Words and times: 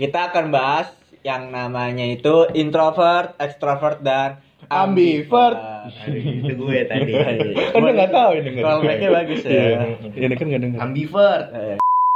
Kita 0.00 0.32
akan 0.32 0.48
bahas 0.48 0.88
yang 1.20 1.52
namanya 1.52 2.08
itu 2.08 2.48
introvert, 2.56 3.36
extrovert 3.36 4.00
dan 4.00 4.40
Ambivert. 4.70 5.60
itu 6.08 6.52
gue 6.56 6.78
tadi 6.86 7.10
Kan 7.74 7.82
nggak 7.84 8.08
tahu 8.08 8.30
ini 8.38 8.48
nggak 8.54 8.64
Kalau 8.64 8.80
mereka 8.80 9.04
bagus 9.12 9.42
ya. 9.44 9.92
Ini 10.00 10.34
kan 10.40 10.46
nggak 10.48 10.62
dengar. 10.62 10.78
ambivert. 10.88 11.44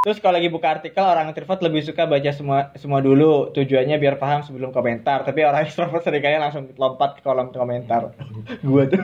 Terus 0.01 0.17
kalau 0.21 0.37
lagi 0.41 0.49
buka 0.49 0.81
artikel 0.81 1.05
orang 1.05 1.29
introvert 1.33 1.61
lebih 1.61 1.85
suka 1.85 2.09
baca 2.09 2.31
semua 2.33 2.73
semua 2.77 3.05
dulu 3.05 3.53
tujuannya 3.53 3.96
biar 4.01 4.16
paham 4.16 4.41
sebelum 4.48 4.73
komentar. 4.73 5.21
Tapi 5.29 5.45
orang 5.45 5.64
extrovert 5.69 6.01
sering 6.05 6.25
kali 6.25 6.41
langsung 6.41 6.73
lompat 6.80 7.19
ke 7.19 7.21
kolom 7.21 7.53
komentar. 7.53 8.16
Gua 8.69 8.89
tuh. 8.89 9.01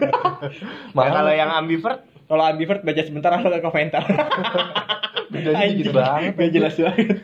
nah, 0.96 1.08
kalau 1.12 1.32
yang 1.36 1.52
ambivert 1.52 2.00
Kalau 2.30 2.46
ambivert 2.46 2.80
baca 2.80 3.02
sebentar 3.02 3.28
langsung 3.34 3.52
ke 3.52 3.60
komentar. 3.60 4.06
Bedanya 5.34 5.66
gitu 5.74 5.90
banget. 5.92 6.32
Gak 6.38 6.50
jelas 6.54 6.74
banget. 6.80 7.18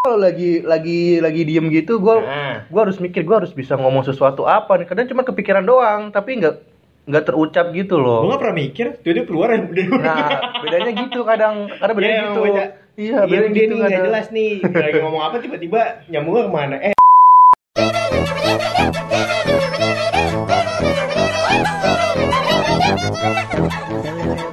Kalau 0.00 0.16
lagi 0.16 0.64
lagi 0.64 1.20
lagi 1.20 1.44
diem 1.44 1.68
gitu, 1.68 2.00
gua 2.00 2.24
nah 2.24 2.64
gua 2.72 2.88
harus 2.88 2.96
mikir 2.96 3.20
gua 3.20 3.44
harus 3.44 3.52
bisa 3.52 3.76
ngomong 3.76 4.00
sesuatu 4.00 4.48
apa 4.48 4.80
nih. 4.80 4.88
Kadang 4.88 5.12
cuma 5.12 5.28
kepikiran 5.28 5.60
doang, 5.60 6.08
tapi 6.08 6.40
nggak 6.40 6.56
nggak 7.04 7.24
terucap 7.28 7.68
gitu 7.70 8.00
Gue 8.00 8.04
loh. 8.24 8.32
gak 8.32 8.40
pernah 8.40 8.56
mikir, 8.56 8.86
tuh 8.96 9.12
dia 9.12 9.24
keluar 9.28 9.52
ya. 9.52 9.60
Nah, 9.60 10.28
bedanya 10.64 10.92
gitu 10.96 11.20
kadang. 11.20 11.68
Karena 11.68 11.92
bedanya 11.92 12.16
Iya, 12.16 12.24
gitu. 12.24 12.40
Iya, 12.40 12.64
iya 12.96 13.16
bedanya 13.28 13.44
dia 13.44 13.60
gitu 13.60 13.68
nih 13.68 13.76
nggak 13.76 13.90
kadang. 13.92 14.06
jelas 14.08 14.26
nih 14.32 14.52
lagi 14.64 14.98
ngomong 15.04 15.22
apa 15.22 15.36
tiba-tiba 15.36 15.80
nyambungnya 16.08 16.42
ke 16.48 16.50
mana 16.50 16.76
eh 16.80 16.94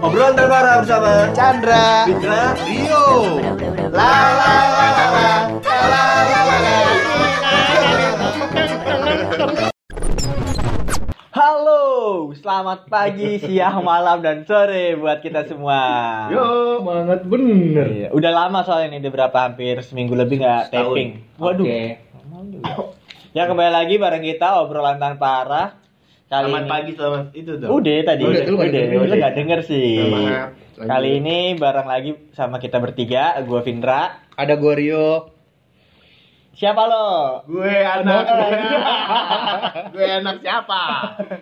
Obrolan 0.02 0.34
terbaru 0.34 0.82
bersama 0.82 1.12
Chandra 1.38 2.10
Fitra. 2.10 2.42
Rio 2.66 3.06
la 3.94 4.14
la 4.34 4.54
la 4.74 5.17
Selamat 12.34 12.88
pagi, 12.88 13.36
siang, 13.38 13.84
malam, 13.84 14.24
dan 14.24 14.48
sore 14.48 14.96
buat 14.96 15.20
kita 15.20 15.44
semua. 15.44 15.82
Yo, 16.32 16.80
banget 16.80 17.28
bener. 17.28 17.88
Iya, 17.88 18.08
Udah 18.12 18.32
lama 18.32 18.64
soalnya 18.64 18.92
ini, 18.92 19.04
udah 19.04 19.12
berapa 19.12 19.38
hampir 19.38 19.76
seminggu 19.84 20.16
lebih 20.16 20.40
nggak 20.40 20.72
taping. 20.72 21.28
Waduh. 21.36 21.68
Oke. 21.68 21.84
Ya 23.32 23.44
kembali 23.46 23.70
lagi 23.70 23.96
bareng 23.96 24.24
kita 24.24 24.56
obrolan 24.58 24.98
tanpa 24.98 25.44
arah. 25.44 25.68
Kali 26.28 26.48
selamat 26.48 26.60
ini- 26.60 26.72
pagi 26.72 26.92
selamat 26.92 27.26
itu 27.34 27.52
tuh 27.56 27.68
Udah 27.70 27.98
tadi. 28.04 28.24
Udah, 28.24 28.44
udah, 28.44 28.84
lu 28.84 29.06
sih. 29.06 29.20
nggak 29.20 29.34
denger 29.36 29.60
sih. 29.64 29.92
Maaf. 30.08 30.50
Kali 30.78 31.10
ini 31.18 31.38
bareng 31.54 31.88
lagi 31.88 32.12
sama 32.32 32.58
kita 32.58 32.80
bertiga, 32.80 33.36
gua 33.44 33.60
Vindra. 33.60 34.24
Ada 34.36 34.56
gua 34.56 34.74
Rio. 34.76 35.08
Siapa 36.58 36.90
lo? 36.90 37.06
gue 37.46 37.70
anak 37.70 38.26
gue 39.94 40.08
anak 40.10 40.42
siapa 40.42 40.82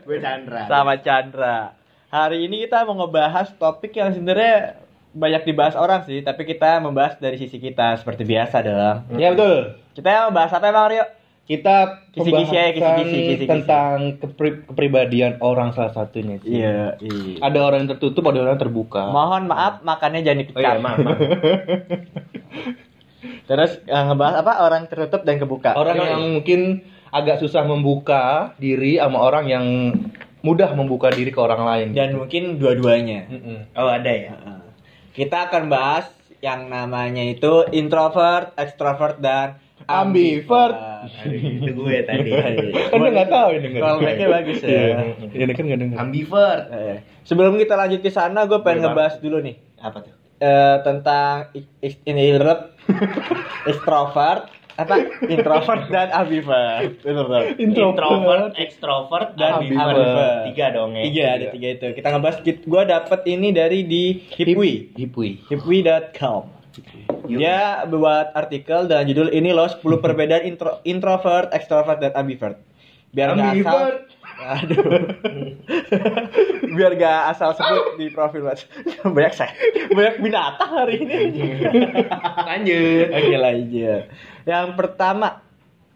gue 0.04 0.18
Chandra 0.20 0.68
Sama 0.68 1.00
Chandra. 1.00 1.72
Hari 2.12 2.44
ini 2.44 2.68
kita 2.68 2.84
mau 2.84 3.00
ngebahas 3.00 3.56
topik 3.56 3.96
yang 3.96 4.12
sebenarnya 4.12 4.76
banyak 5.16 5.48
dibahas 5.48 5.80
orang 5.80 6.04
sih, 6.04 6.20
tapi 6.20 6.44
kita 6.44 6.84
membahas 6.84 7.16
dari 7.16 7.40
sisi 7.40 7.56
kita 7.58 7.96
seperti 7.96 8.28
biasa 8.28 8.60
dong. 8.60 8.98
Ya 9.16 9.32
betul. 9.32 9.80
Kita 9.96 10.28
membahas 10.28 10.52
apa 10.52 10.68
emang 10.68 10.92
Rio? 10.92 11.08
Kita 11.46 12.02
Kisi-kisi 12.12 12.52
aja, 12.52 12.74
pembahasan 12.74 12.98
kisi-kisi, 13.00 13.16
kisi-kisi. 13.22 13.46
tentang 13.48 13.98
kepri- 14.18 14.66
kepribadian 14.66 15.38
orang 15.40 15.72
salah 15.72 15.94
satunya 15.94 16.42
sih. 16.42 16.58
Iya, 16.58 16.98
iya. 17.00 17.38
Ada 17.40 17.60
orang 17.62 17.86
yang 17.86 17.92
tertutup, 17.96 18.26
ada 18.28 18.42
orang 18.42 18.58
yang 18.58 18.64
terbuka. 18.66 19.14
Mohon 19.14 19.44
maaf 19.48 19.80
makannya 19.80 20.26
jangan 20.26 20.42
oh 20.42 20.44
dipecah. 20.44 20.74
iya 20.76 20.82
maaf. 20.82 20.98
Terus 23.46 23.82
eh, 23.82 24.04
ngebahas 24.04 24.42
apa? 24.42 24.54
Orang 24.62 24.86
tertutup 24.86 25.22
dan 25.22 25.38
kebuka. 25.38 25.74
Orang 25.74 25.96
Yoi. 25.96 26.08
yang 26.08 26.24
mungkin 26.34 26.60
agak 27.10 27.40
susah 27.40 27.64
membuka 27.64 28.54
diri 28.56 28.98
sama 28.98 29.20
orang 29.20 29.46
yang 29.46 29.66
mudah 30.42 30.74
membuka 30.74 31.10
diri 31.10 31.30
ke 31.30 31.40
orang 31.40 31.64
lain. 31.64 31.88
dan 31.92 32.14
mungkin 32.14 32.58
dua-duanya. 32.58 33.26
Oh 33.74 33.88
ada 33.88 34.10
ya 34.10 34.32
Heeh. 34.32 34.60
Kita 35.16 35.48
akan 35.48 35.72
bahas 35.72 36.06
yang 36.40 36.68
namanya 36.68 37.24
itu 37.24 37.66
introvert, 37.72 38.54
extrovert 38.54 39.18
dan 39.18 39.58
Ambivert. 39.86 40.76
itu 41.26 41.72
gue 41.72 41.98
tadi 42.04 42.32
Kan 42.92 42.98
dia 42.98 43.12
nggak 43.12 43.30
tahu 43.30 43.50
ini 43.54 43.68
Kalau 43.76 43.98
mereka 44.00 44.24
bagus 44.32 44.60
ya. 44.60 44.70
Iya, 44.70 44.96
ini 45.36 45.54
kan 45.54 45.64
nggak 45.64 45.80
dengar. 45.80 45.98
ambivert 46.00 46.62
Eh, 46.70 46.98
Sebelum 47.24 47.56
kita 47.56 47.74
lanjut 47.76 48.00
ke 48.00 48.10
sana, 48.10 48.46
gue 48.46 48.60
pengen 48.62 48.86
ngebahas 48.86 49.18
dulu 49.18 49.42
nih 49.42 49.56
apa 49.78 50.02
tuh 50.02 50.14
eh, 50.40 50.78
tentang 50.84 51.52
ini 51.84 52.36
extrovert, 53.72 54.52
apa 54.76 54.96
introvert 55.32 55.88
dan 55.88 56.12
ambivert. 56.12 57.00
Betul 57.00 57.14
betul. 57.26 57.44
introvert 57.64 58.52
extrovert 58.60 59.30
dan 59.40 59.64
Dan 59.64 59.72
ambivert 59.72 60.52
tiga 60.52 60.66
dong 60.76 60.92
ya 60.94 61.04
Tiga 61.08 61.24
ada 61.40 61.46
tiga 61.56 61.68
itu. 61.80 61.88
Kita 61.96 62.08
ngebahas. 62.12 62.38
Gue 62.44 62.84
dapet 62.84 63.22
ini 63.32 63.48
dari 63.56 63.80
di 63.88 64.04
Hipwi. 64.36 64.96
Hipwi. 65.00 65.30
Hipwi.com. 65.48 66.56
Dia 67.26 67.88
buat 67.88 68.36
artikel 68.36 68.86
dengan 68.92 69.08
judul 69.08 69.32
ini 69.32 69.56
loh 69.56 69.66
10 69.66 69.80
perbedaan 70.04 70.44
intro, 70.44 70.84
introvert, 70.84 71.50
extrovert 71.56 72.04
dan 72.04 72.12
ambivert. 72.14 72.60
Biar 73.16 73.32
nggak 73.32 73.64
asal. 73.64 73.88
Aduh. 74.36 74.84
Biar 76.76 76.92
gak 77.00 77.22
asal 77.36 77.56
sebut 77.56 77.96
di 78.00 78.12
profil 78.12 78.44
mas. 78.44 78.68
Banyak 79.04 79.34
saya. 79.34 79.54
Banyak 79.92 80.20
binatang 80.20 80.72
hari 80.72 81.04
ini. 81.08 81.64
lanjut 82.44 83.08
Oke 83.16 83.36
lanjut. 83.40 84.04
Yang 84.46 84.68
pertama, 84.78 85.42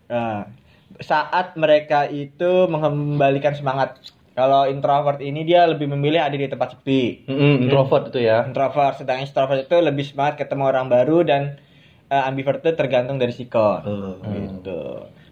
nah, 0.08 0.50
saat 0.98 1.54
mereka 1.60 2.08
itu 2.10 2.66
mengembalikan 2.72 3.54
semangat. 3.54 4.00
Kalau 4.34 4.64
introvert 4.72 5.20
ini 5.20 5.44
dia 5.44 5.68
lebih 5.68 5.92
memilih 5.92 6.24
ada 6.24 6.38
di 6.40 6.48
tempat 6.48 6.80
sepi. 6.80 7.28
Mm-mm, 7.28 7.68
introvert 7.68 8.08
itu 8.08 8.24
ya. 8.24 8.48
Introvert, 8.48 8.96
sedang 8.96 9.20
extrovert 9.20 9.68
itu 9.68 9.76
lebih 9.84 10.08
semangat 10.08 10.40
ketemu 10.40 10.64
orang 10.64 10.88
baru 10.88 11.28
dan 11.28 11.60
eh, 12.08 12.24
ambivert 12.24 12.64
itu 12.64 12.72
tergantung 12.72 13.20
dari 13.20 13.36
sikon. 13.36 13.82
Oh. 13.84 14.16
Gitu. 14.24 14.82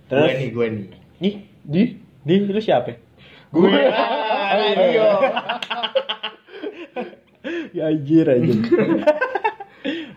gue 0.07 0.11
Terus, 0.11 0.39
nih 0.39 0.49
gue 0.51 0.67
nih 0.71 0.85
nih, 1.19 1.33
Di 1.67 1.83
di 2.27 2.35
lu 2.43 2.59
siapa? 2.59 2.91
gue 3.47 3.71
Rio 4.75 5.07
ya 7.71 7.83
anjir 7.87 8.25
anjir. 8.27 8.57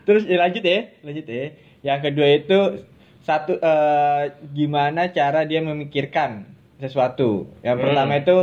Terus 0.02 0.26
ya, 0.26 0.36
lanjut 0.40 0.64
ya, 0.64 0.80
lanjut 1.00 1.24
ya. 1.24 1.54
Yang 1.80 2.00
kedua 2.02 2.26
itu 2.28 2.58
satu 3.22 3.54
eh, 3.54 4.22
gimana 4.50 5.14
cara 5.14 5.46
dia 5.46 5.62
memikirkan 5.62 6.50
sesuatu. 6.76 7.46
Yang 7.62 7.76
Hmm. 7.76 7.84
pertama 7.86 8.12
itu 8.16 8.36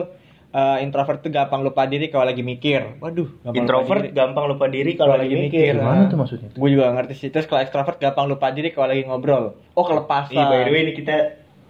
eh, 0.48 0.78
introvert 0.80 1.20
tuh 1.20 1.28
gampang 1.28 1.62
lupa 1.62 1.84
diri 1.84 2.08
kalau 2.08 2.24
lagi 2.24 2.40
mikir. 2.42 3.04
Waduh, 3.04 3.28
gampang 3.44 3.58
introvert 3.60 4.00
lupa 4.00 4.08
diri. 4.08 4.16
gampang 4.16 4.46
lupa 4.48 4.66
diri 4.72 4.92
kalau 4.96 5.16
lagi 5.20 5.36
mikir 5.36 5.76
Gimana 5.76 6.08
tuh 6.08 6.18
maksudnya? 6.18 6.50
Gue 6.56 6.70
juga 6.72 6.96
ngerti 6.96 7.14
sih. 7.18 7.30
Terus 7.30 7.46
kalau 7.46 7.60
extrovert 7.60 8.00
gampang 8.00 8.32
lupa 8.32 8.48
diri 8.50 8.72
kalau 8.72 8.88
lagi 8.88 9.04
ngobrol. 9.04 9.60
Oh, 9.76 9.84
kelepasan. 9.84 10.32
Ih, 10.32 10.46
by 10.48 10.64
the 10.64 10.72
way 10.72 10.82
ini 10.82 10.94
kita 10.96 11.16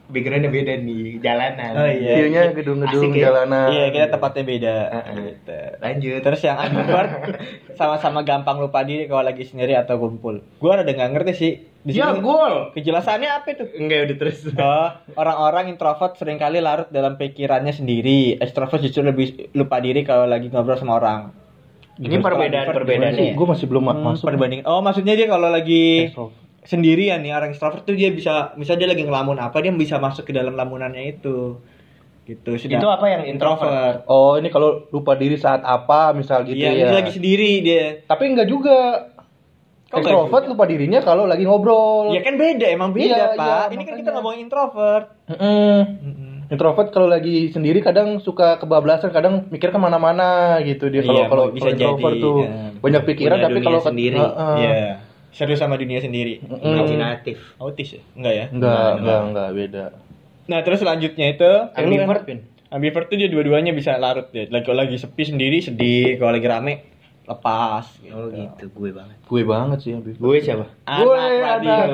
backgroundnya 0.08 0.48
beda 0.48 0.74
nih 0.80 1.20
jalanan 1.20 1.72
Oh, 1.74 1.84
iya. 1.86 2.14
Feel-nya 2.16 2.42
gedung-gedung 2.52 3.04
Asik 3.06 3.12
ya? 3.14 3.24
jalanan. 3.28 3.68
Iya, 3.70 3.86
kita 3.90 4.08
tempatnya 4.10 4.44
beda. 4.44 4.76
Heeh. 4.90 5.16
Gitu. 5.28 5.60
lanjut 5.78 6.20
Terus 6.24 6.42
yang 6.42 6.58
ambivert 6.58 7.12
sama-sama 7.80 8.20
gampang 8.22 8.58
lupa 8.58 8.82
diri 8.82 9.06
kalau 9.06 9.22
lagi 9.22 9.44
sendiri 9.44 9.74
atau 9.74 9.96
kumpul. 9.98 10.40
Gue 10.58 10.72
ada 10.72 10.88
nggak 10.88 11.12
ngerti 11.12 11.34
sih. 11.34 11.54
Di 11.80 11.92
ya 11.94 12.12
gol 12.14 12.72
kejelasannya 12.72 13.30
apa 13.30 13.48
itu? 13.50 13.64
enggak 13.74 14.00
udah 14.06 14.18
terus 14.18 14.38
Oh, 14.54 14.88
orang-orang 15.16 15.70
introvert 15.70 16.16
sering 16.16 16.36
kali 16.36 16.60
larut 16.60 16.88
dalam 16.90 17.16
pikirannya 17.16 17.72
sendiri. 17.72 18.36
Extrovert 18.38 18.80
justru 18.82 19.02
lebih 19.02 19.28
lupa 19.52 19.78
diri 19.78 20.02
kalau 20.02 20.24
lagi 20.24 20.48
ngobrol 20.48 20.76
sama 20.76 20.96
orang. 20.96 21.32
ini 21.98 22.16
perbedaan 22.16 22.70
perbedaannya 22.70 23.24
ya? 23.24 23.34
Gue 23.34 23.48
masih 23.48 23.66
belum 23.66 23.84
Hmm, 23.86 24.04
masuk. 24.06 24.26
perbandingan. 24.26 24.64
Oh, 24.64 24.80
maksudnya 24.80 25.16
dia 25.16 25.26
kalau 25.26 25.48
lagi 25.48 26.08
Extrovert. 26.08 26.47
Sendirian 26.68 27.18
nih 27.18 27.32
orang 27.32 27.50
extrovert 27.50 27.82
tuh 27.82 27.96
dia 27.96 28.12
bisa 28.12 28.52
misalnya 28.54 28.84
dia 28.84 28.90
lagi 28.92 29.04
ngelamun 29.04 29.40
apa 29.40 29.58
dia 29.58 29.72
bisa 29.72 29.98
masuk 29.98 30.28
ke 30.28 30.32
dalam 30.32 30.54
lamunannya 30.54 31.08
itu. 31.10 31.58
Gitu. 32.22 32.60
Sedang- 32.60 32.84
Itu 32.84 32.92
apa 32.92 33.08
yang 33.08 33.24
introvert? 33.24 34.04
Oh, 34.04 34.36
ini 34.36 34.52
kalau 34.52 34.84
lupa 34.92 35.16
diri 35.16 35.40
saat 35.40 35.64
apa, 35.64 36.12
misal 36.12 36.44
gitu 36.44 36.60
Iya, 36.60 36.76
ya. 36.76 36.86
dia 36.86 36.98
lagi 37.00 37.16
sendiri 37.16 37.64
dia. 37.64 38.04
Tapi 38.04 38.24
enggak 38.28 38.46
juga. 38.46 39.08
Kok 39.88 40.04
juga? 40.04 40.44
lupa 40.44 40.68
dirinya 40.68 41.00
kalau 41.00 41.24
lagi 41.24 41.48
ngobrol. 41.48 42.12
Ya 42.12 42.20
kan 42.20 42.36
beda, 42.36 42.68
emang 42.68 42.92
beda, 42.92 43.08
Iya, 43.08 43.26
Pak. 43.32 43.40
iya, 43.40 43.56
Ini 43.66 43.74
kan 43.74 43.80
makanya. 43.80 44.00
kita 44.04 44.10
ngomongin 44.12 44.40
introvert. 44.44 45.06
Mm-mm. 45.32 45.76
Mm-mm. 46.04 46.34
Introvert 46.48 46.92
kalau 46.92 47.08
lagi 47.08 47.48
sendiri 47.48 47.80
kadang 47.80 48.20
suka 48.20 48.60
kebablasan, 48.60 49.16
kadang 49.16 49.48
mikir 49.48 49.72
ke 49.72 49.80
mana-mana 49.80 50.60
gitu 50.62 50.92
dia 50.92 51.04
kalau 51.04 51.16
Iya, 51.18 51.32
kalau 51.32 51.46
bisa 51.50 51.64
kalau 51.66 51.72
introvert 51.74 52.12
jadi, 52.14 52.24
tuh 52.24 52.38
ya. 52.38 52.52
banyak 52.76 53.02
pikiran 53.06 53.38
tapi 53.40 53.60
kalau 53.62 53.80
sendiri. 53.80 54.20
Heeh. 54.20 54.56
Iya. 54.60 54.74
Seru 55.32 55.54
sama 55.54 55.78
dunia 55.78 56.00
sendiri. 56.02 56.42
Mm. 56.42 56.62
imajinatif 56.64 57.38
Autis 57.62 58.00
ya? 58.00 58.02
Enggak 58.18 58.34
ya? 58.34 58.46
Enggak, 58.50 58.90
enggak, 59.00 59.22
enggak 59.32 59.50
beda. 59.54 59.86
Nah, 60.48 60.60
terus 60.64 60.80
selanjutnya 60.80 61.28
itu 61.36 61.50
ambivert 61.76 62.24
Pin. 62.24 62.40
ambivert 62.72 63.08
tuh 63.12 63.20
dia 63.20 63.28
dua-duanya 63.28 63.76
bisa 63.76 64.00
larut 64.00 64.32
ya. 64.32 64.48
Lagi 64.48 64.64
kalau 64.64 64.80
lagi 64.84 64.96
sepi 64.96 65.24
sendiri 65.28 65.60
sedih, 65.60 66.16
kalau 66.16 66.32
lagi 66.36 66.48
rame 66.48 66.74
lepas 67.28 67.84
gitu. 68.00 68.16
Oh 68.16 68.32
gitu, 68.32 68.72
gue 68.72 68.92
banget. 68.96 69.18
Gue 69.28 69.44
banget 69.44 69.78
sih 69.84 69.92
ambivert. 69.92 70.20
Gue 70.24 70.40
siapa? 70.40 70.66
Anak 70.88 71.04
Gue 71.04 71.20
radio. 71.20 71.76
anak. 71.76 71.88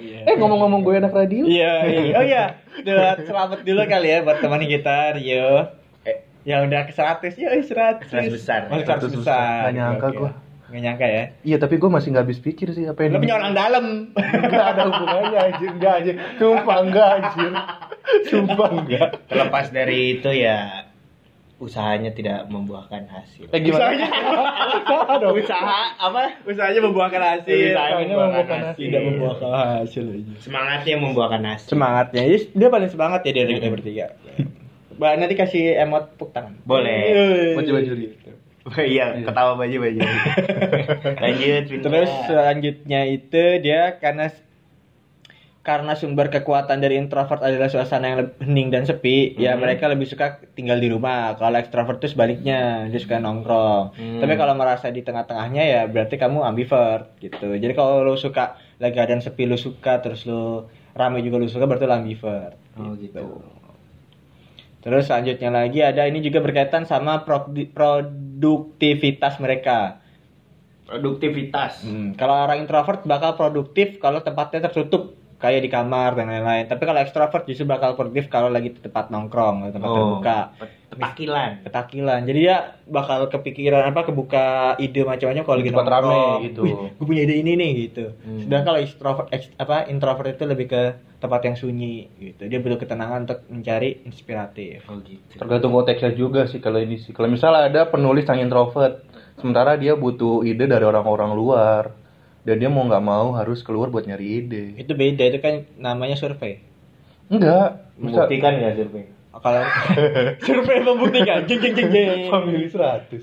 Iya. 0.00 0.20
Eh 0.24 0.34
ngomong-ngomong 0.40 0.80
gue 0.80 0.94
anak 0.96 1.12
radio. 1.12 1.42
Iya, 1.44 1.74
iya. 1.84 2.14
Oh 2.16 2.24
iya. 2.24 2.44
Buat 2.80 3.18
selamat 3.28 3.58
dulu 3.68 3.80
kali 3.84 4.08
ya 4.08 4.18
buat 4.24 4.38
teman 4.40 4.64
kita 4.64 5.20
Rio. 5.20 5.68
Eh. 6.08 6.24
Yang 6.48 6.60
udah 6.72 6.80
ke 6.88 6.92
100. 6.96 7.36
Yo, 7.36 7.48
100. 7.52 8.08
100 8.08 8.32
besar. 8.32 8.60
Oh, 8.72 8.80
100 8.80 9.12
100 9.12 9.20
besar. 9.20 9.68
Nggak 9.68 9.72
nyangka 9.76 10.06
Oke. 10.08 10.47
Nggak 10.68 10.82
nyangka 10.84 11.06
ya. 11.08 11.24
Iya 11.44 11.56
tapi 11.56 11.74
gue 11.80 11.90
masih 11.90 12.08
nggak 12.12 12.24
habis 12.28 12.40
pikir 12.44 12.68
sih 12.76 12.84
apa 12.84 13.00
yang 13.00 13.16
Lo 13.16 13.24
punya 13.24 13.36
orang 13.40 13.52
dalam. 13.56 13.84
Enggak 14.14 14.66
ada 14.76 14.82
hubungannya 14.92 15.38
anjir, 15.40 15.70
enggak 15.72 15.92
anjir. 16.04 16.14
Sumpah 16.36 16.76
enggak 16.84 17.08
anjir. 17.08 17.52
Sumpah 18.28 18.68
enggak. 18.76 19.08
Terlepas 19.32 19.66
dari 19.72 20.20
itu 20.20 20.28
ya 20.28 20.88
usahanya 21.58 22.14
tidak 22.14 22.46
membuahkan 22.46 23.10
hasil. 23.10 23.50
Eh 23.50 23.60
gimana? 23.64 23.90
Usahanya. 23.90 24.08
Usaha 24.78 25.12
dong. 25.18 25.34
Usaha 25.34 25.80
apa? 25.98 26.22
Usahanya 26.46 26.80
membuahkan 26.86 27.22
hasil. 27.22 27.58
Usahanya 27.74 28.14
membuahkan 28.14 28.58
hasil. 28.70 28.84
Tidak 28.86 29.02
membuahkan 29.02 29.50
hasil. 29.82 30.04
Semangatnya 30.38 30.94
membuahkan 31.02 31.42
hasil. 31.42 31.68
Semangatnya. 31.74 32.22
Jadi 32.30 32.38
dia 32.54 32.68
paling 32.70 32.90
semangat 32.92 33.20
ya 33.26 33.32
dari 33.34 33.52
kita 33.58 33.68
bertiga. 33.74 34.06
Mbak 34.98 35.12
nanti 35.18 35.34
kasih 35.38 35.62
emot 35.78 36.14
tepuk 36.14 36.30
tangan. 36.34 36.58
Boleh. 36.66 37.54
Baju-baju 37.54 37.92
gitu. 37.94 38.27
iya, 38.94 39.18
ketawa 39.20 39.54
baju 39.54 39.76
baju. 39.78 40.00
Lanjut. 41.24 41.64
pindah. 41.66 41.84
Terus 41.84 42.10
selanjutnya 42.24 43.00
itu 43.04 43.42
dia 43.58 43.96
karena 43.96 44.28
karena 45.58 45.92
sumber 45.92 46.32
kekuatan 46.32 46.80
dari 46.80 46.96
introvert 46.96 47.44
adalah 47.44 47.68
suasana 47.68 48.08
yang 48.08 48.18
lebih 48.24 48.40
hening 48.40 48.68
dan 48.72 48.88
sepi, 48.88 49.36
ya 49.36 49.52
Hmm. 49.52 49.60
mereka 49.60 49.84
lebih 49.84 50.08
suka 50.08 50.40
tinggal 50.56 50.80
di 50.80 50.88
rumah. 50.88 51.36
Kalau 51.36 51.60
ekstrovert 51.60 52.00
itu 52.00 52.16
sebaliknya, 52.16 52.88
dia 52.88 52.96
suka 52.96 53.20
nongkrong. 53.20 53.92
Hmm. 53.92 54.16
Tapi 54.16 54.32
kalau 54.34 54.56
merasa 54.56 54.88
di 54.88 55.04
tengah-tengahnya 55.04 55.62
ya 55.62 55.80
berarti 55.84 56.16
kamu 56.16 56.40
ambivert 56.40 57.12
gitu. 57.20 57.52
Jadi 57.52 57.72
kalau 57.72 58.00
lu 58.00 58.16
suka 58.16 58.56
lagi 58.80 58.96
keadaan 58.96 59.20
sepi 59.20 59.44
lu 59.44 59.60
suka, 59.60 60.00
terus 60.00 60.24
lu 60.24 60.64
rame 60.96 61.20
juga 61.20 61.36
lu 61.36 61.44
suka 61.44 61.68
berarti 61.68 61.84
lu 61.84 61.92
ambivert. 61.94 62.56
Oh 62.80 62.96
gitu. 62.96 63.44
Terus 64.78 65.04
selanjutnya 65.04 65.50
lagi 65.52 65.84
ada 65.84 66.06
ini 66.06 66.22
juga 66.22 66.40
berkaitan 66.40 66.88
sama 66.88 67.28
produ- 67.28 67.68
produktivitas 68.38 69.42
mereka. 69.42 69.98
Produktivitas. 70.86 71.84
Hmm, 71.84 72.16
kalau 72.16 72.48
orang 72.48 72.64
introvert 72.64 73.04
bakal 73.04 73.36
produktif 73.36 74.00
kalau 74.00 74.22
tempatnya 74.24 74.70
tertutup 74.70 75.18
kayak 75.38 75.60
di 75.60 75.68
kamar 75.68 76.12
dan 76.12 76.26
lain-lain. 76.26 76.66
Tapi 76.66 76.82
kalau 76.82 76.98
ekstrovert 76.98 77.44
justru 77.44 77.62
bakal 77.64 77.94
produktif 77.94 78.26
kalau 78.26 78.48
lagi 78.48 78.68
di 78.68 78.80
tempat 78.80 79.06
nongkrong, 79.08 79.70
tempat 79.70 79.86
terbuka, 79.88 80.38
pet- 80.56 80.76
Petakilan. 80.88 81.62
ketakilan. 81.62 82.20
Jadi 82.24 82.38
dia 82.40 82.56
bakal 82.84 83.28
kepikiran 83.28 83.86
apa 83.86 84.02
kebuka 84.02 84.46
ide 84.78 85.04
macam-macam 85.04 85.42
kalau 85.42 85.56
lagi 85.56 85.70
Tempat 85.70 85.86
rame 85.86 86.02
nongkrong. 86.02 86.40
gitu. 86.42 86.60
Wih, 86.60 86.74
gue 86.90 87.06
punya 87.06 87.22
ide 87.22 87.34
ini 87.36 87.52
nih 87.54 87.70
gitu. 87.78 88.04
Hmm. 88.16 88.40
Sedangkan 88.40 88.64
kalau 88.66 88.78
extrovert 88.80 89.28
ex- 89.30 89.54
apa 89.54 89.86
introvert 89.86 90.28
itu 90.28 90.44
lebih 90.44 90.66
ke 90.66 90.82
tempat 91.16 91.40
yang 91.44 91.54
sunyi 91.54 91.94
gitu. 92.16 92.42
Dia 92.44 92.58
butuh 92.58 92.78
ketenangan 92.78 93.18
untuk 93.24 93.38
mencari 93.46 94.00
inspiratif. 94.02 94.82
Oh 94.86 94.98
gitu. 95.00 95.34
Tergantung 95.36 95.70
konteksnya 95.72 96.10
juga 96.12 96.44
sih 96.44 96.58
kalau 96.58 96.78
ini 96.78 96.96
sih. 96.96 97.12
Kalau 97.12 97.28
misalnya 97.28 97.68
ada 97.68 97.80
penulis 97.84 98.24
yang 98.24 98.40
introvert, 98.40 99.04
sementara 99.36 99.74
dia 99.74 99.94
butuh 99.94 100.42
ide 100.42 100.64
dari 100.64 100.82
orang-orang 100.82 101.30
luar, 101.32 101.94
dan 102.48 102.56
dia 102.64 102.72
mau 102.72 102.88
nggak 102.88 103.04
mau 103.04 103.36
harus 103.36 103.60
keluar 103.60 103.92
buat 103.92 104.08
nyari 104.08 104.40
ide. 104.40 104.64
Itu 104.80 104.96
beda 104.96 105.20
itu 105.28 105.38
kan 105.44 105.68
namanya 105.76 106.16
survei. 106.16 106.64
Enggak, 107.28 107.92
Membuktikan 108.00 108.56
nggak 108.56 108.74
survei? 108.80 109.04
Kalau 109.36 109.62
survei 110.48 110.80
membuktikan, 110.80 111.44
jeng 111.44 111.60
jeng 111.60 111.74
jeng 111.76 111.88
jeng. 111.92 112.32
family 112.32 112.64
100. 112.72 113.20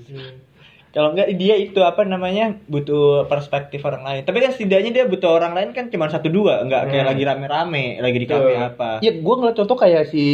Kalau 0.96 1.12
enggak 1.12 1.28
dia 1.36 1.60
itu 1.60 1.76
apa 1.84 2.08
namanya 2.08 2.56
butuh 2.72 3.28
perspektif 3.28 3.84
orang 3.84 4.00
lain. 4.00 4.22
Tapi 4.24 4.40
kan 4.40 4.56
setidaknya 4.56 4.90
dia 4.96 5.04
butuh 5.04 5.28
orang 5.28 5.52
lain 5.52 5.76
kan 5.76 5.92
cuma 5.92 6.08
satu 6.08 6.32
dua, 6.32 6.64
enggak 6.64 6.88
kayak 6.88 7.04
Hmm. 7.04 7.10
lagi 7.12 7.22
rame-rame, 7.28 7.86
lagi 8.00 8.16
di 8.16 8.24
kafe 8.24 8.52
apa. 8.56 8.90
Iya, 9.04 9.20
gue 9.20 9.34
ngeliat 9.36 9.56
contoh 9.60 9.76
kayak 9.76 10.08
si 10.08 10.24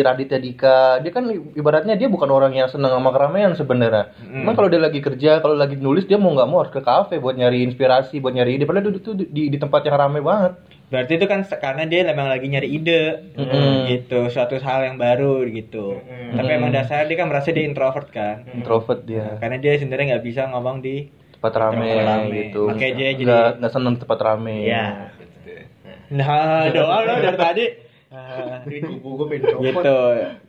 Raditya 0.00 0.40
Dika, 0.40 1.04
dia 1.04 1.12
kan 1.12 1.28
ibaratnya 1.28 1.92
dia 2.00 2.08
bukan 2.08 2.32
orang 2.32 2.56
yang 2.56 2.72
senang 2.72 2.96
sama 2.96 3.12
keramaian 3.12 3.52
sebenarnya. 3.52 4.16
Mm. 4.24 4.48
Cuman 4.48 4.54
kalau 4.56 4.68
dia 4.72 4.80
lagi 4.80 5.04
kerja, 5.04 5.44
kalau 5.44 5.60
lagi 5.60 5.76
nulis 5.76 6.08
dia 6.08 6.16
mau 6.16 6.32
nggak 6.32 6.48
mau 6.48 6.64
harus 6.64 6.72
ke 6.72 6.80
kafe 6.80 7.20
buat 7.20 7.36
nyari 7.36 7.68
inspirasi, 7.68 8.16
buat 8.24 8.32
nyari 8.32 8.56
ide. 8.56 8.64
Padahal 8.64 8.88
itu 8.88 9.12
di, 9.12 9.28
di, 9.28 9.42
di 9.52 9.58
tempat 9.60 9.84
yang 9.84 10.00
rame 10.00 10.24
banget. 10.24 10.56
Berarti 10.88 11.12
itu 11.14 11.26
kan 11.26 11.44
karena 11.44 11.84
dia 11.84 12.00
memang 12.02 12.26
lagi 12.26 12.48
nyari 12.48 12.68
ide, 12.70 13.28
Mm-mm. 13.36 13.86
gitu, 13.86 14.32
suatu 14.32 14.56
hal 14.56 14.88
yang 14.88 14.96
baru 14.96 15.44
gitu. 15.44 16.00
Mm-mm. 16.00 16.32
Tapi 16.32 16.50
emang 16.50 16.72
dasarnya 16.72 17.06
dia 17.06 17.16
kan 17.16 17.28
merasa 17.28 17.52
dia 17.52 17.62
introvert 17.62 18.08
kan. 18.08 18.48
Introvert 18.48 19.04
dia, 19.04 19.36
Karena 19.36 19.56
dia 19.56 19.76
sebenarnya 19.76 20.16
nggak 20.16 20.24
bisa 20.24 20.48
ngomong 20.48 20.80
di 20.80 21.12
tempat 21.36 21.52
rame, 21.54 21.76
Tempat 21.84 22.02
rame. 22.02 22.28
gitu. 22.34 22.62
Makanya 22.66 22.94
dia 22.94 23.08
jadi- 23.12 23.20
nggak 23.22 23.48
nggak 23.60 23.72
seneng 23.72 23.94
tempat 23.96 24.18
rame. 24.18 24.56
Iya. 24.64 24.86
Nah, 26.08 26.72
doa 26.72 26.96
lo 27.04 27.14
dari 27.18 27.36
tadi. 27.38 27.66
Gitu. 29.60 29.98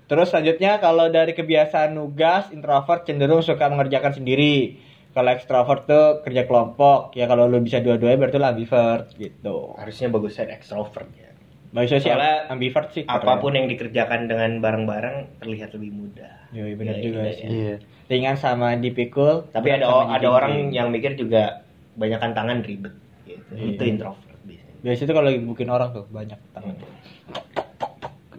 Terus 0.08 0.28
selanjutnya 0.28 0.80
kalau 0.80 1.12
dari 1.12 1.36
kebiasaan 1.36 1.92
nugas, 1.92 2.48
introvert 2.50 3.04
cenderung 3.04 3.44
suka 3.44 3.68
mengerjakan 3.68 4.16
sendiri. 4.16 4.80
Kalau 5.10 5.30
ekstrovert 5.34 5.90
tuh 5.90 6.06
kerja 6.22 6.46
kelompok. 6.46 7.18
Ya 7.18 7.26
kalau 7.26 7.50
lu 7.50 7.60
bisa 7.66 7.82
dua-duanya 7.82 8.18
berarti 8.22 8.38
lu 8.38 8.46
ambivert 8.46 9.10
gitu. 9.18 9.74
Harusnya 9.74 10.08
bagusnya 10.14 10.46
extrovert 10.54 11.10
ya. 11.18 11.30
Bagusnya 11.70 12.00
sih 12.02 12.10
Soalnya 12.10 12.36
ambivert 12.50 12.90
sih. 12.94 13.04
Apa 13.10 13.42
pun 13.42 13.54
yang 13.58 13.70
dikerjakan 13.70 14.30
dengan 14.30 14.62
bareng-bareng 14.62 15.42
terlihat 15.42 15.74
lebih 15.78 15.92
mudah. 15.94 16.34
Iya 16.54 16.74
benar 16.78 16.96
Iya, 16.98 17.04
juga 17.06 17.22
iya, 17.26 17.34
sih. 17.34 17.48
Iya. 17.50 17.76
Ringan 18.10 18.38
sama 18.38 18.74
dipikul. 18.78 19.50
Tapi 19.54 19.70
ada 19.70 19.86
ada 19.90 20.28
orang 20.30 20.74
yang 20.74 20.90
mikir 20.90 21.14
juga 21.18 21.66
banyakkan 21.98 22.34
tangan 22.34 22.62
ribet. 22.62 22.94
Gitu. 23.26 23.54
Iya. 23.54 23.66
Itu 23.78 23.84
introvert 23.86 24.40
biasanya. 24.46 24.76
Biasanya 24.82 25.08
tuh 25.10 25.16
kalau 25.18 25.28
lagi 25.30 25.40
bikin 25.42 25.70
orang 25.70 25.90
tuh 25.94 26.06
banyak 26.10 26.40
tangan. 26.54 26.76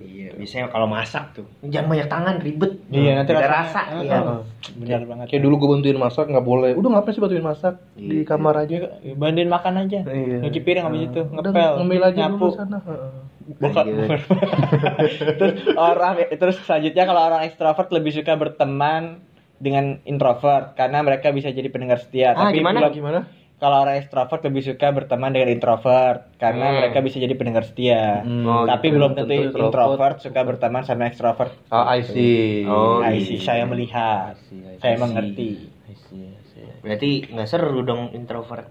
Iya, 0.00 0.32
biasanya 0.32 0.72
kalau 0.72 0.88
masak 0.88 1.36
tuh 1.36 1.44
jangan 1.60 1.92
banyak 1.92 2.08
tangan 2.08 2.36
ribet. 2.40 2.72
Iya, 2.88 3.20
nanti 3.20 3.30
Beda 3.30 3.44
rasanya- 3.44 3.52
rasa. 3.52 3.80
Ah, 3.84 4.00
Iya. 4.00 4.16
ah. 4.16 4.40
Benar 4.74 5.02
banget. 5.04 5.26
Kayak 5.28 5.42
dulu 5.44 5.54
gue 5.56 5.68
bantuin 5.70 5.98
masak 5.98 6.24
nggak 6.26 6.46
boleh. 6.46 6.72
Udah 6.72 6.90
ngapain 6.90 7.12
sih 7.12 7.20
bantuin 7.20 7.44
masak 7.44 7.74
di 7.92 8.16
Iya. 8.20 8.24
kamar 8.24 8.54
aja? 8.58 8.76
Bantuin 9.12 9.46
makan 9.46 9.74
aja. 9.78 9.98
Iya. 10.02 10.36
Nyuci 10.40 10.60
piring 10.60 10.84
habis 10.86 11.02
itu, 11.06 11.20
ngepel, 11.22 11.72
ngemil 11.76 12.02
aja 12.02 12.18
nyapu. 12.26 12.36
dulu 12.42 12.56
sana. 12.56 12.78
Heeh. 12.80 13.12
Bukan. 13.50 13.84
Terus 15.38 15.54
orang 15.74 16.14
terus 16.30 16.56
selanjutnya 16.62 17.04
kalau 17.04 17.22
orang 17.26 17.42
ekstrovert 17.42 17.88
lebih 17.90 18.12
suka 18.12 18.32
berteman 18.34 19.20
dengan 19.56 20.00
introvert 20.02 20.72
karena 20.72 21.02
mereka 21.02 21.28
bisa 21.28 21.50
jadi 21.50 21.68
pendengar 21.68 21.98
setia. 21.98 22.32
Ah, 22.32 22.48
Tapi 22.48 22.56
gimana? 22.56 22.88
Gimana? 22.88 23.20
Kalau 23.62 23.76
orang 23.84 23.96
ekstrovert 24.00 24.40
lebih 24.48 24.62
suka 24.68 24.86
berteman 24.96 25.30
dengan 25.34 25.48
introvert 25.54 26.18
karena 26.42 26.64
Hmm. 26.72 26.76
mereka 26.80 26.98
bisa 27.06 27.16
jadi 27.24 27.34
pendengar 27.40 27.64
setia. 27.68 28.24
Hmm, 28.26 28.44
Oh, 28.48 28.64
Tapi 28.64 28.86
gitu. 28.88 28.94
belum 28.96 29.10
tentu 29.16 29.32
Tentu 29.32 29.44
introvert. 29.46 29.68
introvert. 29.86 30.16
suka 30.24 30.40
berteman 30.48 30.82
sama 30.88 31.02
ekstrovert. 31.10 31.52
Ah, 31.68 31.84
I 31.92 32.00
see. 32.02 32.64
Oh, 32.66 32.98
I 33.04 33.20
gitu. 33.20 33.26
see, 33.26 33.38
saya 33.48 33.64
melihat, 33.68 34.32
I 34.32 34.40
see, 34.48 34.60
I 34.64 34.76
saya 34.82 34.94
see. 34.96 35.02
mengerti. 35.04 35.50
I 35.90 35.94
see, 36.08 36.22
I 36.32 36.42
see. 36.50 36.64
Berarti 36.84 37.10
nggak 37.28 37.48
seru 37.48 37.78
dong 37.84 38.02
introvert. 38.16 38.66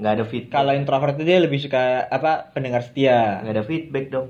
Nggak 0.00 0.12
ada 0.16 0.24
feedback. 0.24 0.56
Kalau 0.56 0.72
introvert 0.72 1.12
itu 1.16 1.24
dia 1.28 1.38
lebih 1.40 1.60
suka 1.60 1.82
apa 2.08 2.32
pendengar 2.54 2.82
setia. 2.84 3.40
nggak 3.44 3.54
ada 3.56 3.64
feedback 3.64 4.04
dong. 4.14 4.26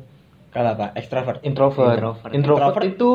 Kalau 0.50 0.70
apa 0.74 0.86
ekstrovert. 0.98 1.38
Introvert. 1.46 1.98
Introvert. 1.98 2.30
Introvert, 2.34 2.74
Introvert. 2.74 2.84
itu 2.90 3.10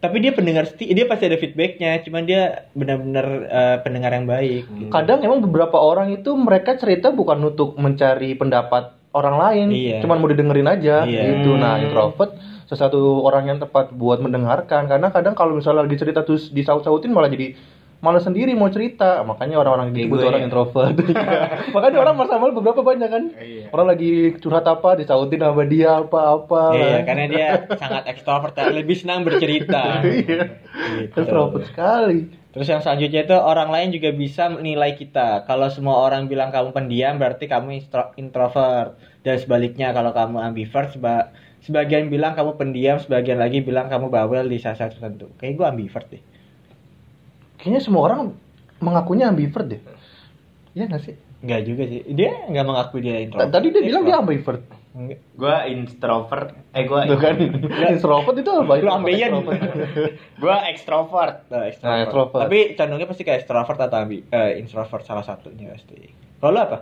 Tapi 0.00 0.16
dia 0.18 0.32
pendengar 0.32 0.64
setia, 0.64 0.96
dia 0.96 1.04
pasti 1.04 1.28
ada 1.28 1.36
feedbacknya. 1.36 2.00
Cuman 2.00 2.24
dia 2.24 2.64
benar-benar 2.72 3.26
eh, 3.44 3.76
pendengar 3.84 4.10
yang 4.16 4.24
baik. 4.24 4.64
Hmm. 4.64 4.78
gitu. 4.80 4.90
kadang 4.90 5.20
emang 5.20 5.44
beberapa 5.44 5.76
orang 5.76 6.10
itu 6.10 6.32
mereka 6.32 6.80
cerita 6.80 7.12
bukan 7.12 7.52
untuk 7.52 7.76
mencari 7.76 8.32
pendapat 8.32 8.96
orang 9.10 9.36
lain, 9.36 9.66
Iya. 9.74 9.98
cuman 10.00 10.16
mau 10.22 10.30
didengerin 10.30 10.66
aja 10.66 11.02
Iya. 11.04 11.42
gitu. 11.42 11.58
Nah, 11.58 11.76
Hmm. 11.76 11.84
introvert 11.84 12.32
sesuatu 12.64 13.26
orang 13.26 13.50
yang 13.50 13.58
tepat 13.58 13.90
buat 13.90 14.22
mendengarkan 14.22 14.86
karena 14.86 15.10
kadang 15.10 15.34
kalau 15.34 15.58
misalnya 15.58 15.82
lagi 15.82 15.98
cerita 15.98 16.22
terus 16.22 16.54
disaut-sautin 16.54 17.10
malah 17.10 17.26
jadi 17.26 17.58
malah 18.00 18.16
sendiri 18.18 18.56
mau 18.56 18.72
cerita 18.72 19.20
makanya 19.22 19.60
orang-orang 19.60 19.92
gitu 19.92 20.08
butuh 20.08 20.28
orang 20.28 20.40
ya. 20.40 20.46
introvert 20.48 20.96
makanya 21.76 21.98
orang 22.00 22.16
masa 22.16 22.40
malu 22.40 22.56
beberapa 22.56 22.80
banyak 22.80 23.08
kan 23.08 23.24
Iya. 23.36 23.68
orang 23.70 23.86
lagi 23.86 24.10
curhat 24.40 24.64
apa 24.64 24.96
disautin 24.96 25.36
sama 25.38 25.64
dia 25.64 26.00
apa-apa 26.00 26.64
Iya, 26.72 26.88
kan. 26.90 27.02
karena 27.04 27.24
dia 27.28 27.46
sangat 27.76 28.04
ekstrovert, 28.08 28.56
lebih 28.72 28.96
senang 28.96 29.20
bercerita. 29.22 30.00
Iya. 30.02 30.56
Gitu. 30.98 31.14
introvert 31.14 31.64
sekali 31.66 32.32
Terus 32.50 32.66
yang 32.66 32.82
selanjutnya 32.82 33.22
itu 33.22 33.36
orang 33.36 33.70
lain 33.70 33.94
juga 33.94 34.10
bisa 34.10 34.50
menilai 34.50 34.98
kita. 34.98 35.46
Kalau 35.46 35.70
semua 35.70 36.02
orang 36.02 36.26
bilang 36.26 36.50
kamu 36.50 36.74
pendiam, 36.74 37.14
berarti 37.14 37.46
kamu 37.46 37.78
intro- 37.78 38.10
introvert. 38.18 38.98
Dan 39.22 39.38
sebaliknya 39.38 39.94
kalau 39.94 40.10
kamu 40.10 40.42
ambivert, 40.42 40.90
seba- 40.90 41.30
sebagian 41.62 42.10
bilang 42.10 42.34
kamu 42.34 42.58
pendiam, 42.58 42.98
sebagian 42.98 43.38
lagi 43.38 43.62
bilang 43.62 43.86
kamu 43.86 44.10
bawel 44.10 44.50
di 44.50 44.58
saat-saat 44.58 44.98
tertentu. 44.98 45.30
Kayak 45.38 45.62
gue 45.62 45.66
ambivert 45.68 46.06
deh. 46.10 46.22
Kayaknya 47.60 47.80
semua 47.84 48.02
orang 48.08 48.20
mengakunya 48.80 49.28
ambivert 49.28 49.68
deh 49.68 49.80
Iya 50.70 50.86
nggak 50.86 51.02
sih? 51.02 51.14
Enggak 51.42 51.60
juga 51.66 51.82
sih. 51.88 52.00
Dia 52.14 52.46
nggak 52.46 52.66
mengakui 52.66 53.00
dia 53.02 53.16
introvert. 53.26 53.50
Tadi 53.50 53.66
dia 53.74 53.82
bilang 53.82 54.02
dia 54.06 54.16
ambivert. 54.22 54.62
Enggak. 54.94 55.18
Gua 55.34 55.56
introvert. 55.66 56.48
Eh 56.70 56.84
gua 56.86 57.00
Tuh 57.10 57.18
kan. 57.18 57.34
Introvert 57.90 58.36
itu 58.42 58.50
apa? 58.54 58.72
Lu 58.78 58.90
ambeien. 58.92 59.30
gua 60.42 60.56
extrovert. 60.70 61.50
Nah, 61.50 61.66
Nah, 61.82 61.96
extrovert. 62.06 62.42
Tapi 62.46 62.78
condongnya 62.78 63.08
pasti 63.10 63.22
kayak 63.26 63.42
extrovert 63.42 63.78
atau 63.82 63.98
ambi, 63.98 64.22
eh, 64.30 64.62
introvert 64.62 65.02
salah 65.02 65.26
satunya 65.26 65.74
pasti. 65.74 65.98
Kalau 66.38 66.54
lu 66.54 66.60
apa? 66.62 66.78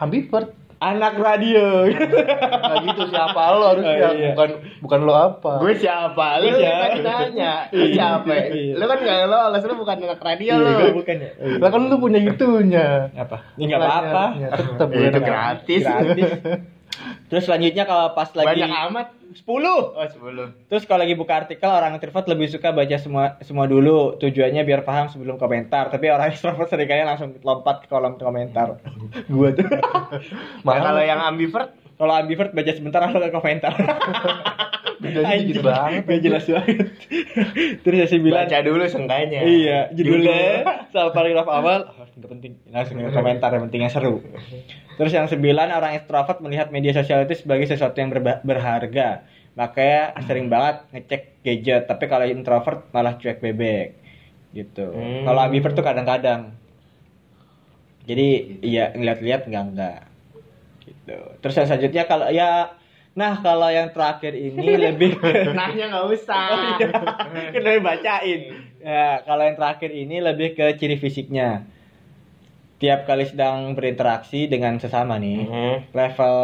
Ambivert. 0.00 0.50
Anak 0.76 1.16
radio. 1.16 1.88
Nah 1.88 2.76
gitu 2.84 3.02
siapa 3.08 3.40
lo 3.50 3.64
harusnya 3.72 3.96
Oh, 3.96 4.12
iya. 4.12 4.30
bukan 4.32 4.50
bukan 4.84 5.00
lo 5.02 5.14
apa. 5.16 5.52
Gue 5.56 5.72
siapa? 5.72 6.36
Lu 6.38 6.46
Gua 6.46 6.52
kan 6.52 6.60
siapa? 6.60 6.84
tadi 6.84 7.00
nanya. 7.00 7.52
Siapa? 7.72 8.32
Iya. 8.52 8.72
Lu 8.76 8.84
kan 8.84 8.98
gak 9.00 9.18
lolos, 9.24 9.62
lu 9.64 9.74
bukan 9.74 9.96
anak 10.04 10.20
radio 10.20 10.52
Iya, 10.54 10.72
gua 10.76 10.90
bukan 10.94 11.16
ya. 11.16 11.30
Lah 11.56 11.70
kan 11.72 11.80
lu 11.80 11.96
punya 11.96 12.20
itunya. 12.20 12.86
Apa? 13.10 13.36
Ini 13.56 13.62
enggak 13.66 13.80
apa-apa. 13.80 14.24
Tetep 14.52 14.88
Itu 14.92 15.20
gratis. 15.24 15.82
Gratis. 15.82 16.30
Terus 17.26 17.44
selanjutnya 17.50 17.84
kalau 17.84 18.14
pas 18.14 18.30
lagi 18.34 18.62
Banyak 18.62 18.72
amat. 18.90 19.06
10. 19.36 19.42
Oh, 19.44 19.90
10. 19.92 20.70
Terus 20.70 20.86
kalau 20.86 21.02
lagi 21.02 21.18
buka 21.18 21.44
artikel 21.44 21.68
orang 21.68 21.98
introvert 21.98 22.24
lebih 22.30 22.46
suka 22.48 22.70
baca 22.70 22.96
semua 22.96 23.36
semua 23.42 23.66
dulu 23.66 24.16
tujuannya 24.22 24.62
biar 24.62 24.86
paham 24.86 25.10
sebelum 25.10 25.36
komentar. 25.36 25.90
Tapi 25.90 26.08
orang 26.08 26.30
extrovert 26.32 26.70
sering 26.70 26.86
kali 26.86 27.02
langsung 27.02 27.34
lompat 27.42 27.84
ke 27.84 27.86
kolom 27.90 28.16
komentar. 28.16 28.78
Gua 29.26 29.50
tuh. 29.50 29.66
Nah, 30.62 30.78
kalau 30.78 31.02
yang 31.02 31.20
ambivert 31.20 31.74
Kalau 31.96 32.12
ambivert 32.12 32.52
baca 32.52 32.72
sebentar 32.76 33.00
langsung 33.00 33.24
ke 33.24 33.32
komentar. 33.32 33.72
Bedanya 35.02 35.36
gitu 35.44 35.60
banget. 35.60 36.08
Gak 36.08 36.20
jelas 36.24 36.44
banget. 36.48 36.88
Terus 37.84 37.96
yang 38.04 38.10
sembilan. 38.10 38.36
baca 38.44 38.56
dulu 38.64 38.84
seenggaknya. 38.88 39.40
Iya, 39.44 39.78
judulnya 39.92 40.40
soal 40.92 41.12
paragraf 41.12 41.48
awal 41.48 41.88
oh, 41.92 42.06
nggak 42.16 42.30
penting. 42.32 42.52
Langsung 42.72 43.00
ke 43.00 43.12
komentar 43.18 43.50
yang 43.52 43.64
penting 43.68 43.80
yang 43.84 43.92
seru. 43.92 44.24
Terus 44.96 45.12
yang 45.12 45.28
sembilan 45.28 45.68
orang 45.72 46.00
extrovert 46.00 46.40
melihat 46.40 46.72
media 46.72 46.96
sosial 46.96 47.24
itu 47.28 47.44
sebagai 47.44 47.68
sesuatu 47.68 47.96
yang 48.00 48.12
berharga. 48.44 49.24
Makanya 49.56 50.16
sering 50.24 50.48
banget 50.48 50.84
ngecek 50.92 51.22
gadget. 51.44 51.82
Tapi 51.88 52.04
kalau 52.08 52.24
introvert 52.28 52.88
malah 52.92 53.20
cuek 53.20 53.40
bebek. 53.40 53.88
Gitu. 54.52 54.88
Hmm. 54.88 55.24
Kalau 55.28 55.40
ambivert 55.44 55.76
tuh 55.76 55.84
kadang-kadang. 55.84 56.56
Jadi 58.06 58.60
iya 58.64 58.94
ngeliat-liat 58.96 59.48
enggak 59.50 59.64
enggak. 59.72 60.00
Gitu. 60.86 61.18
Terus 61.42 61.54
yang 61.54 61.66
selanjutnya 61.66 62.04
kalau 62.06 62.26
ya 62.30 62.50
Nah 63.16 63.40
kalau 63.40 63.72
yang 63.72 63.96
terakhir 63.96 64.36
ini 64.36 64.76
lebih 64.86 65.16
Nahnya 65.56 65.88
nggak 65.88 66.06
usah. 66.12 66.44
Oh 66.52 66.58
iya. 66.76 66.88
Kan 67.48 67.60
udah 67.64 67.80
bacain. 67.80 68.40
Ya, 68.76 69.08
kalau 69.24 69.42
yang 69.42 69.56
terakhir 69.56 69.90
ini 69.90 70.20
lebih 70.20 70.52
ke 70.52 70.76
ciri 70.76 70.94
fisiknya. 70.94 71.64
Tiap 72.76 73.08
kali 73.08 73.24
sedang 73.24 73.72
berinteraksi 73.72 74.52
dengan 74.52 74.76
sesama 74.76 75.16
nih, 75.16 75.48
Mhm. 75.48 75.96
level 75.96 76.36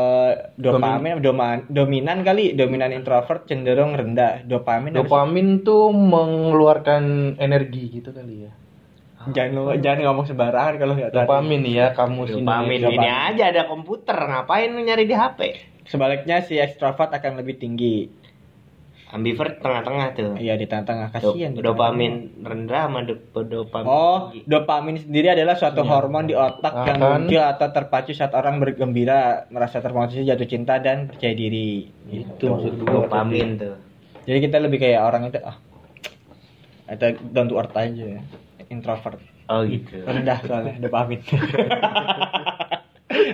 dopamin, 0.56 1.20
doma- 1.20 1.60
dominan 1.68 2.24
kali, 2.24 2.56
dominan 2.56 2.88
introvert 2.88 3.44
cenderung 3.44 3.92
rendah. 3.92 4.40
Dopamin? 4.40 4.96
Dopamin 4.96 5.60
tuh 5.60 5.92
mengeluarkan 5.92 7.36
energi 7.36 8.00
gitu 8.00 8.16
kali 8.16 8.48
ya. 8.48 8.52
Jangan 9.28 9.50
lu- 9.52 9.78
jangan 9.78 9.98
ngomong 10.04 10.26
sembarangan 10.26 10.74
kalau 10.76 10.92
nggak 10.92 11.10
tahu. 11.10 11.22
Dopamin 11.22 11.62
ya 11.64 11.86
kamu 11.90 12.20
sini. 12.24 12.36
Dopamin 12.40 12.80
ini 12.90 13.06
aja 13.06 13.44
ada 13.46 13.62
komputer, 13.64 14.18
ngapain 14.18 14.68
lu 14.68 14.80
nyari 14.80 15.04
di 15.04 15.14
HP? 15.14 15.40
Sebaliknya 15.84 16.40
si 16.40 16.56
ekstrovert 16.56 17.10
akan 17.10 17.36
lebih 17.36 17.56
tinggi. 17.56 18.10
Ambivert 19.08 19.60
tengah-tengah 19.60 20.06
tuh. 20.14 20.32
Iya 20.34 20.56
di 20.56 20.64
tengah-tengah 20.64 21.12
Do- 21.12 21.36
kasihan. 21.36 21.52
di 21.52 21.60
dopamin 21.60 22.12
rendah 22.40 22.88
sama 22.88 23.04
do- 23.04 23.20
dopamin 23.36 23.84
Oh, 23.84 24.32
tinggi. 24.32 24.48
dopamin 24.48 24.96
sendiri 24.96 25.28
adalah 25.30 25.52
suatu 25.52 25.84
hormon 25.84 26.24
di 26.24 26.32
otak 26.32 26.72
yang 26.82 26.96
Akan- 26.96 27.28
muncul 27.28 27.44
atau 27.44 27.68
terpacu 27.70 28.10
saat 28.10 28.32
orang 28.32 28.56
bergembira, 28.56 29.44
merasa 29.48 29.78
termotivasi, 29.78 30.24
jatuh 30.24 30.48
cinta 30.48 30.80
dan 30.80 31.06
percaya 31.06 31.36
diri. 31.36 31.92
Itu 32.08 32.56
maksud 32.56 32.72
gua. 32.80 33.04
dopamin 33.04 33.60
tuh. 33.60 33.76
Jadi 34.24 34.38
kita 34.40 34.56
lebih 34.58 34.80
kayak 34.80 35.02
orang 35.02 35.28
itu 35.28 35.36
ah 35.40 35.60
atau 36.84 37.08
down 37.26 37.46
to 37.46 37.54
earth 37.54 37.72
aja, 37.74 38.16
introvert. 38.70 39.18
Oh 39.50 39.64
gitu. 39.66 40.04
Rendah 40.04 40.38
soalnya 40.44 40.78
dopamin. 40.78 41.20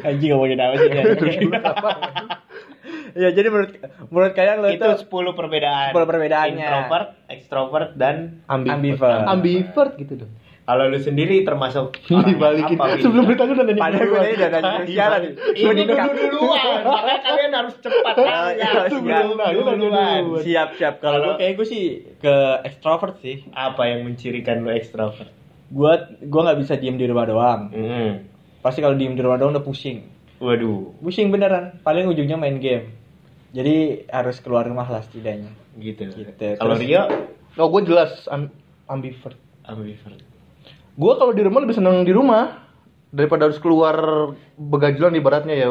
Anjing 0.09 0.31
ngomongin 0.35 0.59
apa 0.59 0.75
sih? 0.79 0.91
ya 3.19 3.29
jadi 3.35 3.49
menurut 3.51 3.73
menurut 4.11 4.33
kalian 4.35 4.57
lo 4.63 4.69
Itu 4.71 4.85
itu 4.87 5.07
10 5.07 5.39
perbedaan. 5.39 5.91
10 5.95 6.11
perbedaannya. 6.11 6.67
Introvert, 6.67 7.09
extrovert 7.31 7.91
dan 7.99 8.43
Ambivert. 8.47 8.75
Ambivert. 8.79 9.25
Ambivert 9.27 9.93
gitu 9.99 10.13
dong. 10.25 10.33
Kalau 10.69 10.85
lu 10.85 11.01
sendiri 11.01 11.41
termasuk 11.43 11.97
orang 12.13 12.29
yang 12.29 12.29
Dibalikin. 12.29 12.77
apa, 12.77 12.85
Vin? 12.93 13.01
Sebelum 13.01 13.25
ditanya 13.25 13.53
udah 13.55 13.65
nanya 13.65 13.81
Padahal 13.81 14.05
gue 14.05 14.21
udah 14.37 14.49
nanya 14.53 14.81
siaran. 14.85 15.23
Ini 15.49 15.83
dulu 15.83 16.13
duluan, 16.13 16.81
makanya 16.85 17.21
kalian 17.25 17.53
harus 17.55 17.75
cepat 17.81 18.15
iya, 18.21 18.71
Sebelum 18.87 19.09
siap. 19.09 19.41
nanya, 19.41 19.63
nanya 19.65 19.75
duluan. 19.81 20.23
Siap 20.39 20.69
siap. 20.77 20.95
Kalau 21.01 21.19
gue 21.25 21.35
kayak 21.37 21.53
gue 21.57 21.67
sih 21.67 21.85
ke 22.15 22.35
extrovert 22.63 23.17
sih. 23.19 23.49
Apa 23.51 23.89
yang 23.89 24.05
mencirikan 24.05 24.61
lu 24.61 24.69
extrovert? 24.69 25.33
Gue 25.69 25.93
gue 26.21 26.41
nggak 26.45 26.59
bisa 26.61 26.77
diem 26.77 26.95
di 26.95 27.05
rumah 27.05 27.25
doang. 27.25 27.61
Hmm. 27.69 28.13
Pasti 28.61 28.79
kalau 28.79 28.93
diem 28.93 29.13
di 29.13 29.21
rumah 29.21 29.37
doang 29.37 29.53
udah 29.53 29.63
pusing. 29.63 30.05
Waduh, 30.37 30.95
Pusing 31.01 31.33
beneran. 31.33 31.81
Paling 31.81 32.07
ujungnya 32.07 32.37
main 32.37 32.61
game. 32.61 32.93
Jadi 33.49 34.05
harus 34.07 34.37
keluar 34.39 34.63
rumah 34.63 34.85
lah 34.85 35.01
setidaknya. 35.01 35.49
gitu. 35.77 36.05
Gitu. 36.07 36.61
Kalau 36.61 36.77
Rio 36.77 37.09
Oh 37.57 37.67
gue 37.69 37.83
jelas 37.83 38.29
am- 38.29 38.53
ambivert. 38.87 39.35
ambivert. 39.65 40.21
Gue 40.99 41.13
kalau 41.15 41.31
di 41.31 41.43
rumah 41.47 41.63
lebih 41.63 41.79
seneng 41.79 42.03
di 42.03 42.11
rumah 42.11 42.67
daripada 43.15 43.47
harus 43.47 43.63
keluar 43.63 43.95
begajulan 44.59 45.15
ibaratnya 45.15 45.55
ya. 45.55 45.69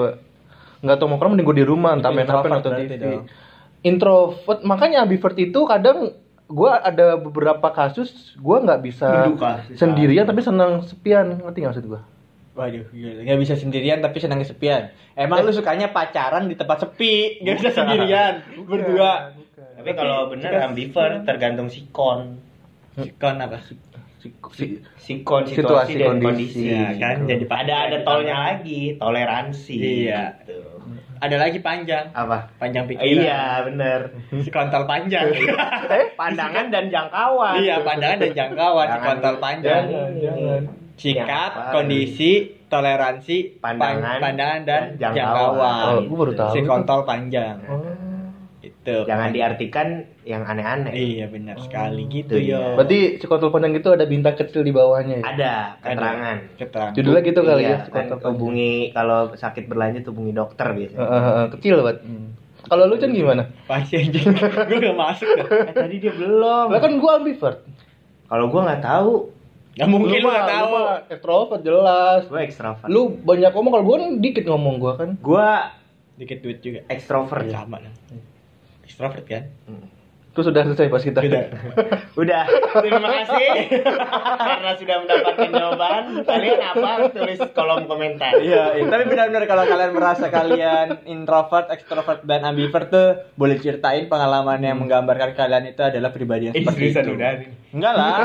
Nggak 0.80 0.96
tahu 0.98 1.08
mau 1.12 1.20
ke 1.20 1.24
mana 1.28 1.32
mending 1.36 1.48
gue 1.52 1.58
di 1.60 1.68
rumah 1.68 1.92
entah 2.00 2.16
main 2.16 2.24
HP 2.24 2.32
introvert 2.32 2.52
nonton 2.56 2.72
TV. 2.80 2.92
dong. 2.96 3.24
Introvert 3.84 4.60
makanya 4.64 5.04
ambivert 5.04 5.36
itu 5.36 5.60
kadang 5.68 6.16
gue 6.48 6.72
ada 6.72 7.20
beberapa 7.20 7.68
kasus 7.76 8.40
gue 8.40 8.58
nggak 8.64 8.80
bisa 8.80 9.28
Menduka. 9.28 9.68
sendirian 9.76 10.24
tapi 10.24 10.40
senang 10.40 10.80
sepian 10.88 11.44
ngerti 11.44 11.58
nggak 11.60 11.72
maksud 11.76 11.86
gue? 11.92 12.02
Waduh, 12.58 12.90
nggak 12.96 13.40
bisa 13.44 13.54
sendirian 13.54 14.02
tapi 14.02 14.18
senang 14.18 14.42
kesepian. 14.42 14.90
Emang 15.14 15.46
lu 15.46 15.54
sukanya 15.54 15.94
pacaran 15.94 16.50
di 16.50 16.58
tempat 16.58 16.90
sepi, 16.90 17.44
nggak 17.46 17.56
bisa 17.62 17.70
sendirian, 17.70 18.42
berdua. 18.66 19.36
Tapi 19.78 19.92
kalau 19.94 20.34
bener 20.34 20.66
ambivert 20.66 21.22
tergantung 21.22 21.70
sikon. 21.70 22.42
Sikon 22.98 23.38
apa? 23.38 23.62
Si, 24.18 24.34
Sikon 24.98 25.46
Situasi, 25.46 25.54
situasi, 25.54 25.94
dan 25.96 26.18
kondisi. 26.18 26.26
kondisi. 26.58 26.62
Ya, 26.68 26.90
kan 26.96 27.16
jadi 27.24 27.44
Ada 27.46 27.76
ada 27.86 27.98
tolnya 28.02 28.36
lagi, 28.44 28.98
toleransi. 28.98 29.78
Iya. 29.78 30.24
Gitu. 30.42 30.58
Ada 31.18 31.36
lagi 31.36 31.60
panjang, 31.60 32.06
Apa? 32.12 32.46
panjang 32.58 32.86
pikiran. 32.86 33.10
Iya, 33.20 33.42
bener. 33.64 34.00
Si 34.36 34.50
kontol 34.50 34.86
panjang. 34.86 35.26
Pandangan 36.14 36.66
dan 36.68 36.86
jangkauan. 36.88 37.58
iya, 37.58 37.82
pandangan 37.82 38.18
dan 38.20 38.34
jangkauan 38.34 38.88
si 38.88 39.00
kontol 39.00 39.36
panjang. 39.38 39.84
jangan, 39.86 40.12
jangan. 40.16 40.62
Sikap, 40.96 41.24
Yang 41.24 41.30
apa? 41.60 41.72
kondisi, 41.72 42.32
toleransi, 42.68 43.38
pan- 43.56 43.78
Pandangan, 43.78 44.18
pandangan 44.20 44.62
dan 44.64 44.82
jangkauan. 44.96 45.14
jangkauan. 45.16 45.86
Oh, 45.88 46.02
gua 46.04 46.18
baru 46.20 46.34
tahu 46.36 46.50
Si 46.52 46.60
kontol 46.64 47.00
panjang. 47.04 47.58
Oh. 47.66 47.86
Itu. 48.60 48.98
Jangan 49.04 49.30
diartikan 49.32 49.88
yang 50.28 50.44
aneh-aneh. 50.44 50.92
Iya, 50.92 51.26
benar 51.26 51.56
sekali 51.58 52.04
gitu 52.06 52.36
Itu 52.36 52.44
yo. 52.46 52.60
dia. 52.60 52.76
Berarti 52.76 53.00
si 53.16 53.26
kontol 53.26 53.48
panjang 53.48 53.74
itu 53.74 53.88
ada 53.88 54.04
bintang 54.04 54.36
kecil 54.36 54.60
di 54.60 54.70
bawahnya 54.70 55.16
ya? 55.18 55.26
Ada 55.26 55.54
keterangan. 55.80 56.38
Keterangan. 56.54 56.94
Judulnya 56.94 57.22
gitu 57.24 57.40
kali 57.42 57.62
Iya, 57.62 57.70
ya, 57.70 57.78
kan 57.80 57.88
kontol 57.90 58.04
panjang. 58.14 58.28
hubungi 58.30 58.72
kalau 58.92 59.20
sakit 59.32 59.64
berlanjut 59.66 60.04
hubungi 60.06 60.32
dokter 60.32 60.68
biasanya. 60.70 61.00
eh, 61.00 61.16
eh, 61.16 61.48
kecil 61.50 61.76
banget. 61.82 61.98
Kalau 62.60 62.84
lu 62.84 62.96
Chan 62.96 63.10
gimana? 63.10 63.44
Pasti 63.64 63.96
anjing. 63.98 64.28
Gue 64.70 64.78
gak 64.78 64.98
masuk 64.98 65.30
dah. 65.34 65.48
Eh, 65.48 65.74
tadi 65.74 65.96
dia 65.98 66.12
belum. 66.12 66.68
Lah 66.68 66.80
kan 66.80 66.94
gua 66.98 67.12
ambivert. 67.16 67.64
Kalau 68.28 68.46
gua 68.48 68.62
nggak 68.68 68.84
tahu, 68.84 69.14
Gak 69.74 69.88
mungkin 69.88 70.20
lu 70.20 70.28
gak 70.28 70.50
tahu. 70.50 70.68
mah 70.76 71.00
Extrovert 71.08 71.62
jelas. 71.62 72.22
gua 72.26 72.42
ekstrovert. 72.42 72.88
Lu 72.88 73.16
banyak 73.16 73.50
ngomong 73.50 73.72
kalau 73.72 73.86
gua 73.86 73.98
kan 74.02 74.20
dikit 74.20 74.44
ngomong 74.44 74.76
gua 74.78 74.94
kan. 74.96 75.16
Gua 75.18 75.72
Dikit 76.14 76.42
duit 76.42 76.60
juga. 76.60 76.84
ekstrovert. 76.88 77.48
Sama 77.48 77.80
lah. 77.80 77.94
Extrovert 78.82 79.24
kan? 79.24 79.48
Terus 80.38 80.54
sudah 80.54 80.62
selesai 80.70 80.94
pas 80.94 81.02
kita. 81.02 81.20
Udah. 81.26 81.44
Udah, 82.22 82.44
terima 82.78 83.10
kasih 83.10 83.50
karena 84.46 84.72
sudah 84.78 84.96
mendapatkan 85.02 85.50
jawaban. 85.50 86.04
Kalian 86.22 86.60
apa? 86.62 86.90
Tulis 87.10 87.42
kolom 87.58 87.90
komentar. 87.90 88.38
Iya, 88.38 88.78
iya. 88.78 88.86
tapi 88.86 89.10
benar-benar 89.10 89.50
kalau 89.50 89.66
kalian 89.66 89.92
merasa 89.98 90.30
kalian 90.30 91.02
introvert, 91.10 91.74
extrovert 91.74 92.22
dan 92.22 92.46
ambivert 92.46 92.94
tuh 92.94 93.08
boleh 93.34 93.58
ceritain 93.58 94.06
pengalaman 94.06 94.62
yang 94.62 94.78
menggambarkan 94.78 95.34
kalian 95.34 95.74
itu 95.74 95.82
adalah 95.82 96.14
pribadi 96.14 96.50
yang 96.50 96.56
seperti 96.56 96.94
itu. 96.94 97.18
Enggak 97.74 97.94
lah, 97.94 98.18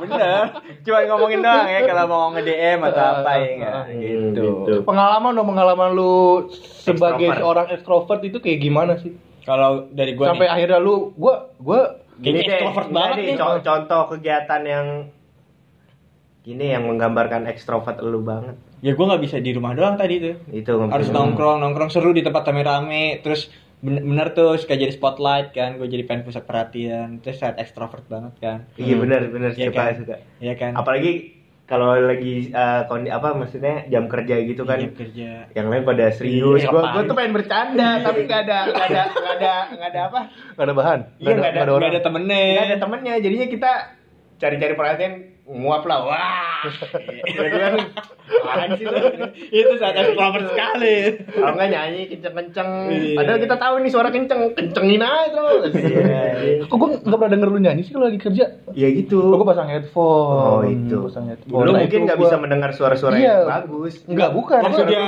bener. 0.00 0.44
Cuma 0.80 0.98
ngomongin 1.06 1.44
doang 1.44 1.68
ya 1.68 1.80
kalau 1.84 2.04
mau 2.08 2.24
nge-DM 2.32 2.80
atau 2.82 3.04
apa 3.20 3.30
ya 3.36 3.48
enggak 3.52 3.72
Hmm, 3.80 4.00
gitu. 4.00 4.46
gitu. 4.64 4.74
Pengalaman 4.88 5.36
dong 5.36 5.48
pengalaman 5.52 5.88
lu 5.92 6.48
sebagai 6.80 7.28
Extrovert. 7.28 7.40
seorang 7.44 7.66
ekstrovert 7.68 8.20
itu 8.24 8.38
kayak 8.40 8.58
gimana 8.60 8.96
sih? 8.96 9.12
Kalau 9.42 9.88
dari 9.88 10.12
gua 10.12 10.30
Sampai 10.30 10.46
nih, 10.46 10.54
akhirnya 10.54 10.78
lu 10.78 11.12
gua 11.14 11.50
gua 11.56 11.80
Ini 12.12 12.22
Gini 12.22 12.38
deh, 12.38 12.52
extrovert 12.52 12.88
banget 12.90 13.16
nih. 13.18 13.36
co- 13.36 13.60
contoh 13.60 14.02
kegiatan 14.10 14.62
yang 14.62 14.86
gini 16.40 16.66
yang 16.68 16.84
menggambarkan 16.84 17.44
ekstrovert 17.46 18.00
lu 18.00 18.20
banget. 18.20 18.56
ya 18.80 18.92
gue 18.92 19.04
nggak 19.04 19.20
bisa 19.20 19.36
di 19.36 19.52
rumah 19.52 19.72
doang 19.72 19.92
tadi 19.94 20.16
tuh. 20.18 20.36
Itu 20.50 20.80
harus 20.82 21.08
nongkrong 21.08 21.60
nongkrong 21.60 21.88
seru 21.88 22.10
di 22.10 22.20
tempat 22.20 22.44
rame-rame. 22.44 23.20
Terus 23.20 23.48
bener, 23.78 24.00
bener 24.02 24.26
tuh 24.32 24.56
suka 24.56 24.72
jadi 24.72 24.88
spotlight 24.88 25.52
kan. 25.52 25.76
Gue 25.76 25.84
jadi 25.84 26.04
pengen 26.04 26.24
pusat 26.24 26.44
perhatian. 26.44 27.20
Terus 27.20 27.36
saat 27.36 27.56
ekstrovert 27.56 28.04
banget 28.06 28.32
kan. 28.38 28.58
Iya 28.74 28.96
benar 28.96 29.28
benar 29.28 29.52
Iya 29.52 29.68
suka 29.68 29.76
kan? 29.78 29.92
suka. 29.96 30.16
Iya 30.40 30.54
kan? 30.56 30.72
Apalagi 30.74 31.39
kalau 31.70 31.94
lagi 31.94 32.50
eh, 32.50 32.80
kondi 32.84 33.08
apa 33.08 33.30
maksudnya 33.32 33.86
jam 33.86 34.10
kerja 34.10 34.42
gitu 34.42 34.66
kan. 34.66 34.82
Iya, 34.82 34.90
kerja 34.90 35.30
Yang 35.54 35.66
lain 35.70 35.82
pada 35.86 36.04
serius. 36.10 36.58
Iya, 36.58 36.68
Gua 36.68 36.82
apaan? 36.82 36.92
gua 36.92 37.02
tuh 37.06 37.14
pengen 37.14 37.32
bercanda 37.38 37.88
tapi 38.04 38.18
nggak 38.26 38.40
ada 38.42 38.58
nggak 38.66 38.86
ada 38.90 39.02
nggak 39.06 39.34
ada 39.38 39.54
nggak 39.70 39.88
ada 39.88 40.00
apa? 40.02 40.20
Gak 40.58 40.64
ada 40.66 40.74
bahan. 40.74 41.00
Iya, 41.16 41.28
nggak 41.30 41.50
ada- 41.54 41.62
nggak 41.70 41.92
ada 41.94 42.02
temennya 42.02 42.42
Nggak 42.50 42.66
ada 42.66 42.78
temennya. 42.82 43.14
Jadinya 43.22 43.46
kita 43.46 43.70
cari-cari 44.36 44.74
perhatian 44.74 45.12
nguap 45.50 45.82
lah. 45.84 45.98
Wah. 46.06 46.62
Apaan 48.30 48.70
sih 48.76 48.84
lu? 48.86 48.96
itu 49.50 49.72
saat 49.76 49.96
ekstrovert 49.96 50.52
sekali 50.52 51.18
Kalau 51.26 51.56
nggak 51.56 51.70
nyanyi 51.72 52.00
kenceng-kenceng. 52.06 52.70
Iya. 52.86 53.16
Padahal 53.18 53.38
kita 53.42 53.56
tahu 53.58 53.74
nih 53.82 53.90
suara 53.90 54.08
kenceng, 54.08 54.40
kencengin 54.54 55.02
aja 55.02 55.28
terus. 55.34 55.72
Iya. 55.74 56.22
Kok 56.68 56.76
gue 56.76 56.88
gak 57.02 57.18
pernah 57.18 57.32
denger 57.32 57.48
lu 57.50 57.58
nyanyi 57.58 57.82
sih 57.82 57.92
kalau 57.92 58.06
lagi 58.06 58.20
kerja? 58.20 58.44
Ya 58.72 58.88
gitu. 58.92 59.18
Oh, 59.18 59.36
gue 59.36 59.48
pasang 59.48 59.66
headphone. 59.66 60.38
Oh, 60.38 60.62
itu. 60.62 60.96
Pasang 61.10 61.26
headphone. 61.26 61.64
Lu 61.66 61.72
mungkin 61.74 61.98
itu 61.98 62.06
nggak 62.06 62.20
bisa 62.20 62.36
mendengar 62.38 62.70
suara-suara 62.70 63.16
Iya. 63.18 63.24
yang 63.42 63.48
bagus. 63.48 63.94
Enggak, 64.06 64.30
bukan. 64.30 64.60
waktu 64.62 64.84
dia 64.86 65.00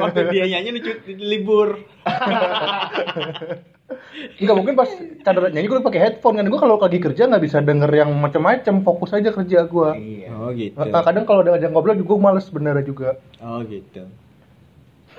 waktu 0.00 0.20
dia 0.32 0.44
nyanyi 0.48 0.70
lucu 0.80 0.90
libur 1.18 1.68
Enggak 4.38 4.56
mungkin 4.58 4.74
pas 4.74 4.90
cadar 5.22 5.50
nyanyi 5.50 5.66
gue 5.68 5.80
pakai 5.80 6.00
headphone 6.00 6.36
kan 6.38 6.46
gue 6.48 6.60
kalau 6.60 6.76
lagi 6.76 6.98
kerja 6.98 7.28
nggak 7.30 7.42
bisa 7.42 7.58
denger 7.62 7.90
yang 7.90 8.10
macam-macam 8.14 8.74
fokus 8.82 9.14
aja 9.14 9.30
kerja 9.32 9.64
gue. 9.64 9.90
Iya. 9.96 10.28
oh 10.32 10.50
gitu 10.52 10.76
Nah, 10.76 11.02
kadang 11.02 11.24
kalau 11.24 11.40
udah 11.46 11.56
ngajak 11.56 11.70
ngobrol 11.70 11.96
juga 11.96 12.08
gue 12.12 12.18
males 12.20 12.46
bener 12.50 12.76
juga. 12.84 13.16
oh 13.40 13.60
gitu 13.64 14.04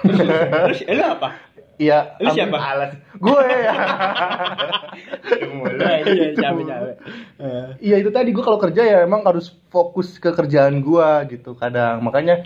terus 0.04 0.84
eh, 0.90 0.96
lu 0.98 1.04
apa 1.06 1.54
Iya. 1.82 2.22
Lu 2.22 2.30
siapa? 2.30 2.54
Alas. 2.54 2.92
Gue 3.18 3.34
ya. 3.66 3.74
Iya 7.82 7.96
itu 7.98 8.10
tadi 8.14 8.30
gue 8.30 8.44
kalau 8.46 8.62
kerja 8.62 8.82
ya 8.86 8.98
emang 9.02 9.26
harus 9.26 9.52
fokus 9.74 10.22
ke 10.22 10.30
kerjaan 10.32 10.86
gue 10.86 11.10
gitu 11.34 11.58
kadang 11.58 12.06
makanya 12.06 12.46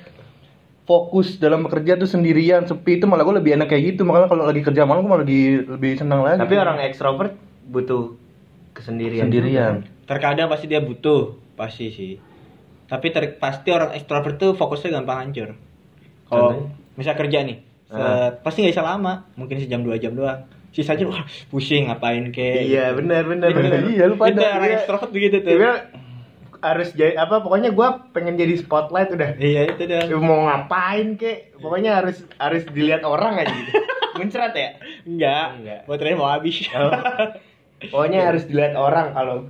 fokus 0.87 1.35
dalam 1.35 1.61
bekerja 1.61 1.93
tuh 1.93 2.07
sendirian 2.07 2.63
sepi 2.63 2.95
itu 2.95 3.05
malah 3.05 3.21
gue 3.21 3.35
lebih 3.37 3.51
enak 3.53 3.67
kayak 3.67 3.83
gitu 3.91 4.01
makanya 4.01 4.31
kalau 4.31 4.43
lagi 4.43 4.63
kerja 4.63 4.87
malam 4.87 5.03
gue 5.03 5.11
malah 5.11 5.21
lebih 5.21 5.43
lebih 5.69 5.91
senang 5.97 6.23
lagi. 6.23 6.39
Tapi 6.39 6.55
orang 6.55 6.79
ekstrovert 6.81 7.35
butuh 7.67 8.15
kesendirian. 8.71 9.27
sendirian. 9.27 9.83
terkadang 10.03 10.47
pasti 10.47 10.65
dia 10.65 10.79
butuh 10.79 11.35
pasti 11.53 11.89
sih 11.89 12.15
tapi 12.87 13.11
ter- 13.11 13.35
pasti 13.35 13.67
orang 13.69 13.91
ekstrovert 13.91 14.37
tuh 14.37 14.55
fokusnya 14.55 14.95
gampang 14.95 15.19
hancur 15.19 15.49
kalau 16.23 16.71
misal 16.93 17.11
kerja 17.13 17.43
nih 17.43 17.59
set, 17.85 18.39
pasti 18.39 18.63
nggak 18.63 18.71
bisa 18.71 18.85
lama 18.85 19.27
mungkin 19.35 19.59
sejam 19.59 19.83
dua 19.83 19.99
jam 19.99 20.15
doang 20.15 20.47
sisanya 20.69 21.03
wah 21.05 21.23
pusing 21.47 21.87
ngapain 21.87 22.29
kek 22.29 22.63
Iya, 22.63 22.93
benar 22.93 23.25
benar 23.25 23.49
benar. 23.49 23.83
Iya, 23.83 24.03
lu 24.05 24.15
pada. 24.15 24.31
itu 24.31 24.39
orang 24.39 24.63
Iya. 24.63 24.77
ekstrovert 24.77 25.11
begitu 25.11 25.35
tuh 25.41 25.51
Dia 25.51 25.91
harus 26.59 26.89
jadi 26.91 27.15
apa 27.15 27.39
pokoknya 27.39 27.69
gua 27.69 28.09
pengen 28.09 28.33
jadi 28.33 28.55
spotlight 28.55 29.09
udah. 29.09 29.37
iya 29.37 29.67
itu 29.67 29.83
dah 29.83 30.09
Mau 30.13 30.43
ngapain 30.43 31.13
kek? 31.13 31.53
Pokoknya 31.55 31.99
harus 31.99 32.21
harus 32.35 32.63
dilihat 32.67 33.01
orang 33.01 33.37
aja 33.37 33.49
gitu. 33.49 33.71
Muncrat 34.17 34.51
ya? 34.51 34.69
enggak 35.03 35.45
Enggak. 35.55 35.79
baterainya 35.85 36.17
mau 36.17 36.29
habis 36.29 36.55
Oh. 36.69 36.91
Pokoknya 37.79 38.25
harus 38.25 38.43
dilihat 38.43 38.73
orang 38.73 39.13
kalau 39.13 39.45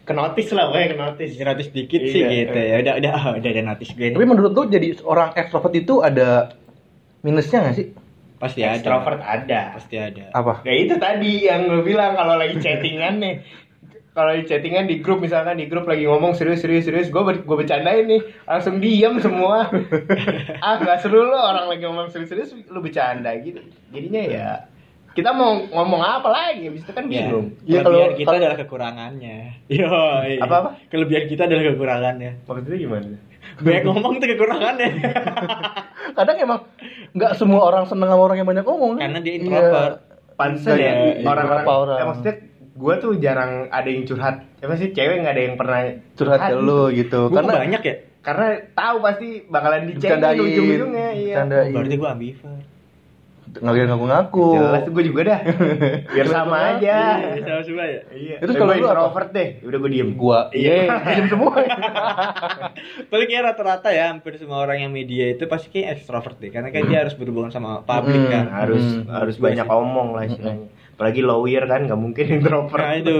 ke 0.00 0.10
notice 0.10 0.50
lah, 0.50 0.66
pokoknya 0.66 0.88
ke 0.88 0.98
notice. 0.98 1.32
gratis 1.36 1.68
dikit 1.68 2.02
sih 2.02 2.18
Iya. 2.18 2.30
gitu 2.42 2.58
ya 2.58 2.74
udah 2.80 2.94
udah 2.98 3.12
oh, 3.14 3.32
udah 3.36 3.50
ada 3.52 3.62
notice 3.64 3.92
gue 3.92 4.10
Tapi 4.10 4.24
menurut 4.24 4.50
lu 4.50 4.62
jadi 4.66 4.98
orang 5.02 5.30
ekstrovert 5.34 5.70
itu 5.72 6.00
ada 6.00 6.58
minusnya 7.20 7.62
nggak 7.62 7.76
sih? 7.76 7.88
pasti 8.36 8.64
ada 8.64 8.74
Extrovert 8.74 9.20
ada. 9.20 9.76
pasti 9.76 9.94
ada 9.94 10.32
Apa? 10.32 10.64
Ya 10.64 10.72
itu 10.74 10.96
tadi 10.96 11.44
yang 11.44 11.68
gue 11.68 11.84
bilang 11.84 12.16
kalau 12.16 12.34
lagi 12.34 12.56
chattingan 12.56 13.20
nih. 13.20 13.34
Kalau 14.20 14.36
di 14.36 14.44
chattingan 14.44 14.84
di 14.84 15.00
grup 15.00 15.16
misalkan 15.18 15.56
di 15.56 15.64
grup 15.64 15.88
lagi 15.88 16.04
ngomong 16.04 16.32
serius 16.32 16.60
serius 16.60 16.84
serius 16.84 17.08
gue 17.08 17.22
gue 17.40 17.56
bercandain 17.56 18.04
nih 18.04 18.20
langsung 18.44 18.76
diam 18.76 19.16
semua 19.16 19.72
ah 20.60 20.76
nggak 20.76 21.00
seru 21.00 21.24
lo 21.24 21.40
orang 21.40 21.66
lagi 21.66 21.82
ngomong 21.82 22.08
serius 22.08 22.28
serius 22.28 22.52
lu 22.52 22.78
bercanda 22.78 23.32
gitu 23.38 23.64
jadinya 23.88 24.20
ya 24.20 24.48
kita 25.10 25.32
mau 25.32 25.56
ngomong 25.64 25.98
apa 25.98 26.28
lagi 26.28 26.68
habis 26.68 26.84
itu 26.84 26.92
kan 26.92 27.02
Ya, 27.02 27.24
bingung 27.24 27.56
Iya, 27.64 27.80
kelebihan 27.80 27.88
kalau- 28.04 28.14
kita 28.14 28.26
kalau- 28.26 28.38
adalah 28.38 28.56
kekurangannya. 28.58 29.36
Yo, 29.72 29.88
Apa-apa? 30.38 30.70
Kelebihan 30.86 31.24
kita 31.26 31.42
adalah 31.46 31.64
kekurangannya. 31.66 32.30
maksudnya 32.44 32.78
gimana 32.78 33.16
Banyak 33.58 33.82
ngomong 33.82 34.12
tuh 34.16 34.28
kekurangannya. 34.28 34.88
Kadang 36.16 36.36
emang 36.38 36.60
nggak 37.10 37.32
semua 37.34 37.60
orang 37.64 37.84
seneng 37.86 38.06
sama 38.06 38.22
orang 38.22 38.36
yang 38.36 38.46
banyak 38.46 38.62
ngomong. 38.62 38.90
kan? 38.94 39.00
Karena 39.02 39.18
dia 39.18 39.34
introvert. 39.34 39.96
pantesan 40.32 40.72
Iya, 40.72 40.84
ya 40.84 40.92
iya, 40.92 41.00
orang-orang 41.22 41.46
beberapa 41.58 41.72
orang. 41.74 41.96
ya, 41.96 42.04
maksudnya 42.06 42.34
gue 42.80 42.94
tuh 42.96 43.12
jarang 43.14 43.68
ada 43.68 43.84
yang 43.84 44.02
curhat 44.02 44.40
apa 44.56 44.74
sih 44.74 44.88
cewek 44.90 45.20
nggak 45.20 45.34
ada 45.34 45.42
yang 45.42 45.54
pernah 45.54 45.80
Curhat 46.14 46.40
ke 46.42 46.54
lu 46.54 46.88
gitu. 46.90 47.28
Gua 47.28 47.38
Karena 47.38 47.52
banyak 47.60 47.82
ya. 47.82 47.94
karena 48.20 48.46
tahu 48.70 48.96
pasti 49.00 49.28
bakalan 49.46 49.84
dicengin 49.86 50.00
Bercandain, 50.14 50.40
ujung-ujungnya 50.42 51.08
iya 51.10 51.34
bercandain. 51.34 51.72
Berarti 51.72 51.96
gua 51.96 52.10
ambivert. 52.10 52.60
bisa 53.50 53.82
ngaku-ngaku. 53.84 54.46
jelas 54.54 54.84
gue 54.86 55.04
juga 55.04 55.20
dah 55.26 55.40
biar 56.14 56.26
sama 56.28 56.56
aja 56.70 56.96
Iya, 57.18 57.42
sama 57.42 57.62
semua 57.64 57.82
ya. 57.84 58.00
iya 58.12 58.36
Terus 58.38 58.54
Eh, 58.54 58.58
kalau 58.58 58.70
apa? 58.70 58.78
introvert 58.78 59.30
deh 59.32 59.48
udah 59.60 59.78
gue 59.80 59.90
diem 59.90 60.10
Gua, 60.14 60.40
Iya. 60.52 60.74
iya, 60.86 60.94
diem 61.16 61.26
semua. 61.28 61.50
Tapi 63.10 63.22
kayak 63.26 63.42
rata-rata 63.44 63.88
ya 63.90 64.04
hampir 64.08 64.36
semua 64.36 64.60
orang 64.60 64.78
yang 64.80 64.92
media 64.92 65.30
itu 65.30 65.44
pasti 65.44 65.66
kayak 65.68 65.98
ekstrovert 65.98 66.38
deh. 66.38 66.48
Karena 66.48 66.70
kan 66.70 66.82
dia 66.84 67.02
harus 67.02 67.12
berhubungan 67.12 67.50
sama 67.50 67.82
publik 67.82 68.22
Hmm. 68.22 68.30
kan. 68.30 68.46
harus 68.54 68.84
Hmm. 68.84 69.10
harus 69.10 69.36
banyak 69.36 69.66
omong 69.66 70.08
lah 70.12 70.24
istilahnya 70.24 70.68
apalagi 71.00 71.24
lawyer 71.24 71.64
kan 71.64 71.88
nggak 71.88 71.96
mungkin 71.96 72.26
introvert 72.30 72.76
Nah 72.76 72.92
itu. 72.94 73.16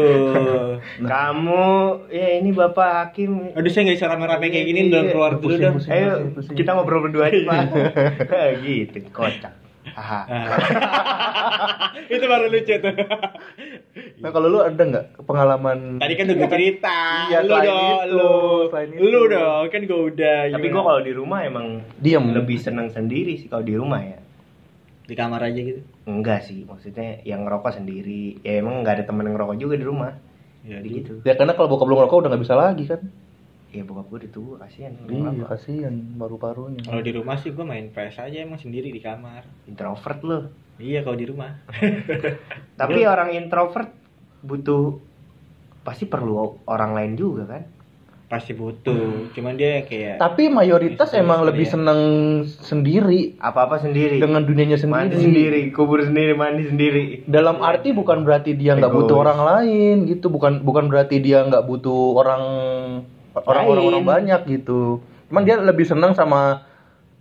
kamu 1.01 1.64
ya 2.07 2.29
ini 2.37 2.53
bapak 2.53 2.88
hakim 3.09 3.57
Aduh 3.57 3.73
saya 3.73 3.88
nggak 3.88 3.97
bisa 3.97 4.07
rame-rame 4.07 4.47
kayak 4.47 4.66
gini 4.66 4.81
Iya. 4.83 4.93
dong 4.93 5.07
keluar 5.09 5.33
dulu 5.35 5.55
dong. 5.57 5.77
ayo 5.83 6.11
pusing. 6.31 6.55
kita 6.55 6.71
ngobrol 6.71 7.01
berdua 7.03 7.25
aja 7.27 7.40
pak 7.40 7.61
gitu 8.69 9.01
kocak 9.09 9.57
Haha. 9.90 10.21
Ah. 10.29 10.45
itu 12.12 12.21
baru 12.23 12.47
lucu 12.47 12.75
tuh. 12.77 12.95
Nah 14.21 14.29
kalau 14.29 14.47
lu 14.47 14.61
ada 14.61 14.77
nggak 14.77 15.25
pengalaman? 15.25 15.97
Tadi 15.97 16.14
kan 16.14 16.29
udah 16.29 16.47
cerita. 16.47 16.99
Iya, 17.27 17.38
lu 17.40 17.55
dong, 17.59 17.99
lu. 18.07 18.31
Lu 19.01 19.21
dong, 19.27 19.64
kan 19.66 19.81
gue 19.81 20.01
udah. 20.07 20.53
tapi 20.53 20.69
gue 20.69 20.83
kalau 20.85 21.01
di 21.01 21.11
rumah 21.11 21.43
emang 21.43 21.81
Diem. 21.97 22.23
lebih 22.31 22.61
senang 22.61 22.87
sendiri 22.87 23.35
sih 23.35 23.49
kalau 23.49 23.64
di 23.64 23.73
rumah 23.73 24.05
ya 24.05 24.21
di 25.11 25.18
kamar 25.18 25.42
aja 25.42 25.59
gitu. 25.59 25.83
enggak 26.07 26.46
sih 26.46 26.62
maksudnya 26.62 27.18
yang 27.23 27.42
ngerokok 27.42 27.73
sendiri 27.75 28.38
ya 28.40 28.62
emang 28.62 28.81
nggak 28.81 28.94
ada 28.94 29.05
temen 29.05 29.27
yang 29.27 29.35
ngerokok 29.35 29.59
juga 29.59 29.75
di 29.75 29.85
rumah 29.85 30.12
Ya, 30.61 30.77
jadi 30.77 30.88
gitu 30.94 31.14
Ya 31.25 31.35
karena 31.35 31.53
kalau 31.53 31.66
bokap 31.66 31.88
lu 31.88 31.96
ngerokok 31.96 32.20
udah 32.20 32.31
nggak 32.31 32.44
bisa 32.44 32.53
lagi 32.55 32.85
kan? 32.85 33.01
ya 33.70 33.81
bokap 33.81 34.07
gue 34.07 34.18
udah 34.20 34.31
tua 34.31 34.55
kasihan 34.61 34.92
Iya 35.07 35.46
kasihan 35.46 35.94
paru-parunya. 36.14 36.83
Kalau 36.83 37.01
di 37.01 37.12
rumah 37.12 37.38
sih 37.38 37.51
gue 37.51 37.62
main 37.62 37.88
PS 37.88 38.18
aja 38.20 38.38
emang 38.38 38.59
sendiri 38.59 38.90
di 38.90 39.01
kamar. 39.01 39.46
introvert 39.64 40.20
loh 40.20 40.42
Iya 40.77 41.01
kalau 41.01 41.16
di 41.16 41.27
rumah. 41.27 41.55
tapi 42.81 43.01
orang 43.05 43.33
introvert 43.33 43.88
butuh 44.40 45.01
pasti 45.81 46.05
perlu 46.05 46.37
orang 46.64 46.92
lain 46.92 47.12
juga 47.14 47.49
kan 47.49 47.62
Pasti 48.31 48.55
butuh. 48.55 49.35
Cuman 49.35 49.59
dia 49.59 49.83
kayak 49.83 50.23
Tapi 50.23 50.47
mayoritas 50.47 51.11
emang 51.19 51.43
lebih 51.43 51.66
seneng 51.66 51.99
sendiri 52.47 53.35
apa 53.43 53.66
apa 53.66 53.83
sendiri 53.83 54.23
dengan 54.23 54.47
dunianya 54.47 54.79
mandi 54.87 55.19
sendiri. 55.19 55.19
sendiri 55.19 55.61
kubur 55.75 55.99
sendiri 55.99 56.38
mandi 56.38 56.71
sendiri 56.71 57.03
Dalam 57.27 57.59
arti 57.59 57.90
bukan 57.90 58.23
berarti 58.23 58.55
dia 58.55 58.79
nggak 58.79 58.95
butuh 58.95 59.19
orang 59.19 59.43
lain 59.43 60.07
gitu, 60.07 60.31
bukan 60.31 60.62
bukan 60.62 60.87
berarti 60.87 61.19
dia 61.19 61.43
nggak 61.43 61.66
butuh 61.66 62.23
orang 62.23 62.43
orang-orang 63.35 63.83
orang 63.83 64.05
Lain. 64.07 64.07
banyak 64.07 64.40
gitu. 64.47 65.03
Cuman 65.27 65.43
dia 65.43 65.59
lebih 65.59 65.90
senang 65.90 66.14
sama 66.14 66.70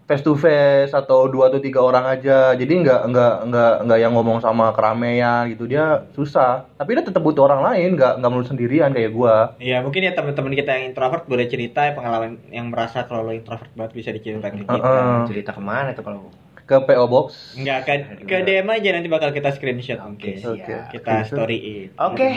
face 0.09 0.25
to 0.25 0.33
face 0.33 0.89
atau 0.89 1.29
dua 1.29 1.53
atau 1.53 1.61
tiga 1.61 1.85
orang 1.85 2.09
aja. 2.09 2.57
Jadi 2.57 2.81
nggak 2.81 3.13
nggak 3.13 3.33
nggak 3.45 3.73
nggak 3.85 3.99
yang 4.01 4.17
ngomong 4.17 4.41
sama 4.41 4.73
keramaian 4.73 5.45
gitu. 5.53 5.69
Dia 5.69 6.09
susah. 6.17 6.65
Tapi 6.81 6.97
dia 6.97 7.05
tetap 7.05 7.21
butuh 7.21 7.45
orang 7.45 7.61
lain, 7.61 7.93
nggak 7.93 8.17
nggak 8.17 8.29
melulu 8.33 8.49
sendirian 8.49 8.89
kayak 8.89 9.13
gua. 9.13 9.53
Iya 9.61 9.85
mungkin 9.85 10.01
ya 10.01 10.17
teman-teman 10.17 10.57
kita 10.57 10.81
yang 10.81 10.89
introvert 10.89 11.29
boleh 11.29 11.45
cerita 11.45 11.85
ya 11.85 11.93
pengalaman 11.93 12.41
yang 12.49 12.73
merasa 12.73 13.05
kalau 13.05 13.21
lo 13.21 13.37
introvert 13.37 13.69
banget 13.77 13.93
bisa 13.93 14.09
diceritain 14.09 14.57
ke 14.57 14.65
kita. 14.65 14.81
Heeh. 14.81 15.29
cerita 15.29 15.51
ke 15.53 15.61
mana 15.61 15.93
tuh 15.93 16.01
kalau 16.01 16.33
Ke 16.65 16.77
PO 16.85 17.05
Box. 17.09 17.57
Enggak 17.57 17.85
ke, 17.85 17.93
ke 18.29 18.45
DM 18.45 18.69
aja 18.69 18.89
nanti 18.93 19.09
bakal 19.09 19.33
kita 19.33 19.53
screenshot 19.53 20.01
mungkin. 20.05 20.37
siap. 20.37 20.53
Oke. 20.57 20.77
Kita 20.97 21.13
storyin. 21.25 21.93
oke 21.97 22.29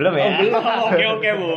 belum 0.00 0.16
ya 0.16 0.28
Oke 0.88 1.04
oke 1.12 1.28
bu. 1.36 1.48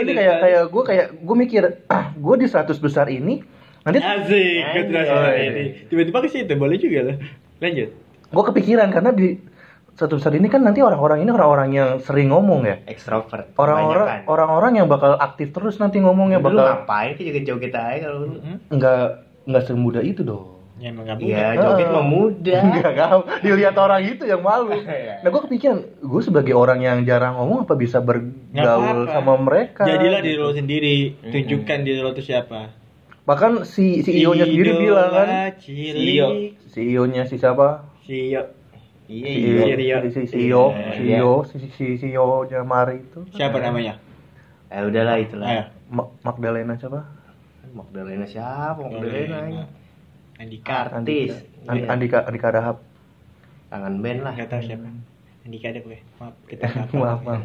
Ini 0.00 0.12
kayak 0.16 0.36
kayak 0.40 0.62
gue 0.72 0.82
kayak 0.88 1.06
gue 1.12 1.36
mikir, 1.36 1.62
ah, 1.92 2.08
gue 2.16 2.34
di 2.40 2.46
100 2.48 2.72
besar 2.80 3.12
ini 3.12 3.44
nanti 3.86 3.98
Asik, 4.02 4.90
terasa 4.90 5.14
ini. 5.32 5.86
Tiba-tiba 5.86 6.18
ke 6.18 6.28
situ 6.28 6.52
boleh 6.52 6.76
juga 6.76 7.00
lah. 7.04 7.16
Lanjut. 7.56 7.90
gue 8.26 8.44
kepikiran 8.44 8.90
karena 8.90 9.10
di 9.10 9.38
satu 9.94 10.18
besar 10.18 10.34
ini 10.34 10.44
kan 10.46 10.60
nanti 10.60 10.82
orang-orang 10.82 11.22
ini 11.22 11.30
orang-orang 11.30 11.70
yang 11.70 11.88
sering 11.96 12.28
ngomong 12.28 12.66
ya 12.66 12.82
ekstrovert 12.84 13.54
orang-orang 13.54 14.26
orang-orang 14.26 14.72
yang 14.74 14.86
bakal 14.86 15.14
aktif 15.16 15.54
terus 15.54 15.78
nanti 15.78 15.96
ngomongnya 15.96 16.36
lu 16.36 16.50
bakal 16.50 16.58
ngapain 16.82 17.14
sih 17.14 17.24
juga 17.24 17.40
jauh 17.40 17.56
kita 17.56 17.78
aja 17.78 17.98
kalau 18.04 18.18
lu 18.20 18.36
nggak 18.68 19.00
nggak 19.46 19.62
semudah 19.64 20.02
itu 20.02 20.20
dong. 20.20 20.58
Ya 20.76 20.92
emang 20.92 21.08
nggak 21.08 21.16
Iya, 21.16 21.24
mudah. 21.48 21.52
joget 21.56 21.86
Ah. 21.86 21.94
mah 21.94 22.04
mudah. 22.04 22.60
Enggak, 22.66 22.90
enggak. 22.92 23.08
Dilihat 23.40 23.76
orang 23.78 24.00
itu 24.04 24.22
yang 24.26 24.42
malu. 24.42 24.68
Iya. 24.76 25.14
Nah, 25.24 25.28
gue 25.30 25.40
kepikiran, 25.40 25.78
gue 25.96 26.20
sebagai 26.20 26.52
orang 26.52 26.78
yang 26.82 26.98
jarang 27.00 27.32
ngomong 27.34 27.64
apa 27.64 27.72
bisa 27.72 28.02
bergaul 28.02 29.08
sama 29.08 29.38
mereka. 29.38 29.88
Jadilah 29.88 30.20
diri 30.20 30.36
lo 30.36 30.52
sendiri, 30.52 30.96
tunjukkan 31.24 31.78
diri 31.80 32.00
lo 32.00 32.12
itu 32.12 32.26
siapa. 32.26 32.76
Bahkan 33.26 33.66
si 33.66 34.06
CEO-nya 34.06 34.46
sendiri 34.46 34.78
bilang 34.78 35.10
kan, 35.10 35.28
Cilik. 35.58 36.54
CEO-nya 36.70 37.26
si 37.26 37.36
siapa? 37.36 37.82
CEO. 38.06 38.54
Iya, 39.06 39.26
Si 39.66 39.82
iya. 39.82 39.96
Si 40.06 40.22
CEO, 40.26 40.70
Iya. 40.70 40.94
CEO, 40.94 41.32
si 41.42 41.56
si 41.70 41.86
CEO-nya 41.96 42.62
Mari 42.62 43.02
itu. 43.02 43.26
Siapa 43.34 43.58
namanya? 43.58 43.98
Eh 44.66 44.82
udahlah 44.82 45.18
itulah. 45.18 45.70
Ma- 45.86 46.10
Magdalena 46.22 46.74
siapa? 46.74 47.02
Magdalena 47.70 48.26
siapa? 48.26 48.78
Magdalena. 48.78 49.36
Ini. 49.46 49.62
Andika. 50.38 50.90
Artis. 50.90 51.34
Andi- 51.66 51.82
Iya. 51.82 51.90
Andika 51.90 52.18
Andika 52.22 52.48
Dahab. 52.50 52.76
Tangan 53.70 53.94
band 53.98 54.20
lah. 54.22 54.34
Tahu 54.38 54.62
siapa. 54.62 54.86
Andika 55.42 55.66
ada 55.70 55.80
gue. 55.82 55.98
Maaf, 56.18 56.34
kita 56.46 56.66
Maaf, 57.02 57.20
maaf. 57.22 57.42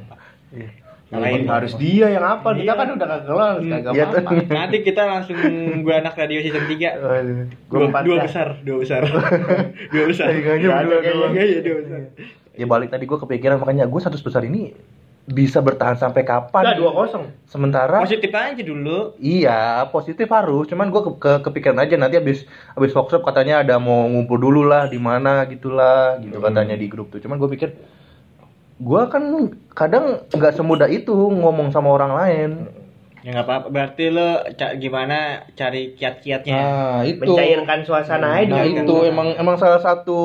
Iya. 1.12 1.20
Lain 1.20 1.44
harus 1.46 1.74
dia 1.76 2.08
yang 2.08 2.24
apa? 2.24 2.56
Kita 2.56 2.64
Iya. 2.66 2.74
kan 2.74 2.88
udah 2.90 3.08
kagak 3.10 3.26
kenal, 3.26 3.52
kagak 3.60 3.92
Iya, 3.92 4.04
apa-apa. 4.08 4.32
Nanti 4.50 4.78
kita 4.80 5.02
langsung 5.04 5.38
gue 5.78 5.94
anak 5.94 6.14
radio 6.16 6.40
season 6.40 6.64
3 6.64 6.88
Aduh. 6.90 7.52
Gua 7.68 7.78
dua, 7.78 7.88
empat 7.90 8.02
dua 8.02 8.16
dah. 8.16 8.24
besar, 8.24 8.48
dua 8.62 8.78
besar, 8.80 9.02
dua 9.94 10.04
besar. 10.06 10.28
Berdua 10.32 10.76
kayaknya. 10.80 11.44
Iya, 11.44 11.60
dua 11.60 11.76
besar. 11.78 12.00
Ya 12.52 12.66
balik 12.66 12.90
tadi 12.90 13.04
gue 13.04 13.18
kepikiran 13.18 13.58
makanya 13.58 13.86
gue 13.86 14.00
satu 14.00 14.16
besar 14.18 14.42
ini 14.42 14.72
bisa 15.24 15.60
bertahan 15.60 15.96
sampai 15.96 16.24
kapan? 16.24 16.64
Udah 16.66 16.76
dua 16.76 16.92
kosong. 16.94 17.24
Sementara 17.46 18.00
Positif 18.00 18.32
aja 18.32 18.58
dulu. 18.58 19.14
Iya, 19.18 19.62
positif 19.88 20.26
harus. 20.28 20.66
Cuman 20.66 20.88
gue 20.88 21.02
ke, 21.02 21.12
ke- 21.18 21.42
kepikiran 21.42 21.78
aja 21.78 21.94
nanti 21.94 22.18
abis 22.18 22.48
abis 22.72 22.92
workshop 22.92 23.22
katanya 23.22 23.60
ada 23.60 23.76
mau 23.78 24.04
ngumpul 24.06 24.36
dulu 24.38 24.64
lah 24.64 24.86
di 24.86 24.96
mana 24.96 25.44
gitulah 25.46 26.18
gitu 26.18 26.40
katanya 26.40 26.74
di 26.74 26.88
grup 26.88 27.08
tuh. 27.10 27.20
Cuman 27.20 27.36
gue 27.36 27.50
pikir 27.50 27.70
gue 28.82 29.02
kan 29.08 29.24
kadang 29.72 30.26
nggak 30.28 30.54
semudah 30.58 30.90
itu 30.90 31.14
ngomong 31.14 31.70
sama 31.70 31.94
orang 31.94 32.12
lain. 32.18 32.50
Ya 33.22 33.38
nggak 33.38 33.46
apa-apa. 33.46 33.68
Berarti 33.70 34.10
lo 34.10 34.42
ca- 34.58 34.74
gimana 34.74 35.46
cari 35.54 35.94
kiat-kiatnya? 35.94 36.58
Nah 36.58 37.00
itu. 37.06 37.22
Mencairkan 37.22 37.86
suasana 37.86 38.42
aja. 38.42 38.50
Nah 38.50 38.66
dengan- 38.66 38.82
itu 38.82 38.96
emang 39.06 39.38
emang 39.38 39.56
salah 39.62 39.78
satu 39.78 40.22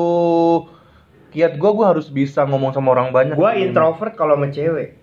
kiat 1.29 1.53
gue 1.55 1.69
gue 1.69 1.85
harus 1.85 2.09
bisa 2.09 2.41
ngomong 2.43 2.73
sama 2.73 2.97
orang 2.97 3.13
banyak. 3.13 3.37
Gua 3.37 3.53
introvert 3.53 4.17
kalau 4.17 4.33
sama 4.33 4.49
cewek. 4.49 4.97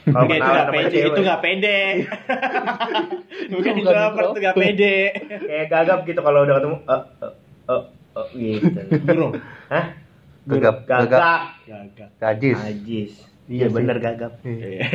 Kalau 0.00 0.24
Oke, 0.24 0.36
itu 0.36 0.48
nggak 0.48 0.68
pede, 0.72 0.88
cewek. 0.90 1.08
itu 1.12 1.20
nggak 1.20 1.40
pede. 1.40 1.78
Bukan 3.52 3.52
Bukan 3.52 3.72
introvert, 3.76 4.26
itu 4.26 4.38
nggak 4.40 4.56
pede. 4.56 4.96
Kayak 5.44 5.66
gagap 5.68 5.98
gitu 6.04 6.20
kalau 6.20 6.38
udah 6.44 6.54
ketemu. 6.56 6.76
Eh, 6.84 7.02
eh, 7.20 7.32
eh, 7.68 7.82
eh, 8.16 8.26
gitu. 8.32 8.80
Burung. 9.04 9.32
Hah? 9.68 9.84
Gagap, 10.42 10.76
gagap, 10.84 11.40
gajis. 12.16 12.58
Najis. 12.58 13.12
Iya 13.44 13.66
Iya 13.66 13.66
bener 13.68 13.96
gagap. 13.98 14.32
Iya. 14.40 14.86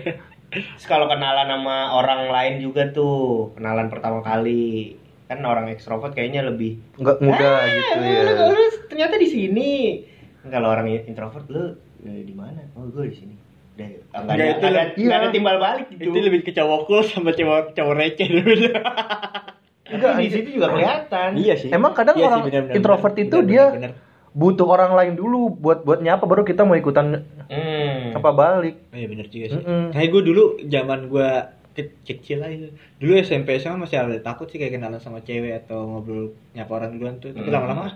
Terus 0.54 0.86
kalau 0.86 1.10
kenalan 1.10 1.50
sama 1.50 1.92
orang 1.92 2.30
lain 2.30 2.54
juga 2.62 2.86
tuh, 2.88 3.50
kenalan 3.52 3.90
pertama 3.90 4.22
kali. 4.22 4.94
Kan 5.26 5.42
orang 5.42 5.66
ekstrovert 5.66 6.14
kayaknya 6.14 6.46
lebih 6.46 6.78
Nggak 6.94 7.18
mudah 7.18 7.54
"Ah, 7.58 7.66
gitu 7.66 8.00
ya. 8.00 8.22
lu- 8.38 8.54
lu 8.54 8.62
ternyata 8.86 9.14
di 9.16 9.26
sini. 9.26 9.70
Kalau 10.44 10.68
orang 10.70 10.86
introvert 11.02 11.48
lu 11.48 11.74
di 11.98 12.34
mana? 12.36 12.60
Oh, 12.76 12.86
gue 12.86 13.08
di 13.08 13.16
sini. 13.16 13.34
Udah, 13.74 13.88
Nggak, 14.14 14.30
ada, 14.30 14.44
itu 14.46 14.62
nggak 14.62 14.70
ada, 14.70 14.82
nggak 14.94 15.18
ada 15.18 15.26
iya. 15.26 15.34
timbal 15.34 15.56
balik 15.58 15.86
gitu. 15.90 16.02
Itu 16.06 16.18
lebih 16.22 16.40
ke 16.46 16.52
cowok 16.54 16.80
cool 16.86 17.02
sama 17.02 17.34
cowok 17.34 17.74
cowok 17.74 17.94
receh 17.98 18.28
dulu. 18.30 18.54
Tapi 19.84 20.22
di 20.22 20.30
situ 20.30 20.48
juga 20.54 20.70
kelihatan. 20.70 21.30
iya 21.34 21.54
sih. 21.56 21.68
Emang 21.68 21.92
kadang 21.92 22.14
Iya 22.14 22.20
sih, 22.20 22.28
orang 22.30 22.40
benar-benar, 22.46 22.76
introvert 22.78 23.14
benar, 23.14 23.24
itu 23.26 23.36
benar, 23.36 23.50
dia 23.50 23.64
benar. 23.72 23.92
Butuh 24.34 24.66
orang 24.66 24.92
lain 24.92 25.14
dulu 25.14 25.46
buat 25.48 25.82
buat 25.82 25.98
nyapa 25.98 26.22
baru 26.22 26.42
kita 26.42 26.62
mau 26.62 26.74
ikutan 26.74 27.22
Hmm. 27.44 28.10
apa 28.12 28.30
balik. 28.30 28.76
Oh, 28.88 28.96
iya 28.96 29.06
bener 29.06 29.26
juga 29.26 29.46
sih. 29.48 29.60
Mm-mm. 29.60 29.84
Kayak 29.90 30.08
gue 30.10 30.22
dulu 30.24 30.42
zaman 30.64 31.06
gue 31.06 31.28
ke- 31.72 31.94
kecil 32.02 32.40
aja. 32.40 32.66
Dulu 32.96 33.12
SMP 33.16 33.54
SMA 33.54 33.78
masih 33.78 33.96
ada 33.96 34.18
takut 34.18 34.46
sih 34.46 34.56
kayak 34.56 34.74
kenalan 34.74 34.98
sama 34.98 35.20
cewek 35.20 35.54
atau 35.60 35.84
ngobrol 35.84 36.24
nyapa 36.50 36.72
orang 36.72 36.90
duluan 36.92 37.16
tuh. 37.16 37.30
Tapi 37.30 37.46
Hmm. 37.46 37.54
lama-lama 37.54 37.94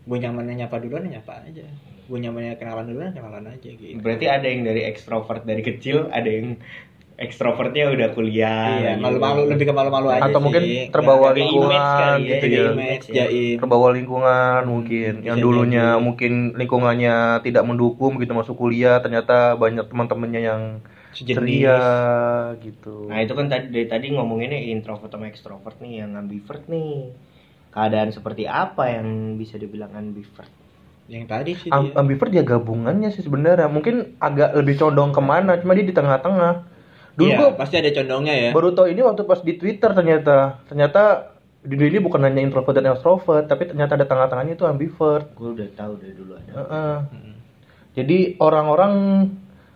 gue 0.00 0.16
nyamannya 0.18 0.54
nyapa 0.58 0.76
duluan 0.78 1.04
ya 1.04 1.18
nyapa 1.18 1.44
aja. 1.44 1.66
Gue 2.06 2.18
nyamannya 2.18 2.56
kenalan 2.56 2.86
duluan 2.86 3.12
kenalan 3.12 3.44
aja 3.46 3.68
gitu. 3.68 3.94
Berarti 3.96 4.26
ada 4.26 4.46
yang 4.46 4.62
dari 4.62 4.82
ekstrovert 4.82 5.44
dari 5.44 5.60
kecil, 5.60 6.08
ada 6.08 6.26
yang 6.26 6.56
ekstrovertnya 7.20 7.92
udah 7.92 8.08
kuliah. 8.16 8.80
Iya, 8.80 8.90
gitu. 8.96 9.04
malu-malu 9.04 9.40
lebih 9.52 9.68
ke 9.68 9.74
malu-malu 9.76 10.08
aja 10.08 10.24
Atau 10.24 10.40
sih. 10.40 10.44
mungkin 10.48 10.62
terbawa 10.88 11.28
lingkungan 11.30 11.68
kali 11.76 12.00
ya, 12.00 12.30
gitu 12.32 12.46
ya. 12.48 12.64
image, 12.72 13.04
Iya. 13.06 13.14
jaim. 13.28 13.56
Terbawa 13.60 13.88
lingkungan 13.92 14.60
mungkin 14.64 15.12
yang 15.20 15.36
Bisa 15.36 15.44
dulunya 15.44 15.86
jadi. 15.92 16.00
mungkin 16.00 16.32
lingkungannya 16.56 17.16
tidak 17.44 17.64
mendukung 17.68 18.16
gitu 18.16 18.32
masuk 18.32 18.56
kuliah 18.56 18.98
ternyata 18.98 19.52
banyak 19.54 19.84
teman-temannya 19.86 20.40
yang 20.40 20.62
Sejenis. 21.12 21.36
ceria 21.36 21.80
gitu. 22.56 23.12
Nah 23.12 23.20
itu 23.20 23.32
kan 23.36 23.46
tadi 23.46 23.68
dari 23.68 23.84
tadi 23.84 24.06
ngomonginnya 24.10 24.56
introvert 24.56 25.12
sama 25.12 25.28
extrovert 25.28 25.76
nih 25.78 26.00
yang 26.00 26.16
ambivert 26.16 26.64
nih. 26.66 27.12
Keadaan 27.70 28.10
seperti 28.10 28.48
apa 28.48 28.90
yang 28.90 29.36
bisa 29.36 29.54
dibilang 29.54 29.92
ambivert? 29.92 30.48
Yang 31.06 31.24
tadi 31.26 31.52
sih 31.52 31.68
Am- 31.68 31.90
dia. 31.90 31.98
ambivert 31.98 32.32
ya 32.32 32.42
gabungannya 32.42 33.12
sih 33.12 33.20
sebenarnya. 33.20 33.68
Mungkin 33.68 34.16
agak 34.16 34.56
lebih 34.56 34.78
condong 34.78 35.12
ke 35.12 35.20
mana, 35.20 35.60
cuma 35.60 35.76
dia 35.76 35.84
di 35.84 35.92
tengah-tengah. 35.92 36.69
Dulu 37.20 37.28
Iya, 37.28 37.36
gua 37.36 37.50
pasti 37.54 37.76
ada 37.76 37.90
condongnya 37.92 38.34
ya. 38.34 38.50
baru 38.50 38.72
tahu 38.72 38.86
ini 38.88 39.00
waktu 39.00 39.22
pas 39.22 39.40
di 39.40 39.52
Twitter 39.54 39.92
ternyata. 39.92 40.64
Ternyata 40.64 41.02
di 41.60 41.76
dunia 41.76 41.92
ini 41.92 42.00
bukan 42.00 42.24
hanya 42.24 42.40
introvert 42.40 42.72
dan 42.72 42.88
extrovert, 42.88 43.44
tapi 43.44 43.68
ternyata 43.68 43.92
ada 43.94 44.06
tengah-tengahnya 44.06 44.56
itu 44.56 44.64
ambivert. 44.64 45.28
Gue 45.34 45.52
udah 45.52 45.68
tahu 45.74 45.92
dari 46.00 46.14
dulu 46.14 46.32
ada. 46.32 46.50
Heeh. 46.50 46.96
Jadi 47.92 48.18
orang-orang 48.38 48.92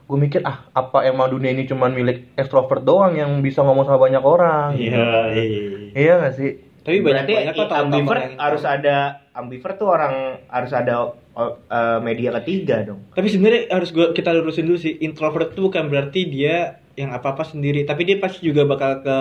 gue 0.05 0.19
mikir 0.19 0.41
ah 0.43 0.69
apa 0.71 1.01
emang 1.03 1.29
dunia 1.29 1.51
ini 1.51 1.65
cuma 1.65 1.89
milik 1.89 2.33
extrovert 2.35 2.81
doang 2.81 3.13
yang 3.13 3.41
bisa 3.41 3.61
ngomong 3.61 3.85
sama 3.85 4.01
banyak 4.01 4.21
orang? 4.21 4.77
Iya, 4.77 5.33
iya. 5.33 5.63
Iya 5.93 6.13
gak 6.21 6.35
sih? 6.35 6.51
Tapi 6.81 7.01
banyak 7.01 7.25
Berarti 7.25 7.33
banyak 7.35 7.55
kok 7.55 7.73
ambivert 7.75 8.21
yang- 8.23 8.37
harus 8.39 8.63
ada 8.63 8.97
ambivert 9.33 9.77
tuh 9.77 9.89
orang 9.89 10.13
harus 10.47 10.73
ada 10.73 11.17
eh, 11.35 11.99
media 11.99 12.31
ketiga 12.39 12.85
dong. 12.85 13.01
Tapi 13.11 13.27
sebenarnya 13.27 13.73
harus 13.73 13.91
gua 13.91 14.13
kita 14.13 14.31
lurusin 14.31 14.65
dulu 14.65 14.79
sih 14.79 14.95
introvert 15.01 15.51
itu 15.51 15.67
bukan 15.67 15.89
berarti 15.89 16.29
dia 16.29 16.79
yang 16.95 17.11
apa 17.11 17.35
apa 17.35 17.43
sendiri, 17.43 17.83
tapi 17.83 18.03
dia 18.03 18.17
pasti 18.17 18.45
juga 18.45 18.63
bakal 18.65 19.01
ke 19.01 19.17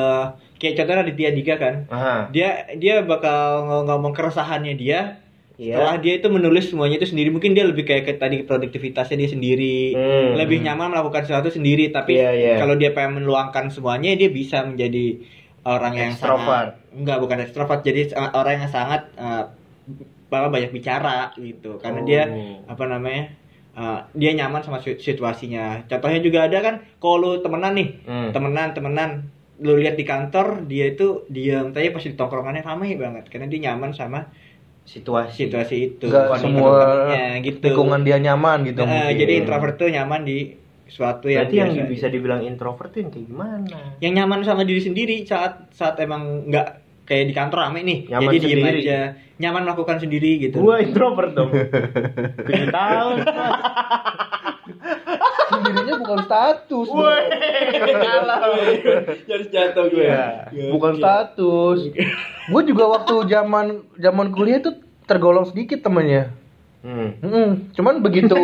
kayak 0.57 0.73
contohnya 0.75 1.01
Aditya 1.03 1.29
Dika 1.31 1.55
kan. 1.57 1.75
Aha. 1.88 2.15
Dia 2.29 2.49
dia 2.73 3.01
bakal 3.01 3.38
ng- 3.63 3.86
ngomong 3.88 4.13
keresahannya 4.13 4.73
dia. 4.73 5.21
Iya. 5.53 5.77
Setelah 5.77 5.97
dia 5.99 6.13
itu 6.15 6.27
menulis 6.27 6.65
semuanya 6.65 6.97
itu 6.97 7.07
sendiri, 7.07 7.29
mungkin 7.29 7.53
dia 7.53 7.62
lebih 7.62 7.81
kayak 7.83 8.03
ke 8.03 8.13
tadi 8.15 8.41
produktivitasnya 8.41 9.15
dia 9.15 9.29
sendiri, 9.29 9.93
Hmm. 9.93 10.33
lebih 10.36 10.62
nyaman 10.62 10.89
melakukan 10.89 11.23
sesuatu 11.23 11.49
sendiri. 11.49 11.89
Tapi 11.89 12.13
Iya, 12.13 12.29
iya. 12.33 12.53
kalau 12.57 12.73
dia 12.73 12.89
pengen 12.89 13.21
meluangkan 13.21 13.69
semuanya, 13.69 14.13
dia 14.13 14.29
bisa 14.29 14.62
menjadi 14.62 15.21
orang 15.63 15.93
yang 15.93 16.12
Extrovert. 16.12 16.73
sangat 16.73 16.91
enggak 16.91 17.17
bukan 17.19 17.38
ekstrovert, 17.39 17.81
jadi 17.81 18.01
orang 18.29 18.53
yang 18.59 18.67
sangat 18.67 19.01
eh, 19.15 19.43
bakal 20.27 20.49
banyak 20.49 20.71
bicara 20.71 21.29
gitu, 21.36 21.77
karena 21.77 22.01
Oh. 22.01 22.05
dia 22.05 22.23
apa 22.65 22.83
namanya 22.83 23.29
uh, 23.73 24.05
dia 24.12 24.31
nyaman 24.33 24.62
sama 24.62 24.77
si- 24.79 24.97
situasinya 24.97 25.86
contohnya 25.86 26.19
juga 26.19 26.45
ada 26.45 26.57
kan 26.59 26.75
kalau 26.97 27.15
lu 27.17 27.29
temenan 27.39 27.73
nih 27.73 27.89
Hmm. 28.03 28.29
temenan 28.31 28.71
temenan 28.71 29.09
lu 29.55 29.75
lihat 29.75 29.95
di 29.95 30.03
kantor 30.03 30.65
dia 30.65 30.89
itu 30.89 31.23
diam 31.27 31.69
tapi 31.69 31.89
pasti 31.89 32.12
di 32.12 32.17
tongkrongannya 32.17 32.62
ramai 32.62 32.95
banget 32.95 33.29
karena 33.29 33.45
dia 33.45 33.69
nyaman 33.69 33.91
sama 33.91 34.27
Situasi. 34.83 35.47
situasi 35.47 35.75
itu 35.95 36.12
Gak 36.12 36.43
semua 36.43 37.07
gitu 37.39 37.63
lingkungan 37.63 38.03
dia 38.03 38.19
nyaman 38.19 38.67
gitu. 38.67 38.83
Mungkin. 38.83 39.15
jadi 39.15 39.33
introvert 39.39 39.79
tuh 39.79 39.88
nyaman 39.88 40.27
di 40.27 40.59
suatu 40.83 41.31
yang 41.31 41.47
Berarti 41.47 41.55
yang 41.55 41.69
biasa 41.71 41.88
bisa 41.88 42.07
dibilang 42.12 42.43
introvert 42.43 42.91
tuh 42.91 42.99
yang 42.99 43.09
kayak 43.09 43.27
gimana? 43.31 43.79
yang 43.97 44.13
nyaman 44.13 44.43
sama 44.43 44.67
diri 44.67 44.83
sendiri 44.83 45.23
saat 45.23 45.71
saat 45.71 45.95
emang 45.97 46.51
nggak 46.51 46.83
kayak 47.03 47.23
di 47.25 47.33
kantor 47.33 47.59
rame 47.61 47.79
nih 47.81 47.99
Nyaman 48.07 48.29
jadi 48.29 48.37
diem 48.39 48.57
sendiri. 48.57 48.79
aja 48.81 48.99
nyaman 49.35 49.61
melakukan 49.63 49.97
sendiri 49.97 50.31
gitu 50.39 50.57
Gua 50.57 50.77
introvert 50.77 51.33
dong. 51.33 51.51
Tujuh 52.47 52.69
tahun. 52.69 53.17
sendirinya 55.49 55.95
bukan 55.99 56.19
status. 56.23 56.87
Woi, 56.87 57.23
kalah. 57.93 58.39
harus 59.25 59.47
jatuh 59.49 59.85
gue 59.89 60.03
Iya. 60.03 60.71
bukan 60.71 60.93
status. 60.95 61.79
gue 62.45 62.61
juga 62.65 62.85
waktu 62.89 63.13
zaman 63.25 63.65
zaman 63.95 64.27
kuliah 64.29 64.59
tuh 64.59 64.75
tergolong 65.03 65.43
sedikit 65.43 65.81
temennya. 65.81 66.31
Hmm. 66.79 67.15
Hmm, 67.17 67.49
cuman 67.71 67.99
begitu. 67.99 68.35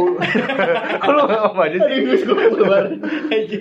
Kalau 1.03 1.23
apa 1.27 1.61
aja 1.61 1.77
sih? 1.81 2.23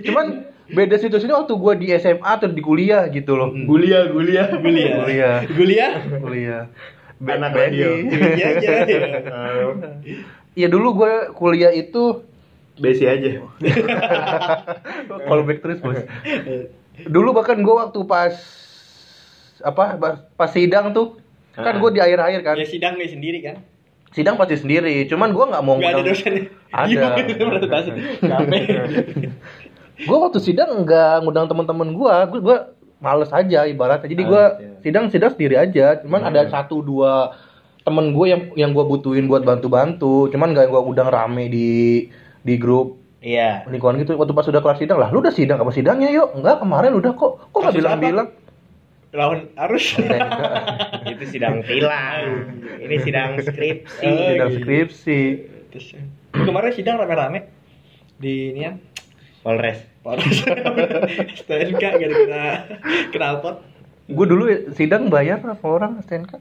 cuman 0.04 0.26
beda 0.68 0.94
situasinya 0.94 1.38
waktu 1.38 1.54
gue 1.54 1.72
di 1.76 1.86
SMA 1.94 2.22
atau 2.22 2.46
di 2.46 2.58
kuliah 2.58 3.06
gitu 3.06 3.34
loh. 3.34 3.50
Gulia, 3.50 4.06
gulia. 4.06 4.46
Gulia. 4.52 4.88
Kuliah. 4.98 5.36
Gulia. 5.48 5.86
Kuliah. 6.18 6.62
Anak 7.18 7.50
Be- 7.50 7.58
radio. 7.62 7.88
Iya 8.04 8.46
aja. 8.54 8.72
Iya 10.54 10.66
dulu 10.68 10.88
gue 10.96 11.12
kuliah 11.32 11.70
itu 11.70 12.24
Besi 12.76 13.04
aja. 13.04 13.42
callback 15.24 15.58
terus 15.58 15.78
bos. 15.78 15.96
Dulu 17.00 17.28
bahkan 17.32 17.56
gue 17.56 17.74
waktu 17.74 17.98
pas 18.04 18.34
apa 19.58 19.98
pas- 20.30 20.48
sidang 20.48 20.92
tuh 20.92 21.16
kan 21.52 21.68
Ah. 21.68 21.76
gue 21.76 21.90
di 21.90 21.98
akhir-akhir 21.98 22.40
kan 22.44 22.54
Ya 22.54 22.64
sidang 22.64 22.94
nih 22.94 23.08
sendiri 23.08 23.38
kan. 23.42 23.56
sidang 24.08 24.34
pasti 24.34 24.56
sendiri 24.56 25.04
cuman 25.04 25.28
gue 25.28 25.44
nggak 25.44 25.60
mau 25.60 25.76
Enggak 25.76 25.92
ada 25.92 26.02
dosennya. 26.02 26.42
Ada. 26.70 27.06
Gue 29.98 30.16
waktu 30.18 30.38
sidang 30.38 30.86
nggak 30.86 31.26
ngundang 31.26 31.50
teman-teman 31.50 31.90
gue 31.90 32.14
gue 32.30 32.40
gue 32.44 32.56
males 33.02 33.30
aja 33.34 33.66
ibaratnya. 33.66 34.06
Jadi 34.10 34.22
gue 34.22 34.42
Males, 34.42 34.62
ya. 34.62 34.72
sidang 34.82 35.04
sidang 35.10 35.30
sendiri 35.34 35.56
aja. 35.58 35.98
Cuman 36.02 36.22
ada 36.22 36.46
satu 36.50 36.82
dua 36.82 37.34
temen 37.82 38.12
gue 38.12 38.26
yang 38.28 38.42
yang 38.54 38.70
gue 38.74 38.84
butuhin 38.84 39.26
buat 39.26 39.42
bantu-bantu. 39.42 40.30
Cuman 40.30 40.54
gak 40.54 40.70
gue 40.70 40.80
undang 40.82 41.10
rame 41.10 41.50
di 41.50 41.70
di 42.42 42.54
grup. 42.58 42.98
Iya. 43.18 43.66
lingkungan 43.66 43.98
gitu. 43.98 44.14
Waktu 44.14 44.30
pas 44.30 44.46
udah 44.46 44.62
kelar 44.62 44.78
sidang 44.78 44.98
lah 45.02 45.10
lu 45.10 45.18
udah 45.18 45.34
sidang 45.34 45.58
apa 45.58 45.74
sidangnya 45.74 46.06
yuk? 46.14 46.38
Enggak 46.38 46.62
kemarin 46.62 46.94
udah 46.94 47.12
kok. 47.18 47.50
Kok 47.50 47.58
nggak 47.58 47.74
bilang-bilang? 47.74 48.28
Lawan 49.10 49.50
arus. 49.66 49.98
Itu 51.10 51.24
sidang 51.26 51.66
tilang. 51.66 52.46
Ini 52.78 52.96
sidang 53.02 53.42
skripsi. 53.42 54.06
Oh, 54.06 54.28
sidang 54.30 54.52
skripsi. 54.62 55.20
Terus 55.74 55.86
kemarin 56.30 56.70
sidang 56.70 56.94
rame-rame. 57.02 57.50
Di 58.22 58.54
ini 58.54 58.60
ya. 58.62 58.72
Polres. 59.48 59.80
Polres. 60.04 60.44
STNK 61.40 61.80
gara-gara 61.80 62.44
knalpot. 63.16 63.56
gue 64.08 64.26
dulu 64.28 64.44
sidang 64.76 65.08
bayar 65.08 65.40
apa 65.40 65.64
orang 65.64 66.04
STNK 66.04 66.36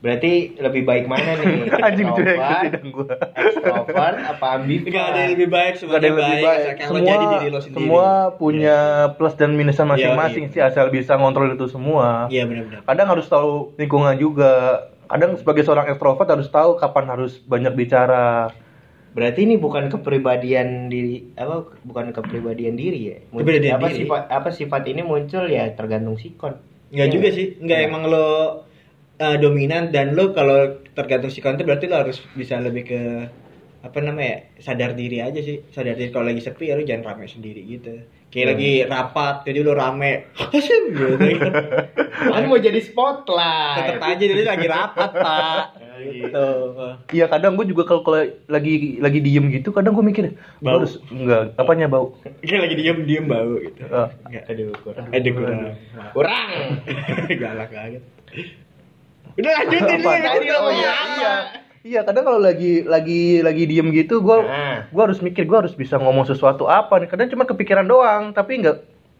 Berarti 0.00 0.56
lebih 0.60 0.84
baik 0.84 1.04
mana 1.08 1.36
nih? 1.40 1.68
anjing 1.88 2.08
ikut 2.12 2.24
Extrovert, 2.24 2.64
sidang 2.64 2.86
gue 2.92 3.06
Extrovert 3.36 4.16
apa 4.24 4.46
ambivert? 4.56 4.88
Enggak 4.88 5.04
ada 5.04 5.18
yang 5.20 5.32
lebih 5.36 5.48
baik, 5.52 5.72
Gak 5.80 5.88
ada 6.00 6.06
yang 6.06 6.16
lebih 6.16 6.36
baik. 6.44 6.76
Semua, 6.80 7.00
jadi 7.04 7.26
diri 7.36 7.48
lo 7.52 7.60
sendiri. 7.60 7.76
semua 7.76 8.06
punya 8.40 8.78
plus 9.20 9.34
dan 9.36 9.52
minusnya 9.52 9.86
masing-masing 9.88 10.44
Iya, 10.48 10.52
sih 10.52 10.60
asal 10.64 10.88
bisa 10.88 11.12
ngontrol 11.16 11.52
itu 11.52 11.66
semua. 11.68 12.28
Iya 12.32 12.48
benar-benar. 12.48 12.88
Kadang 12.88 13.08
harus 13.12 13.26
tahu 13.28 13.76
lingkungan 13.76 14.16
juga. 14.16 14.52
Kadang 15.08 15.36
sebagai 15.36 15.64
seorang 15.64 15.92
ekstrovert 15.92 16.28
harus 16.28 16.48
tahu 16.48 16.80
kapan 16.80 17.04
harus 17.12 17.36
banyak 17.44 17.72
bicara. 17.76 18.48
Berarti 19.16 19.40
ini 19.42 19.56
bukan 19.56 19.88
kepribadian 19.88 20.92
diri 20.92 21.32
apa 21.34 21.72
bukan 21.82 22.12
kepribadian 22.12 22.76
diri 22.76 23.00
ya? 23.06 23.18
Mun- 23.32 23.40
Kepribadian 23.40 23.74
apa 23.74 23.88
diri. 23.88 23.98
sifat 24.04 24.22
apa 24.28 24.48
sifat 24.52 24.82
ini 24.86 25.00
muncul 25.00 25.48
ya 25.48 25.72
tergantung 25.72 26.20
sikon. 26.20 26.60
Enggak 26.92 27.08
Iya 27.08 27.14
juga 27.16 27.28
sih. 27.32 27.46
Enggak 27.56 27.78
Iya. 27.80 27.86
emang 27.88 28.02
lo 28.06 28.26
uh, 29.16 29.36
dominan 29.40 29.88
dan 29.88 30.12
lo 30.12 30.30
kalau 30.30 30.58
tergantung 30.92 31.32
si 31.32 31.40
konten 31.40 31.64
berarti 31.64 31.88
lo 31.88 31.96
harus 31.96 32.20
bisa 32.36 32.60
lebih 32.60 32.84
ke 32.84 33.00
apa 33.80 33.98
namanya 34.02 34.44
sadar 34.58 34.92
diri 34.92 35.22
aja 35.22 35.38
sih 35.38 35.62
sadar 35.70 35.94
diri 35.94 36.10
kalau 36.10 36.26
lagi 36.26 36.42
sepi 36.42 36.68
ya 36.68 36.74
lo 36.74 36.82
jangan 36.82 37.14
rame 37.14 37.24
sendiri 37.24 37.62
gitu 37.62 38.02
kayak 38.36 38.48
lagi 38.52 38.70
rapat 38.84 39.34
jadi 39.42 39.58
lo 39.60 39.72
rame 39.72 40.28
asyik 40.36 40.82
gitu 40.92 41.16
Kan 42.16 42.42
mau 42.44 42.56
jadi 42.58 42.76
spotlight. 42.78 43.96
tetep 43.96 44.02
aja 44.02 44.24
jadi 44.26 44.44
lagi 44.44 44.66
rapat 44.66 45.10
pak 45.10 45.64
gitu 45.98 46.48
Iya 47.10 47.26
kadang 47.26 47.56
gue 47.56 47.64
juga 47.64 47.82
kalau 47.82 48.02
kalau 48.02 48.20
lagi 48.46 49.00
lagi 49.00 49.18
diem 49.18 49.48
gitu 49.50 49.72
kadang 49.72 49.92
gue 49.92 50.04
mikir 50.04 50.36
gua 50.58 50.60
Bau. 50.60 50.76
harus 50.78 51.00
enggak 51.08 51.56
apanya 51.56 51.88
bau. 51.88 52.12
kayak 52.44 52.60
lagi 52.62 52.76
diem 52.76 52.98
diem 53.02 53.24
bau 53.24 53.56
gitu 53.56 53.80
Eh, 53.82 54.08
Enggak. 54.22 54.42
Aduh, 54.46 54.68
kurang. 54.78 55.06
ada 55.08 55.28
kurang 55.32 55.58
Kurang. 56.12 56.48
galak 57.40 57.70
banget 57.70 58.02
udah 59.32 59.50
lanjutin 59.54 59.98
nih 59.98 60.20
tadi 60.22 60.46
lo 60.46 60.58
Oh, 60.58 60.70
iya? 60.70 60.96
Iya. 61.86 62.00
Kadang 62.02 62.24
kalau 62.24 62.40
lagi 62.40 62.82
lagi 62.82 63.38
lagi 63.40 63.62
diem 63.64 63.88
gitu 63.90 64.18
gue 64.18 64.36
Nah. 64.40 64.86
gue 64.86 65.02
harus 65.02 65.18
mikir 65.20 65.46
gue 65.46 65.54
harus 65.56 65.72
bisa 65.72 65.96
ngomong 65.96 66.26
sesuatu 66.26 66.66
apa 66.66 66.98
nih. 66.98 67.06
Kadang 67.06 67.30
cuma 67.30 67.44
kepikiran 67.44 67.86
doang 67.86 68.32
tapi 68.32 68.58
nggak 68.58 68.76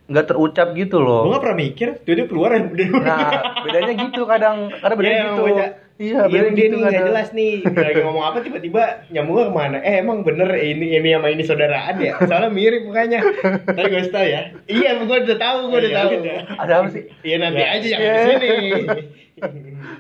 nggak 0.07 0.27
terucap 0.27 0.71
gitu 0.73 0.99
Gue 0.99 1.07
loh. 1.07 1.27
gak 1.29 1.43
pernah 1.43 1.59
mikir, 1.59 1.89
dia 2.03 2.15
dia 2.15 2.27
keluar 2.27 2.55
udah 2.55 2.89
Nah, 2.97 3.31
bedanya 3.63 3.95
gitu 3.97 4.23
kadang. 4.23 4.71
Kadang 4.73 4.97
bedanya 4.97 5.15
Iya, 5.17 5.27
gitu. 5.29 5.43
beda. 5.45 5.67
Iya, 5.97 6.29
Iya, 6.29 6.53
dia 6.53 6.53
gitu 6.53 6.61
nih 6.69 6.79
nggak 6.79 6.93
kadang. 6.93 7.09
jelas 7.09 7.29
nih 7.33 7.53
lagi 7.65 8.01
ngomong 8.05 8.25
apa 8.27 8.39
tiba-tiba 8.41 8.83
nyambungnya 9.09 9.45
ke 9.49 9.55
mana? 9.55 9.77
Eh 9.81 9.95
emang 9.99 10.21
bener 10.21 10.53
ini 10.55 10.93
ini 10.93 11.09
sama 11.11 11.29
ini 11.29 11.41
saudaraan 11.41 11.97
ya? 11.97 12.13
Soalnya 12.21 12.51
mirip 12.51 12.85
mukanya. 12.85 13.25
Tapi 13.65 13.89
gue 13.89 14.03
tau 14.07 14.21
ya. 14.21 14.53
iya, 14.67 14.91
gue 14.95 15.09
udah 15.09 15.39
tahu, 15.41 15.59
gue 15.67 15.79
udah 15.81 15.91
Iya, 15.91 15.99
tahu. 15.99 16.11
udah. 16.21 16.39
Ada 16.61 16.73
apa 16.77 16.89
sih? 16.93 17.03
Iya 17.23 17.37
nanti 17.41 17.59
Ya. 17.59 17.69
aja 17.73 17.87
yang 17.89 18.01
Iya. 18.03 18.13
di 18.13 18.37
sini. 18.37 18.61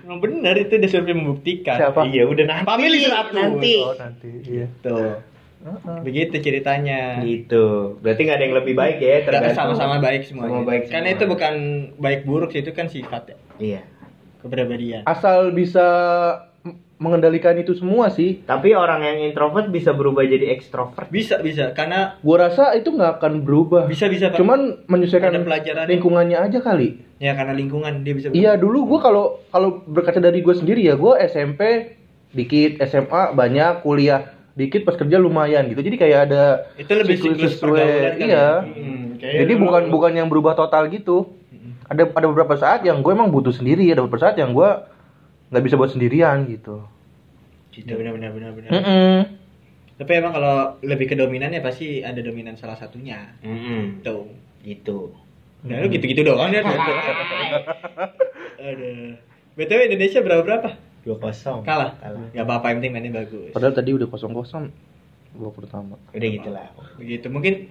Emang 0.03 0.19
benar 0.21 0.55
itu 0.55 0.73
udah 0.75 0.91
survei 0.91 1.15
membuktikan. 1.15 1.77
Siapa? 1.77 2.01
Iya 2.05 2.23
udah 2.25 2.45
nanti. 2.47 2.67
Family 2.67 2.99
100. 3.03 3.33
nanti. 3.33 3.75
Oh, 3.79 3.95
nanti. 3.95 4.31
Iya. 4.45 4.67
Tuh. 4.79 5.17
Heeh. 5.59 5.99
Begitu 6.03 6.35
ceritanya. 6.39 7.01
Gitu. 7.21 7.65
Berarti 7.99 8.21
nggak 8.23 8.37
ada 8.37 8.45
yang 8.45 8.55
lebih 8.55 8.75
baik 8.75 8.97
ya? 8.99 9.17
Nggak, 9.19 9.25
tergantung. 9.49 9.57
sama-sama 9.73 9.97
baik 9.99 10.23
semuanya. 10.23 10.53
Sama 10.53 10.63
baik 10.63 10.83
Karena 10.87 11.09
itu 11.11 11.25
bukan 11.25 11.55
baik 11.97 12.21
buruk 12.23 12.53
sih, 12.53 12.61
itu 12.61 12.71
kan 12.71 12.87
sifat 12.87 13.23
ya. 13.27 13.37
Iya. 13.57 13.81
Kepribadian. 14.47 15.03
Asal 15.05 15.51
bisa 15.51 15.87
mengendalikan 16.97 17.53
itu 17.55 17.77
semua 17.77 18.09
sih. 18.09 18.41
Tapi 18.43 18.73
orang 18.73 19.05
yang 19.05 19.19
introvert 19.23 19.69
bisa 19.69 19.93
berubah 19.93 20.25
jadi 20.25 20.49
ekstrovert. 20.51 21.13
Bisa, 21.13 21.37
bisa. 21.39 21.71
Karena 21.71 22.17
Gua 22.19 22.49
rasa 22.49 22.73
itu 22.73 22.89
nggak 22.89 23.21
akan 23.21 23.45
berubah. 23.45 23.85
bisa 23.85 24.09
bisa 24.09 24.33
Pak. 24.33 24.41
Cuman 24.41 24.61
menyesuaikan 24.87 25.29
Ada 25.31 25.45
pelajaran. 25.45 25.85
lingkungannya 25.87 26.39
aja 26.39 26.59
kali. 26.59 27.05
ya 27.17 27.33
karena 27.33 27.53
lingkungan 27.53 28.01
dia 28.01 28.13
bisa. 28.13 28.29
Iya 28.29 28.57
dulu 28.57 28.87
gua 28.87 29.01
kalau 29.03 29.25
kalau 29.47 29.81
berkaca 29.83 30.21
dari 30.21 30.41
gue 30.41 30.53
sendiri 30.53 30.85
ya 30.85 30.95
gue 30.95 31.13
SMP 31.23 31.61
dikit 32.29 32.77
SMA 32.83 33.33
banyak 33.33 33.81
kuliah 33.81 34.29
dikit 34.53 34.85
pas 34.85 34.93
kerja 34.93 35.17
lumayan 35.17 35.65
gitu 35.67 35.81
jadi 35.81 35.97
kayak 35.97 36.19
ada 36.23 36.45
Itu 36.75 36.93
lebih 36.93 37.17
siklus 37.17 37.57
kan 37.57 38.17
iya 38.17 38.21
ya? 38.21 38.49
Hmm, 38.61 39.17
kayak 39.17 39.33
jadi 39.45 39.53
bukan 39.55 39.83
bukan 39.89 40.13
yang 40.13 40.29
berubah 40.29 40.53
total 40.55 40.89
gitu 40.89 41.33
ada 41.87 42.03
ada 42.07 42.27
beberapa 42.27 42.55
saat 42.59 42.83
yang 42.83 43.03
gue 43.03 43.13
emang 43.15 43.31
butuh 43.31 43.55
sendiri 43.55 43.87
ada 43.91 44.03
beberapa 44.03 44.31
saat 44.31 44.37
yang 44.39 44.55
gue 44.55 44.71
nggak 45.55 45.63
bisa 45.63 45.79
buat 45.79 45.95
sendirian 45.95 46.47
gitu 46.51 46.83
Gitu, 47.77 47.93
benar 47.93 48.17
benar 48.17 48.31
benar 48.33 48.51
benar. 48.57 48.71
Mm-mm. 48.73 49.17
Tapi 50.01 50.11
emang 50.17 50.33
kalau 50.33 50.81
lebih 50.81 51.13
ke 51.13 51.17
dominannya 51.17 51.61
pasti 51.61 52.01
ada 52.01 52.17
dominan 52.25 52.57
salah 52.57 52.81
satunya. 52.81 53.37
Mm-mm. 53.45 54.01
Tuh. 54.01 54.33
Gitu. 54.65 55.13
Nah, 55.69 55.85
lu 55.85 55.93
gitu-gitu 55.93 56.25
doang 56.25 56.57
ya. 56.57 56.65
Aduh. 58.73 59.21
BTW 59.61 59.93
Indonesia 59.93 60.25
berapa 60.25 60.41
berapa? 60.41 60.69
Dua 61.05 61.21
kosong. 61.21 61.69
Kalah. 61.69 62.01
Kalah. 62.01 62.33
Gak 62.33 62.45
apa-apa 62.49 62.73
yang 62.73 62.77
penting 62.81 62.93
mainnya 62.97 63.13
bagus. 63.13 63.53
padahal 63.53 63.77
tadi 63.77 63.93
udah 63.93 64.09
kosong 64.09 64.33
kosong 64.33 64.65
gua 65.37 65.53
pertama 65.53 66.01
Udah 66.17 66.29
gitu 66.33 66.49
lah. 66.49 66.73
Begitu. 66.97 67.29
Mungkin 67.29 67.69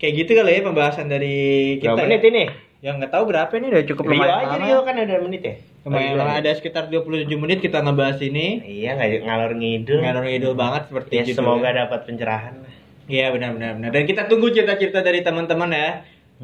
kayak 0.00 0.24
gitu 0.24 0.40
kali 0.40 0.56
ya 0.56 0.60
pembahasan 0.64 1.12
dari 1.12 1.36
kita. 1.84 1.92
Berapa 1.92 2.08
menit 2.08 2.24
ya. 2.24 2.28
ini? 2.32 2.44
Yang 2.84 2.94
nggak 3.00 3.12
tahu 3.16 3.24
berapa 3.32 3.52
ini 3.56 3.66
udah 3.72 3.82
cukup 3.88 4.04
Rio 4.04 4.12
lumayan 4.20 4.36
aja 4.36 4.46
lama. 4.52 4.64
Rio 4.68 4.78
kan 4.84 4.94
ada 5.00 5.16
menit 5.24 5.40
ya? 5.40 5.54
Lumayan 5.88 6.12
lama 6.20 6.34
ada 6.36 6.50
sekitar 6.52 6.92
27 6.92 7.32
menit 7.40 7.64
kita 7.64 7.80
ngebahas 7.80 8.20
ini. 8.20 8.60
Iya 8.60 9.00
nggak 9.00 9.24
ngalor 9.24 9.52
ngidul. 9.56 9.98
Ngalor 10.04 10.22
ngidul 10.28 10.52
banget 10.52 10.82
seperti 10.92 11.12
Ya 11.16 11.24
judulnya. 11.24 11.40
semoga 11.40 11.68
dapat 11.72 12.00
pencerahan. 12.04 12.54
Iya 13.08 13.32
benar 13.32 13.56
benar 13.56 13.70
benar. 13.80 13.88
Dan 13.88 14.04
kita 14.04 14.28
tunggu 14.28 14.52
cerita-cerita 14.52 15.00
dari 15.00 15.24
teman-teman 15.24 15.72
ya. 15.72 15.90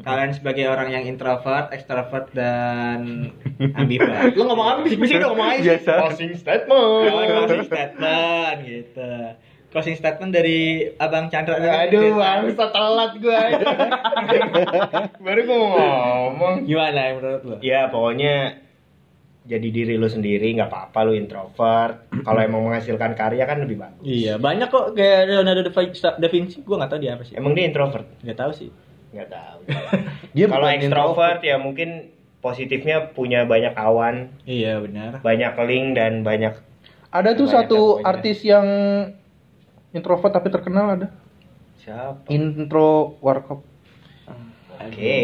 Kalian 0.01 0.33
sebagai 0.33 0.65
orang 0.65 0.89
yang 0.89 1.03
introvert, 1.05 1.69
extrovert 1.69 2.33
dan 2.33 3.29
ambivert. 3.77 4.33
Lu 4.39 4.49
ngomong 4.49 4.65
apa 4.65 4.79
bisik-bisik 4.81 5.21
udah 5.21 5.29
ngomong 5.29 5.49
aja. 5.61 5.77
Biasa. 5.77 5.93
Closing 6.09 6.33
statement. 6.33 6.73
Oh, 6.73 7.21
closing 7.21 7.65
statement 7.69 8.57
gitu. 8.65 9.13
Closing 9.71 9.95
statement 9.95 10.35
dari 10.35 10.91
Abang 10.99 11.31
Chandra. 11.31 11.55
Aduh, 11.55 12.19
bangsa 12.19 12.75
telat 12.75 13.11
gue. 13.23 13.41
Baru 15.25 15.39
gue 15.47 15.57
mau 15.57 15.71
ngomong. 15.71 16.67
Gimana 16.67 16.99
ya 16.99 17.11
menurut 17.15 17.41
lu? 17.47 17.55
Ya 17.63 17.81
pokoknya 17.87 18.59
jadi 19.47 19.67
diri 19.71 19.95
lu 19.95 20.11
sendiri 20.11 20.51
nggak 20.59 20.67
apa-apa 20.67 21.07
lu 21.07 21.15
introvert. 21.15 22.03
Kalau 22.11 22.39
emang 22.43 22.67
menghasilkan 22.67 23.15
karya 23.15 23.47
kan 23.47 23.63
lebih 23.63 23.79
bagus. 23.79 24.03
Iya, 24.03 24.35
banyak 24.43 24.67
kok 24.67 24.91
kayak 24.91 25.31
Leonardo 25.31 25.63
da 25.63 26.27
Vinci, 26.27 26.67
gua 26.67 26.83
nggak 26.83 26.91
tahu 26.91 26.99
dia 26.99 27.11
apa 27.15 27.23
sih. 27.23 27.39
Emang 27.39 27.55
dia 27.55 27.63
introvert? 27.63 28.05
Nggak 28.27 28.37
tahu 28.43 28.51
sih. 28.51 28.69
Nggak 29.15 29.29
tahu. 29.31 29.59
dia 30.35 30.45
Kalau 30.51 30.67
bukan 30.67 30.77
extrovert 30.83 31.39
ya 31.47 31.55
mungkin 31.55 32.11
positifnya 32.43 33.15
punya 33.15 33.47
banyak 33.47 33.71
kawan, 33.71 34.35
Iya 34.43 34.83
benar. 34.83 35.23
banyak 35.23 35.53
link 35.63 35.95
dan 35.95 36.27
banyak 36.27 36.59
ada 37.11 37.35
tuh 37.35 37.47
Banyak 37.47 37.55
satu 37.67 37.79
artis 38.07 38.39
yang 38.47 38.65
introvert 39.91 40.33
tapi 40.33 40.47
terkenal 40.51 40.85
ada 40.99 41.07
siapa? 41.79 42.27
intro 42.31 43.15
warkop 43.19 43.63
Oke. 44.81 45.17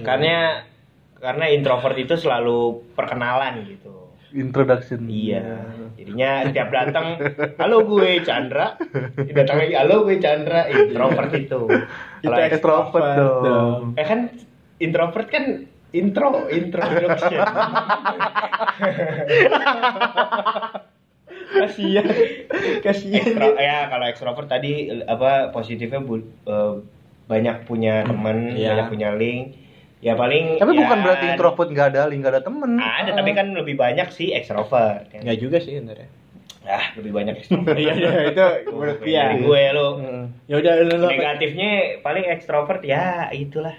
Karena 0.00 0.64
karena 1.20 1.44
introvert 1.52 1.96
itu 2.00 2.16
selalu 2.16 2.88
perkenalan 2.96 3.68
gitu. 3.68 3.92
introduction 4.36 5.08
Iya. 5.08 5.64
Jadinya 5.96 6.44
setiap 6.50 6.68
datang, 6.68 7.16
halo 7.56 7.88
gue 7.88 8.20
Chandra. 8.20 8.76
Datang 9.16 9.56
lagi, 9.64 9.74
halo 9.76 10.04
gue 10.04 10.20
Chandra. 10.20 10.68
Introvert 10.68 11.32
itu. 11.32 11.60
Kalau 11.68 12.20
Kita 12.20 12.42
extrovert 12.52 13.16
dong 13.16 13.96
eh 13.96 14.04
kan 14.04 14.28
introvert 14.76 15.28
kan 15.32 15.64
intro, 15.96 16.52
introduction. 16.52 17.40
Kasihan. 21.58 22.04
Kasihan. 22.84 23.24
Ekstro- 23.26 23.56
ya 23.56 23.78
kalau 23.86 24.06
ekstrovert 24.06 24.46
tadi 24.46 24.72
apa 25.02 25.50
positifnya 25.50 25.98
bu- 25.98 26.24
eh, 26.42 26.74
banyak 27.26 27.64
punya 27.64 28.02
teman, 28.02 28.52
Iya. 28.52 28.74
banyak 28.74 28.86
punya 28.88 29.10
link. 29.12 29.44
Ya 29.98 30.12
paling 30.12 30.60
Tapi 30.60 30.72
ya, 30.72 30.80
bukan 30.84 30.98
berarti 31.00 31.26
introvert 31.28 31.68
nggak 31.68 31.88
ada 31.90 32.02
link, 32.06 32.20
nggak 32.20 32.34
ada 32.36 32.44
temen. 32.44 32.70
Ada, 32.76 33.10
tapi 33.16 33.30
kan 33.32 33.46
lebih 33.50 33.74
banyak 33.74 34.08
sih 34.10 34.30
ekstrovert. 34.30 35.08
kan. 35.08 35.24
Enggak 35.24 35.38
juga 35.40 35.56
sih 35.58 35.74
sebenarnya. 35.74 36.08
Ah, 36.62 36.90
lebih 36.94 37.14
banyak 37.14 37.34
ekstrovert. 37.36 37.78
Iya, 37.80 37.92
iya, 37.94 38.10
itu 38.28 38.44
menurut 38.68 39.00
dia. 39.00 39.34
gue 39.34 39.62
lo. 39.72 39.88
Ya 40.46 40.54
udah. 40.56 40.72
Negatifnya 41.00 41.70
paling 42.00 42.26
ekstrovert 42.28 42.82
ya 42.82 43.30
itulah. 43.30 43.74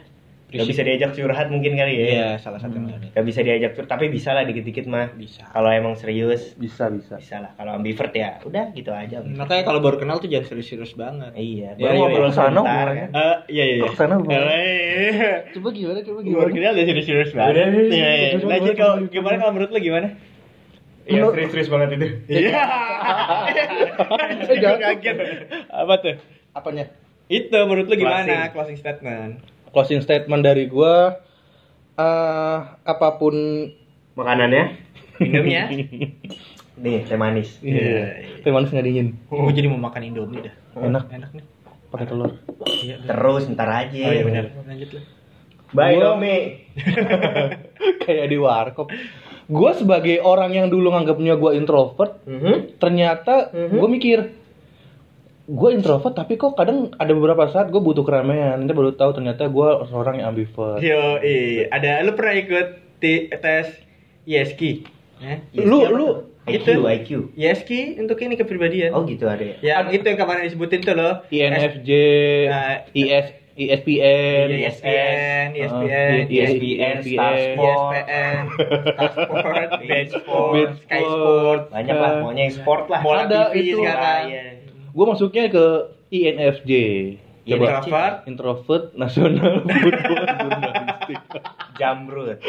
Gak 0.48 0.64
bisa 0.64 0.80
diajak 0.80 1.12
curhat 1.12 1.52
mungkin 1.52 1.76
kali 1.76 1.92
ya. 1.94 2.06
Iya, 2.08 2.28
salah 2.40 2.56
satu. 2.56 2.80
Gak 2.80 3.22
bisa 3.22 3.44
diajak 3.44 3.76
curhat, 3.76 3.90
tapi 3.90 4.08
bisa 4.08 4.32
lah 4.32 4.42
dikit-dikit 4.42 4.86
mah. 4.86 5.12
Bisa. 5.12 5.44
Kalau 5.44 5.68
emang 5.68 5.92
serius, 5.94 6.56
Bisa 6.56 6.88
bisa. 6.88 7.20
bisa 7.20 7.36
lah. 7.44 7.52
Kalau 7.54 7.76
ambivert 7.76 8.10
ya, 8.10 8.40
udah 8.42 8.72
gitu 8.72 8.90
aja. 8.90 9.20
Makanya 9.20 9.62
kalau 9.62 9.84
baru 9.84 10.00
kenal 10.00 10.18
tuh 10.18 10.26
jangan 10.26 10.48
serius-serius 10.48 10.96
banget. 10.96 11.30
Iya, 11.36 11.76
Ya, 11.76 11.78
baru 11.78 11.92
iya, 11.92 12.00
ngobrol 12.00 12.24
iya. 12.24 12.32
Sebentar 12.32 12.64
hubungannya. 12.64 12.96
kan. 12.96 13.10
Eh, 13.12 13.36
iya 13.52 13.64
iya. 13.68 13.76
Kok 13.78 13.90
ke 13.90 13.96
sana 13.98 14.14
hubungannya? 14.16 14.48
Eh, 14.48 15.36
Coba 15.52 15.68
gimana? 15.70 15.98
Coba 16.00 16.18
Baru 16.24 16.50
kenal 16.50 16.72
udah 16.72 16.86
serius-serius 16.88 17.32
banget. 17.34 17.52
Udah, 17.52 17.66
Iya, 17.92 18.10
iya. 18.10 18.28
Lanjut 18.40 18.74
kalau 18.74 18.94
gimana 19.06 19.36
kalau 19.38 19.52
menurut 19.52 19.70
lu 19.70 19.80
gimana? 19.84 20.08
Iya, 21.04 21.22
serius-serius 21.28 21.68
banget 21.68 21.88
itu. 21.94 22.08
Iya. 22.30 22.50
Jangan. 24.64 24.80
kaget. 24.96 25.16
Apa 25.68 25.94
tuh? 26.00 26.16
Apanya? 26.52 26.86
Itu 27.28 27.56
menurut 27.68 27.88
lu 27.88 27.96
gimana 27.98 28.50
closing 28.50 28.76
statement? 28.76 29.40
Closing 29.70 30.00
statement 30.00 30.42
dari 30.42 30.66
gua 30.66 31.18
eh 31.94 32.58
apa 32.84 33.08
pun 33.16 33.34
Makanannya? 34.14 34.64
Minumnya? 35.18 35.70
Nih, 36.78 37.02
teh 37.04 37.18
manis. 37.18 37.58
Iya. 37.60 38.22
Teh 38.42 38.50
manis 38.50 38.70
nggak 38.70 38.86
dingin. 38.86 39.18
Gue 39.28 39.50
jadi 39.50 39.66
mau 39.66 39.78
makan 39.80 40.02
Indomie 40.04 40.46
dah. 40.46 40.54
Enak. 40.78 41.10
Enak 41.10 41.30
nih. 41.34 41.46
Pakai 41.88 42.06
telur. 42.06 42.38
Iya. 42.64 43.02
Terus 43.02 43.50
ntar 43.50 43.66
aja. 43.68 43.98
Oh 43.98 44.12
iya 44.12 44.22
benar. 44.22 44.46
Lanjut 44.62 44.90
lu. 44.94 45.02
Bye, 45.68 45.98
Gua- 45.98 46.14
Domi. 46.14 46.38
Kayak 48.06 48.28
di 48.30 48.38
warkop. 48.38 48.94
Gue 49.48 49.72
sebagai 49.74 50.20
orang 50.20 50.52
yang 50.52 50.68
dulu 50.68 50.92
nganggapnya 50.92 51.34
gue 51.34 51.52
introvert, 51.56 52.22
Mhm. 52.24 52.78
ternyata 52.78 53.50
Mhm. 53.50 53.74
gue 53.74 53.88
mikir 53.90 54.18
gue 55.48 55.70
introvert 55.72 56.12
tapi 56.12 56.36
kok 56.36 56.60
kadang 56.60 56.92
ada 57.00 57.16
beberapa 57.16 57.48
saat 57.48 57.72
gue 57.72 57.80
butuh 57.80 58.04
keramaian 58.04 58.60
nanti 58.60 58.76
baru 58.76 58.92
tahu 58.92 59.16
ternyata 59.16 59.48
gue 59.48 59.70
seorang 59.88 60.20
yang 60.20 60.36
ambivert 60.36 60.84
Yo, 60.84 61.24
iya. 61.24 61.72
Ada 61.72 62.04
lu 62.04 62.12
pernah 62.20 62.36
ikut 62.36 62.68
tes 63.00 63.68
ISK? 64.28 64.84
Eh? 65.24 65.38
Lu- 65.64 65.88
lu-? 65.88 66.20
IQ, 66.48 66.64
itu. 66.64 66.72
IQ. 66.80 67.10
ISK 67.36 67.72
untuk 68.00 68.24
ini 68.24 68.40
kepribadian. 68.40 68.96
Oh 68.96 69.04
gitu 69.04 69.28
ada 69.28 69.44
ya. 69.44 69.56
Yang 69.60 70.00
itu 70.00 70.06
yang 70.16 70.20
kemarin 70.24 70.48
disebutin 70.48 70.80
tuh 70.80 70.96
loh. 70.96 71.14
INFJ 71.28 71.90
Nah, 72.48 72.88
IS 72.96 73.28
ISPN 73.58 74.48
ISPN, 74.54 75.48
Uh, 75.58 76.30
ESPN, 76.30 76.30
ISPN, 76.30 76.96
Sport. 77.02 77.92
ESPN, 77.98 78.36
Starsport, 78.94 79.70
Bench 79.90 80.12
Sport, 80.14 80.52
Bench 80.54 80.76
Sky 80.86 81.02
Sport. 81.02 81.62
Banyak 81.74 81.96
lah, 81.98 82.12
pokoknya 82.22 82.42
yang 82.46 82.54
sport 82.54 82.84
lah. 82.88 83.00
Ada 83.02 83.42
itu. 83.58 83.82
sekarang. 83.82 84.24
Gue 84.98 85.06
masuknya 85.06 85.46
ke 85.46 85.66
INFJ 86.10 86.72
Introvert. 87.46 88.26
introvert 88.26 88.86
nasional 89.00 89.62
jurnalistik 89.64 91.20
Jamrut. 91.78 92.42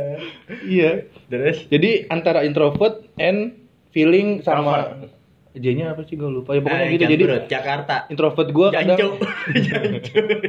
iya 0.70 1.04
Terus 1.26 1.66
jadi 1.66 2.06
antara 2.06 2.40
introvert 2.40 3.04
and 3.16 3.58
feeling 3.90 4.40
sama 4.40 5.02
J-nya 5.50 5.92
apa 5.92 6.06
sih 6.06 6.14
gue 6.14 6.30
lupa 6.30 6.54
ya 6.54 6.62
pokoknya 6.62 6.78
Nah, 6.80 6.92
gitu 6.94 7.04
jadi 7.10 7.24
Jakarta. 7.48 8.06
introvert 8.06 8.48
gue 8.48 8.68
kadang 8.70 8.96
Jancu. 8.96 9.08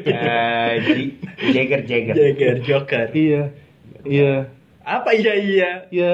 Eh, 0.05 0.71
J- 0.79 1.15
Jagger 1.49 1.81
Jagger. 1.83 2.13
Jagger, 2.13 2.55
Joker. 2.61 3.05
iya 3.11 3.49
iya 4.03 4.33
Apa 4.79 5.09
iya 5.11 5.33
iya? 5.35 5.71
iya 5.89 6.13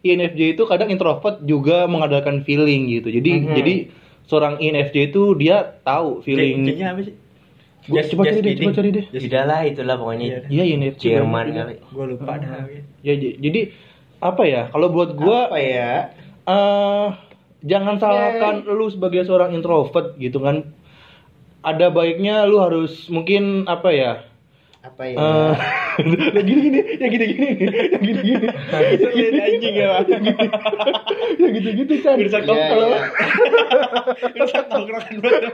INFJ 0.00 0.54
itu 0.54 0.62
kadang 0.64 0.88
introvert 0.88 1.42
juga 1.42 1.84
mengadakan 1.84 2.40
feeling 2.40 2.86
gitu 2.88 3.10
jadi 3.10 3.30
Mhm. 3.36 3.52
jadi 3.52 3.74
seorang 4.28 4.60
INFJ 4.60 5.08
itu 5.08 5.32
dia 5.34 5.80
tahu 5.80 6.20
feeling 6.20 6.62
J-nya 6.62 6.92
apa 6.92 7.00
sih? 7.02 7.14
Gua- 7.88 8.04
coba 8.04 8.22
cari 8.22 8.40
deh 8.44 8.54
coba 8.54 8.72
cari 8.76 8.88
deh 8.92 9.04
Sudah 9.10 9.42
lah 9.42 9.60
itulah 9.64 9.96
pokoknya. 9.96 10.44
iya 10.46 10.64
INFJ 10.68 11.02
Jerman 11.16 11.46
kali. 11.50 11.74
Gue 11.82 12.04
lupa 12.06 12.36
dah. 12.36 12.68
ya 13.00 13.14
j- 13.14 13.34
jadi 13.34 13.60
apa 14.20 14.42
ya 14.44 14.62
kalau 14.68 14.90
buat 14.90 15.16
gue 15.16 15.38
Apa 15.42 15.56
ya? 15.56 16.12
eh 16.44 17.08
jangan 17.60 17.96
salahkan 17.96 18.62
lu 18.62 18.86
sebagai 18.86 19.24
seorang 19.24 19.50
introvert 19.50 20.14
gitu 20.14 20.38
kan. 20.38 20.68
Ada 21.58 21.88
baiknya 21.88 22.44
lu 22.44 22.60
harus 22.60 23.08
mungkin 23.08 23.64
apa 23.64 23.88
ya? 23.90 24.27
Apa 24.88 25.02
ya? 25.04 25.16
Eh 25.20 25.54
yang 26.36 26.46
gini 26.46 26.60
gini, 26.64 26.80
yang 26.96 27.10
gini 27.12 27.24
gini, 27.28 27.46
yang 27.92 28.02
gini 28.02 28.20
gini. 28.24 28.46
Lihat 28.48 29.34
anjing 29.44 29.74
ya, 29.74 29.86
Pak. 29.92 30.02
Yang 31.36 31.52
gitu 31.60 31.68
gitu 31.84 31.94
kan. 32.00 32.16
Tongkrong. 32.16 32.90
iya. 32.90 33.00
Rusak 34.38 34.64
tongkrongan 34.72 35.14
banget. 35.20 35.52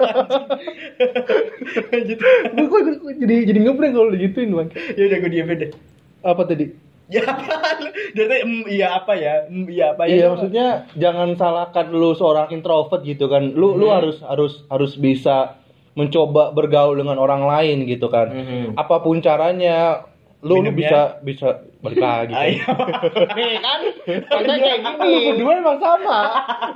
Lanjut. 1.91 2.19
Gue 2.55 2.81
jadi 3.19 3.35
jadi 3.51 3.59
ngeblank 3.65 3.93
kalau 3.97 4.11
digituin 4.15 4.51
bang. 4.55 4.69
Ya 4.95 5.03
udah 5.11 5.19
gue 5.19 5.31
diemin 5.33 5.57
deh. 5.59 5.71
Apa 6.23 6.43
tadi? 6.47 6.67
Ya 7.13 7.21
apa? 7.29 7.85
Tadi 8.17 8.39
mm, 8.47 8.65
iya 8.71 8.89
apa 8.97 9.13
ya? 9.19 9.45
Mm, 9.51 9.67
iya 9.69 9.85
apa 9.93 10.03
ya? 10.09 10.13
Iya 10.15 10.27
maksudnya 10.33 10.67
jangan 10.97 11.37
salahkan 11.37 11.87
lu 11.93 12.17
seorang 12.17 12.49
introvert 12.55 13.03
gitu 13.05 13.29
kan. 13.29 13.53
Lu 13.53 13.77
lu 13.77 13.93
harus 13.93 14.23
harus 14.25 14.65
harus 14.73 14.97
bisa 14.97 15.64
mencoba 15.95 16.51
bergaul 16.51 16.99
dengan 16.99 17.17
orang 17.17 17.47
lain 17.47 17.87
gitu 17.87 18.11
kan. 18.11 18.31
Mhm. 18.31 18.75
Apa 18.75 18.99
pun 19.01 19.19
caranya 19.19 20.03
lu 20.45 20.61
lu 20.61 20.77
bisa 20.77 21.25
bisa 21.25 21.65
balik 21.81 21.97
lagi. 21.97 22.35
kan. 22.37 22.45
Ayo. 22.45 22.69
Nih 23.33 23.57
kan, 23.59 23.81
katanya 24.29 24.57
kayak 24.61 24.79
Lu 24.85 25.09
gini. 25.09 25.27
berdua 25.33 25.53
emang 25.57 25.79
sama. 25.81 26.19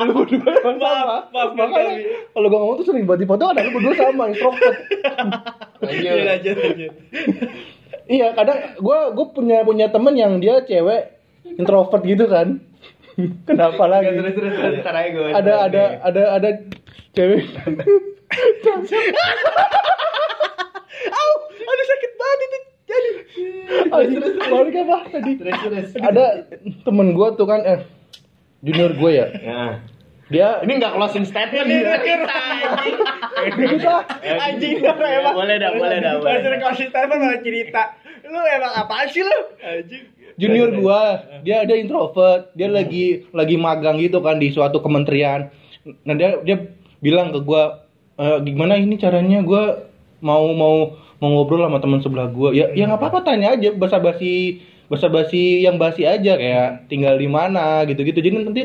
Lu 0.00 0.12
berdua 0.16 0.50
emang 0.56 0.78
sama. 0.80 1.16
Maaf, 1.28 1.50
maaf, 1.52 1.68
Makanya 1.68 1.94
kalau 2.32 2.46
gua 2.48 2.58
ngomong 2.64 2.76
tuh 2.80 2.86
sering 2.88 3.04
buat 3.04 3.20
di 3.20 3.28
foto 3.28 3.44
ada 3.44 3.60
lu 3.60 3.76
berdua 3.76 3.92
sama 3.92 4.32
introvert. 4.32 4.76
Iya 5.84 6.12
lanjut 6.24 6.56
lanjut. 6.56 6.92
iya, 8.08 8.26
kadang 8.32 8.58
gua 8.80 9.12
gua 9.12 9.26
punya 9.30 9.60
punya 9.62 9.92
temen 9.92 10.14
yang 10.16 10.40
dia 10.40 10.64
cewek 10.64 11.20
introvert 11.44 12.02
gitu 12.02 12.24
kan. 12.24 12.64
Kenapa 13.50 13.84
lagi? 13.84 14.16
Terus 14.16 14.32
terus 14.32 14.52
terus 14.54 14.80
ntar 14.80 14.94
aja 14.94 15.10
gue. 15.10 15.28
ada 15.28 15.54
ada 15.66 15.82
ada 16.00 16.22
ada 16.40 16.48
cewek 17.12 17.42
Au, 21.08 21.30
aduh 21.60 21.86
sakit 21.86 22.12
banget 22.14 22.38
itu. 22.40 22.58
Jadi. 22.88 23.10
Balik 24.48 24.74
apa 24.80 24.96
tadi 25.12 25.32
Terus 25.36 25.60
terus. 25.60 25.88
ada 26.00 26.48
temen 26.82 27.12
gua 27.12 27.36
tuh 27.36 27.44
kan 27.44 27.60
eh 27.62 27.80
junior 28.60 28.90
gue 28.90 29.10
ya 29.12 29.26
Ya. 29.38 29.62
dia 30.28 30.48
Ini 30.60 30.72
nggak 30.76 30.92
closing 30.92 31.24
statement 31.24 31.68
nih 31.68 31.84
terakhir 31.84 32.20
anjing. 32.24 32.96
ah 33.84 34.02
Anjing 34.48 34.76
emang. 34.80 35.34
Boleh 35.36 35.56
dah, 35.56 35.70
boleh 35.72 35.98
dah, 36.00 36.12
boleh. 36.18 36.32
Langsung 36.36 36.60
konsisten 36.60 37.02
malah 37.06 37.40
cerita. 37.40 37.82
Lu 38.24 38.40
emang 38.40 38.72
apaan 38.74 39.06
sih 39.08 39.22
lu? 39.22 39.38
Anjing. 39.60 40.04
junior 40.38 40.70
gua 40.72 41.00
dia 41.42 41.66
dia 41.66 41.76
introvert 41.76 42.54
dia 42.54 42.70
lagi 42.70 43.26
lagi 43.34 43.58
magang 43.58 43.98
gitu 43.98 44.22
kan 44.22 44.38
di 44.38 44.54
suatu 44.54 44.78
kementerian 44.78 45.50
nah 46.06 46.14
dia 46.14 46.38
dia 46.46 46.62
bilang 47.00 47.34
ke 47.34 47.42
gua 47.42 47.87
"Eh, 48.18 48.38
gimana 48.42 48.74
ini 48.74 48.98
caranya? 48.98 49.40
Gua 49.46 49.86
mau 50.18 50.50
mau 50.50 50.98
mau 51.22 51.28
ngobrol 51.30 51.62
sama 51.66 51.78
teman 51.78 52.02
sebelah 52.02 52.28
gua. 52.30 52.50
Ya 52.50 52.74
ya 52.74 52.90
nggak 52.90 52.98
apa-apa 52.98 53.22
tanya 53.22 53.54
aja. 53.54 53.70
Basa-basi 53.74 54.62
basa-basi 54.90 55.62
yang 55.62 55.78
basi 55.78 56.02
aja. 56.02 56.34
Kayak 56.34 56.90
tinggal 56.90 57.14
di 57.14 57.30
mana 57.30 57.86
gitu-gitu. 57.86 58.18
Jadi 58.18 58.34
nanti 58.42 58.62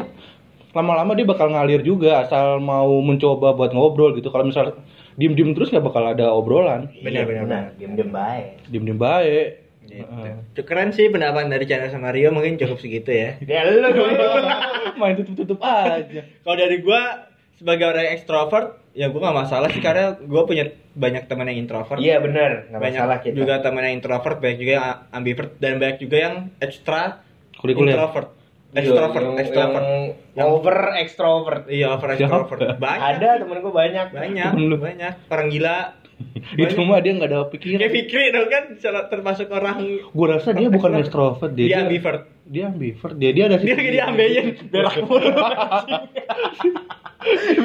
lama-lama 0.73 1.13
dia 1.13 1.29
bakal 1.29 1.53
ngalir 1.53 1.85
juga 1.85 2.25
asal 2.25 2.57
mau 2.57 2.89
mencoba 3.05 3.53
buat 3.53 3.71
ngobrol 3.77 4.17
gitu. 4.17 4.33
Kalau 4.33 4.49
misal 4.49 4.73
diem-diem 5.21 5.53
terus 5.53 5.69
nggak 5.69 5.85
bakal 5.85 6.03
ada 6.09 6.33
obrolan. 6.33 6.89
Benar, 7.05 7.29
benar, 7.29 7.43
benar. 7.45 7.63
Diam-diam 7.77 8.09
baik. 8.09 8.45
diem-diem 8.73 8.97
baik. 8.97 9.47
Gitu. 9.85 10.61
Keren 10.65 10.89
sih 10.89 11.11
pendapat 11.13 11.45
dari 11.53 11.69
channel 11.69 11.93
sama 11.93 12.09
Rio 12.09 12.33
mungkin 12.33 12.57
cukup 12.57 12.81
segitu 12.81 13.13
ya. 13.13 13.37
Ya 13.45 13.69
lu 13.69 13.85
main 14.99 15.13
tutup-tutup 15.13 15.61
aja. 15.61 16.25
Kalau 16.41 16.57
dari 16.57 16.81
gua 16.81 17.29
sebagai 17.63 17.87
orang 17.87 18.11
ekstrovert, 18.11 18.67
ya 18.91 19.07
gua 19.07 19.19
nggak 19.23 19.37
masalah 19.39 19.67
sih 19.71 19.79
karena 19.79 20.19
gua 20.19 20.43
punya 20.43 20.67
banyak 20.93 21.23
teman 21.25 21.47
yang 21.47 21.63
introvert. 21.63 21.95
Iya 21.95 22.19
benar, 22.19 22.67
nggak 22.67 22.81
banyak 22.83 22.99
masalah 22.99 23.17
kita. 23.23 23.35
juga 23.39 23.53
teman 23.63 23.81
yang 23.81 23.95
introvert, 23.95 24.37
banyak 24.37 24.57
juga 24.59 24.71
yang 24.75 24.85
ambivert 25.09 25.51
dan 25.57 25.79
banyak 25.79 25.97
juga 25.97 26.17
yang 26.19 26.35
extra 26.59 27.23
Kurikuler. 27.55 27.95
introvert. 27.95 28.29
Extrovert, 28.73 29.23
Yang- 29.23 29.39
extrovert. 29.39 29.85
yang 30.33 30.47
over 30.49 30.77
extrovert. 30.97 31.63
Iya, 31.69 31.87
over 31.93 32.09
Siapa? 32.09 32.19
extrovert. 32.19 32.59
Banyak. 32.81 33.09
Ada 33.15 33.29
temen 33.39 33.57
gue 33.61 33.69
banyak. 33.71 34.07
Banyak, 34.11 34.51
banyak. 34.75 35.13
Orang 35.29 35.47
gila. 35.47 35.77
itu 36.57 36.81
mah 36.81 36.97
dia 36.97 37.13
nggak 37.13 37.25
ada 37.27 37.39
pikiran 37.47 37.79
Kayak 37.79 37.93
Fikri 37.93 38.25
dong 38.29 38.47
kan 38.47 38.63
salah- 38.77 39.07
termasuk 39.07 39.47
orang 39.49 39.77
gue 40.03 40.27
rasa 40.27 40.53
dia 40.53 40.69
bukan 40.69 40.97
extrovert 40.97 41.53
dia 41.53 41.65
dia 41.69 41.77
ambivert. 41.85 42.25
Dia 42.53 42.69
ambivert 42.69 43.17
dia 43.17 43.33
dia 43.33 43.49
ada 43.49 43.57
Dia 43.57 43.73
lagi 43.73 43.91
diambeien 43.97 44.45
berak 44.69 45.01
mulu. 45.01 45.25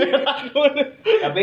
berak 0.01 0.39
mulu. 0.57 0.83
Tapi 1.05 1.43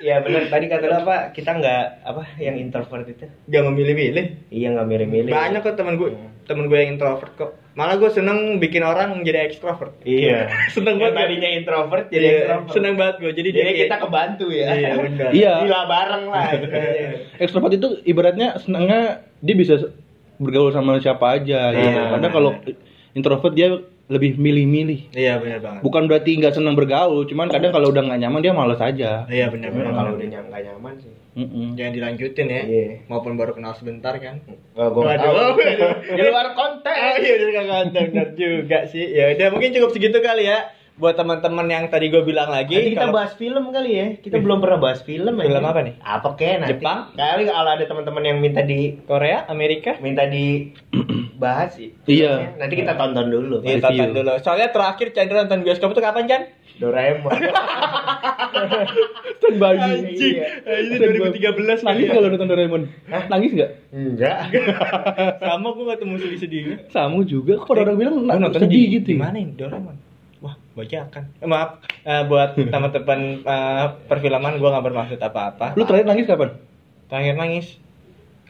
ya 0.00 0.24
benar 0.24 0.48
tadi 0.48 0.64
kata 0.72 0.84
lo 0.88 0.96
apa? 1.04 1.16
Kita 1.36 1.60
nggak 1.60 1.84
apa 2.08 2.22
yang 2.40 2.56
introvert 2.56 3.04
itu? 3.04 3.28
Gak 3.52 3.62
memilih-milih. 3.68 4.48
Iya 4.48 4.72
nggak 4.72 4.88
milih-milih. 4.88 5.28
Banyak 5.28 5.60
kok 5.60 5.76
temen 5.76 6.00
gue, 6.00 6.16
temen 6.48 6.72
gue 6.72 6.78
yang 6.80 6.96
introvert 6.96 7.32
kok. 7.36 7.52
Malah 7.76 8.00
gue 8.00 8.08
seneng 8.08 8.56
bikin 8.56 8.80
orang 8.80 9.20
jadi 9.20 9.44
ekstrovert. 9.44 10.00
Iya. 10.08 10.48
seneng 10.74 10.96
banget. 10.96 11.20
tadinya 11.20 11.48
introvert 11.52 12.08
jadi 12.08 12.48
Iya, 12.48 12.64
seneng 12.72 12.96
banget 12.96 13.16
gue. 13.20 13.32
Jadi, 13.36 13.48
Jadi 13.52 13.60
dia 13.60 13.76
kita 13.84 13.96
kebantu 14.00 14.48
ya. 14.48 14.72
Iya, 14.72 14.90
benar. 14.96 15.30
Iya. 15.36 15.52
Gila 15.68 15.80
bareng 15.84 16.24
lah. 16.32 16.48
ekstrovert 17.44 17.76
itu 17.76 18.00
ibaratnya 18.08 18.56
senangnya 18.56 19.20
dia 19.44 19.52
bisa 19.52 19.92
bergaul 20.40 20.72
sama 20.72 20.96
siapa 21.00 21.40
aja 21.40 21.72
gitu. 21.76 21.84
Iya, 21.84 22.02
Karena 22.16 22.28
kalau 22.32 22.50
introvert 23.16 23.56
dia 23.56 23.80
lebih 24.06 24.38
milih-milih. 24.38 25.10
Iya 25.16 25.42
benar 25.42 25.58
banget. 25.58 25.80
Bukan 25.82 26.06
berarti 26.06 26.30
nggak 26.38 26.54
senang 26.54 26.78
bergaul, 26.78 27.26
cuman 27.26 27.50
kadang 27.50 27.74
kalau 27.74 27.90
udah 27.90 28.06
nggak 28.06 28.20
nyaman 28.22 28.40
dia 28.44 28.54
malas 28.54 28.78
aja. 28.78 29.26
Iya 29.26 29.50
benar 29.50 29.74
benar. 29.74 29.92
kalau 29.96 30.12
udah 30.14 30.26
nggak 30.28 30.62
nyaman 30.62 30.94
sih. 31.02 31.14
Mm-mm. 31.36 31.76
Jangan 31.76 31.92
dilanjutin 31.92 32.46
ya. 32.48 32.62
Iya. 32.64 32.88
Maupun 33.12 33.36
baru 33.36 33.52
kenal 33.52 33.76
sebentar 33.76 34.16
kan. 34.16 34.40
Gak 34.72 34.88
gue 34.88 35.02
Waduh. 35.04 35.52
Di 36.16 36.22
luar 36.22 36.56
konteks. 36.56 36.96
Oh 36.96 37.16
iya 37.20 37.32
udah 37.36 37.50
kagak 37.52 38.08
benar 38.08 38.28
juga 38.38 38.78
sih. 38.88 39.04
Ya 39.04 39.36
udah 39.36 39.48
mungkin 39.52 39.74
cukup 39.76 39.90
segitu 39.92 40.18
kali 40.24 40.48
ya 40.48 40.70
buat 40.96 41.12
teman-teman 41.12 41.68
yang 41.68 41.84
tadi 41.92 42.08
gue 42.08 42.24
bilang 42.24 42.48
lagi. 42.48 42.72
Nanti 42.72 42.96
kita 42.96 43.04
kalau- 43.04 43.16
bahas 43.20 43.32
film 43.36 43.68
kali 43.68 43.90
ya. 43.92 44.06
Kita 44.16 44.40
belum 44.40 44.64
pernah 44.64 44.80
bahas 44.80 45.04
film. 45.04 45.36
Film 45.36 45.52
anjing. 45.52 45.68
apa 45.68 45.80
nih? 45.84 45.94
Apa 46.00 46.28
kek 46.34 46.56
nanti? 46.56 46.70
Jepang? 46.72 46.98
Kali 47.12 47.42
kalau 47.44 47.70
ada 47.70 47.84
teman-teman 47.84 48.22
yang 48.24 48.38
minta 48.40 48.64
di 48.64 48.96
Korea, 49.04 49.44
Amerika. 49.46 50.00
minta 50.00 50.24
di 50.24 50.72
bahas 51.42 51.76
sih. 51.76 51.92
Iya. 52.08 52.56
Nanti 52.56 52.80
kita 52.80 52.96
tonton 52.96 53.28
dulu. 53.28 53.60
Iya, 53.60 53.84
tonton 53.84 54.16
dulu. 54.16 54.40
Soalnya 54.40 54.72
terakhir 54.72 55.12
Chandra 55.12 55.44
nonton 55.44 55.60
bioskop 55.62 55.92
itu 55.92 56.00
kapan, 56.00 56.24
Chan? 56.24 56.42
Doraemon. 56.76 57.32
By 59.60 59.76
me. 59.76 59.84
Anjing. 59.84 60.34
Iya. 60.36 60.48
By- 60.64 61.32
2013 61.40 61.84
Nangis 61.84 62.08
kalau 62.08 62.28
nonton 62.28 62.48
Doraemon? 62.48 62.82
Nangis 63.08 63.50
nggak? 63.52 63.70
Enggak. 63.92 64.38
Sama 65.44 65.68
gue 65.72 65.84
gak 65.86 66.00
temu 66.00 66.16
sedih-sedihnya. 66.16 66.76
Samu 66.88 67.20
juga. 67.24 67.60
Kok 67.60 67.68
orang 67.72 67.96
bilang 67.96 68.14
nonton 68.24 68.64
sedih 68.64 68.80
di, 68.88 68.94
gitu. 68.96 69.08
Di 69.12 69.16
ya? 69.16 69.20
mana 69.20 69.36
ini 69.36 69.52
Doraemon? 69.52 70.05
Bajakan. 70.76 71.24
Eh, 71.40 71.48
maaf 71.48 71.80
eh, 72.04 72.22
buat 72.28 72.52
teman-teman 72.72 73.20
eh, 73.40 73.84
perfilman 74.06 74.60
gue 74.60 74.68
gak 74.68 74.84
bermaksud 74.84 75.18
apa-apa. 75.18 75.72
Lu 75.72 75.88
terakhir 75.88 76.04
nangis 76.04 76.28
kapan? 76.28 76.50
Terakhir 77.08 77.34
nangis. 77.40 77.66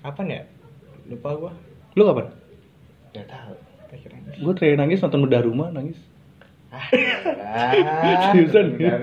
Kapan 0.02 0.26
ya? 0.26 0.42
Lupa 1.06 1.28
gue. 1.38 1.52
Lu 1.94 2.02
kapan? 2.02 2.26
Enggak 3.14 3.26
tahu. 3.30 3.54
Terakhir 3.86 4.10
nangis. 4.10 4.34
Gue 4.42 4.52
terakhir 4.58 4.78
nangis 4.82 4.98
nonton 4.98 5.22
Bedah 5.22 5.42
Rumah 5.46 5.70
nangis. 5.70 5.98
Ah, 6.76 7.72
Seriusan? 8.34 8.74
benar. 8.76 9.00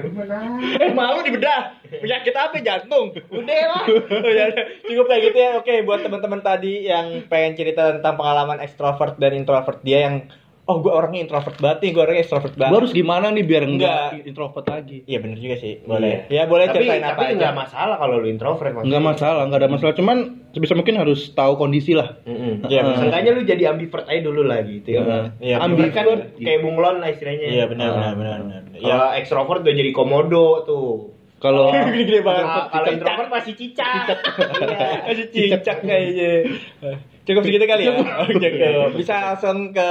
Eh 0.77 0.91
malu 0.91 1.23
di 1.25 1.31
bedah. 1.31 1.79
Penyakit 1.89 2.35
apa 2.35 2.59
jantung? 2.59 3.15
Udah 3.31 3.61
lah. 3.71 3.83
Oh, 4.13 4.29
ya 4.29 4.51
udah. 4.51 4.65
Cukup 4.83 5.05
kayak 5.09 5.21
gitu 5.31 5.37
ya. 5.39 5.49
Oke, 5.57 5.73
buat 5.87 6.03
teman-teman 6.03 6.43
tadi 6.43 6.85
yang 6.85 7.23
pengen 7.31 7.55
cerita 7.57 7.97
tentang 7.97 8.19
pengalaman 8.19 8.59
ekstrovert 8.61 9.15
dan 9.17 9.33
introvert 9.33 9.79
dia 9.81 10.11
yang 10.11 10.27
oh 10.63 10.79
gue 10.79 10.87
orangnya 10.89 11.21
introvert 11.21 11.57
banget 11.57 11.77
nih, 11.79 11.89
gue 11.91 12.01
orangnya 12.01 12.21
extrovert 12.21 12.55
banget. 12.55 12.71
Gue 12.71 12.79
harus 12.79 12.93
gimana 12.93 13.25
nih 13.29 13.43
biar 13.43 13.63
Enggak. 13.63 14.15
enggak 14.15 14.25
introvert 14.25 14.65
lagi? 14.65 14.97
Iya 15.03 15.17
bener 15.19 15.37
juga 15.37 15.55
sih. 15.57 15.73
Boleh. 15.83 16.23
Ya 16.27 16.43
boleh 16.45 16.65
tapi, 16.65 16.75
ceritain 16.79 17.03
apa 17.03 17.11
tapi 17.11 17.23
aja. 17.23 17.33
enggak 17.35 17.53
masalah 17.53 17.95
kalau 17.97 18.15
lu 18.17 18.27
introvert 18.27 18.71
maksudnya. 18.71 18.87
Enggak 18.87 19.03
masalah, 19.05 19.41
enggak 19.43 19.59
ada 19.59 19.69
masalah. 19.69 19.93
Cuman 19.93 20.17
sebisa 20.49 20.73
mungkin 20.73 20.95
harus 20.95 21.19
tahu 21.29 21.53
kondisi 21.55 21.91
lah. 21.91 22.15
Iya, 22.23 22.31
Heeh. 22.63 22.79
bener. 22.81 22.97
Seenggaknya 22.97 23.31
lu 23.31 23.41
jadi 23.43 23.63
ambivert 23.67 24.05
aja 24.05 24.21
dulu 24.21 24.41
lah 24.41 24.59
gitu 24.61 24.89
ya. 24.89 25.01
Iya. 25.01 25.19
Iya, 25.37 25.55
ambivert 25.59 25.91
kan 25.93 26.05
kayak 26.37 26.59
bunglon 26.61 26.95
lah 26.97 27.09
istilahnya. 27.09 27.47
Iya 27.49 27.65
benar 27.67 27.89
Ah. 27.89 28.13
benar 28.13 28.37
benar. 28.41 28.61
Ya 28.73 28.97
ekstrovert 29.15 29.61
udah 29.61 29.73
jadi 29.73 29.91
komodo 29.91 30.63
tuh. 30.63 31.11
Kalau 31.37 31.75
gede-gede 31.91 32.23
banget. 32.23 32.71
Kalau 32.71 32.87
introvert 32.87 33.29
masih 33.29 33.53
cicak. 33.53 34.15
Iya. 34.63 35.11
Masih 35.11 35.25
cicak 35.27 35.77
kayaknya. 35.81 36.31
Cukup 37.23 37.41
segitu 37.47 37.63
kali 37.63 37.87
ya. 37.87 37.95
Oke, 38.27 38.35
cukup. 38.35 38.91
Bisa 38.99 39.15
langsung 39.31 39.71
ke 39.71 39.89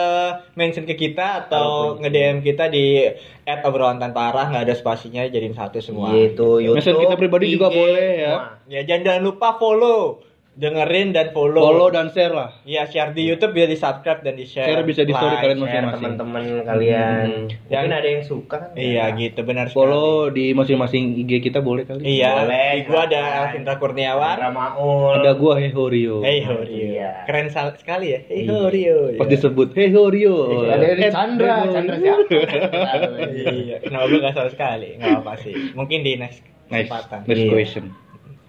mention 0.53 0.85
ke 0.85 0.95
kita 0.97 1.49
atau 1.49 1.97
nge-DM 1.97 2.45
kita 2.45 2.68
di 2.68 3.09
@obrolan 3.64 3.97
tanpa 3.97 4.28
arah 4.28 4.53
nggak 4.53 4.64
ada 4.68 4.74
spasinya 4.76 5.24
jadiin 5.24 5.57
satu 5.57 5.80
semua. 5.80 6.12
Gitu, 6.12 6.61
YouTube. 6.61 6.76
Message 6.76 7.01
kita 7.01 7.16
pribadi 7.16 7.47
juga 7.57 7.72
boleh 7.72 8.11
ya. 8.20 8.61
Ya 8.68 8.80
jangan, 8.85 9.03
jangan 9.09 9.22
lupa 9.24 9.57
follow, 9.57 10.20
dengerin 10.53 11.16
dan 11.16 11.32
follow. 11.32 11.64
follow 11.64 11.88
dan 11.88 12.12
share 12.12 12.28
lah. 12.30 12.53
Ya 12.62 12.84
share 12.84 13.11
di 13.11 13.24
YouTube 13.24 13.50
bisa 13.50 13.64
di 13.64 13.74
subscribe 13.74 14.20
dan 14.20 14.36
di 14.36 14.44
share. 14.44 14.68
Share 14.68 14.84
bisa 14.84 15.00
di 15.00 15.11
story 15.11 15.32
Like. 15.32 15.42
kalian 15.42 15.59
masing-masing. 15.59 15.96
teman-teman 16.12 16.42
kalian. 16.62 17.24
Hmm. 17.24 17.42
Mungkin 17.48 17.72
Yang- 17.72 17.96
ada 17.96 18.09
yang 18.11 18.22
suka 18.22 18.57
kan? 18.61 18.70
Iya 18.74 19.05
gitu 19.16 19.40
benar 19.42 19.64
sekali. 19.66 19.76
Follow 19.80 20.28
di 20.28 20.53
masing-masing 20.53 21.03
IG 21.18 21.40
kita 21.42 21.59
boleh 21.59 21.82
kali. 21.82 22.05
Iya, 22.05 22.44
Boleh, 22.44 22.68
di 22.70 22.82
gua 22.84 23.00
ada. 23.09 23.20
Alvinta 23.42 23.72
Kurniawan. 23.80 24.36
Ramaul. 24.38 25.12
Ada 25.16 25.32
gua 25.32 25.57
Hehorio. 25.57 26.20
Hey 26.20 26.44
Horio. 26.44 26.84
Iya. 26.92 27.24
Keren 27.24 27.48
sekali 27.74 28.07
ya. 28.12 28.20
Hey 28.22 28.44
Iya. 28.44 28.53
Horio. 28.53 28.96
Pas 29.16 29.26
disebut 29.26 29.72
Hehorio. 29.72 30.68
Ada 30.68 30.84
dari 30.86 31.00
Eh, 31.00 31.11
Chandra. 31.11 31.55
Chandra 31.66 31.96
siapa? 31.96 32.24
Iya, 33.32 33.76
kenapa 33.80 34.05
gue 34.07 34.20
gak 34.20 34.34
salah 34.34 34.53
sekali? 34.53 34.88
Gak 35.00 35.16
apa 35.16 35.32
sih. 35.40 35.55
Mungkin 35.72 36.05
di 36.05 36.20
next 36.20 36.44
Nice. 36.68 36.88
kesempatan. 36.88 37.24
Next 37.24 37.40
Iya. 37.40 37.50
question. 37.50 37.84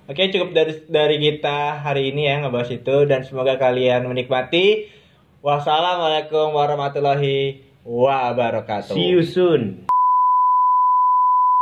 Oke, 0.03 0.27
cukup 0.35 0.51
dari 0.51 0.83
dari 0.91 1.15
kita 1.15 1.79
hari 1.79 2.11
ini 2.11 2.27
ya 2.27 2.43
ngebahas 2.43 2.75
itu 2.75 3.07
dan 3.07 3.23
semoga 3.23 3.55
kalian 3.55 4.03
menikmati. 4.03 4.91
Wassalamualaikum 5.39 6.51
warahmatullahi 6.51 7.63
wabarakatuh. 7.87 8.91
See 8.91 9.15
you 9.15 9.23
soon. 9.23 9.87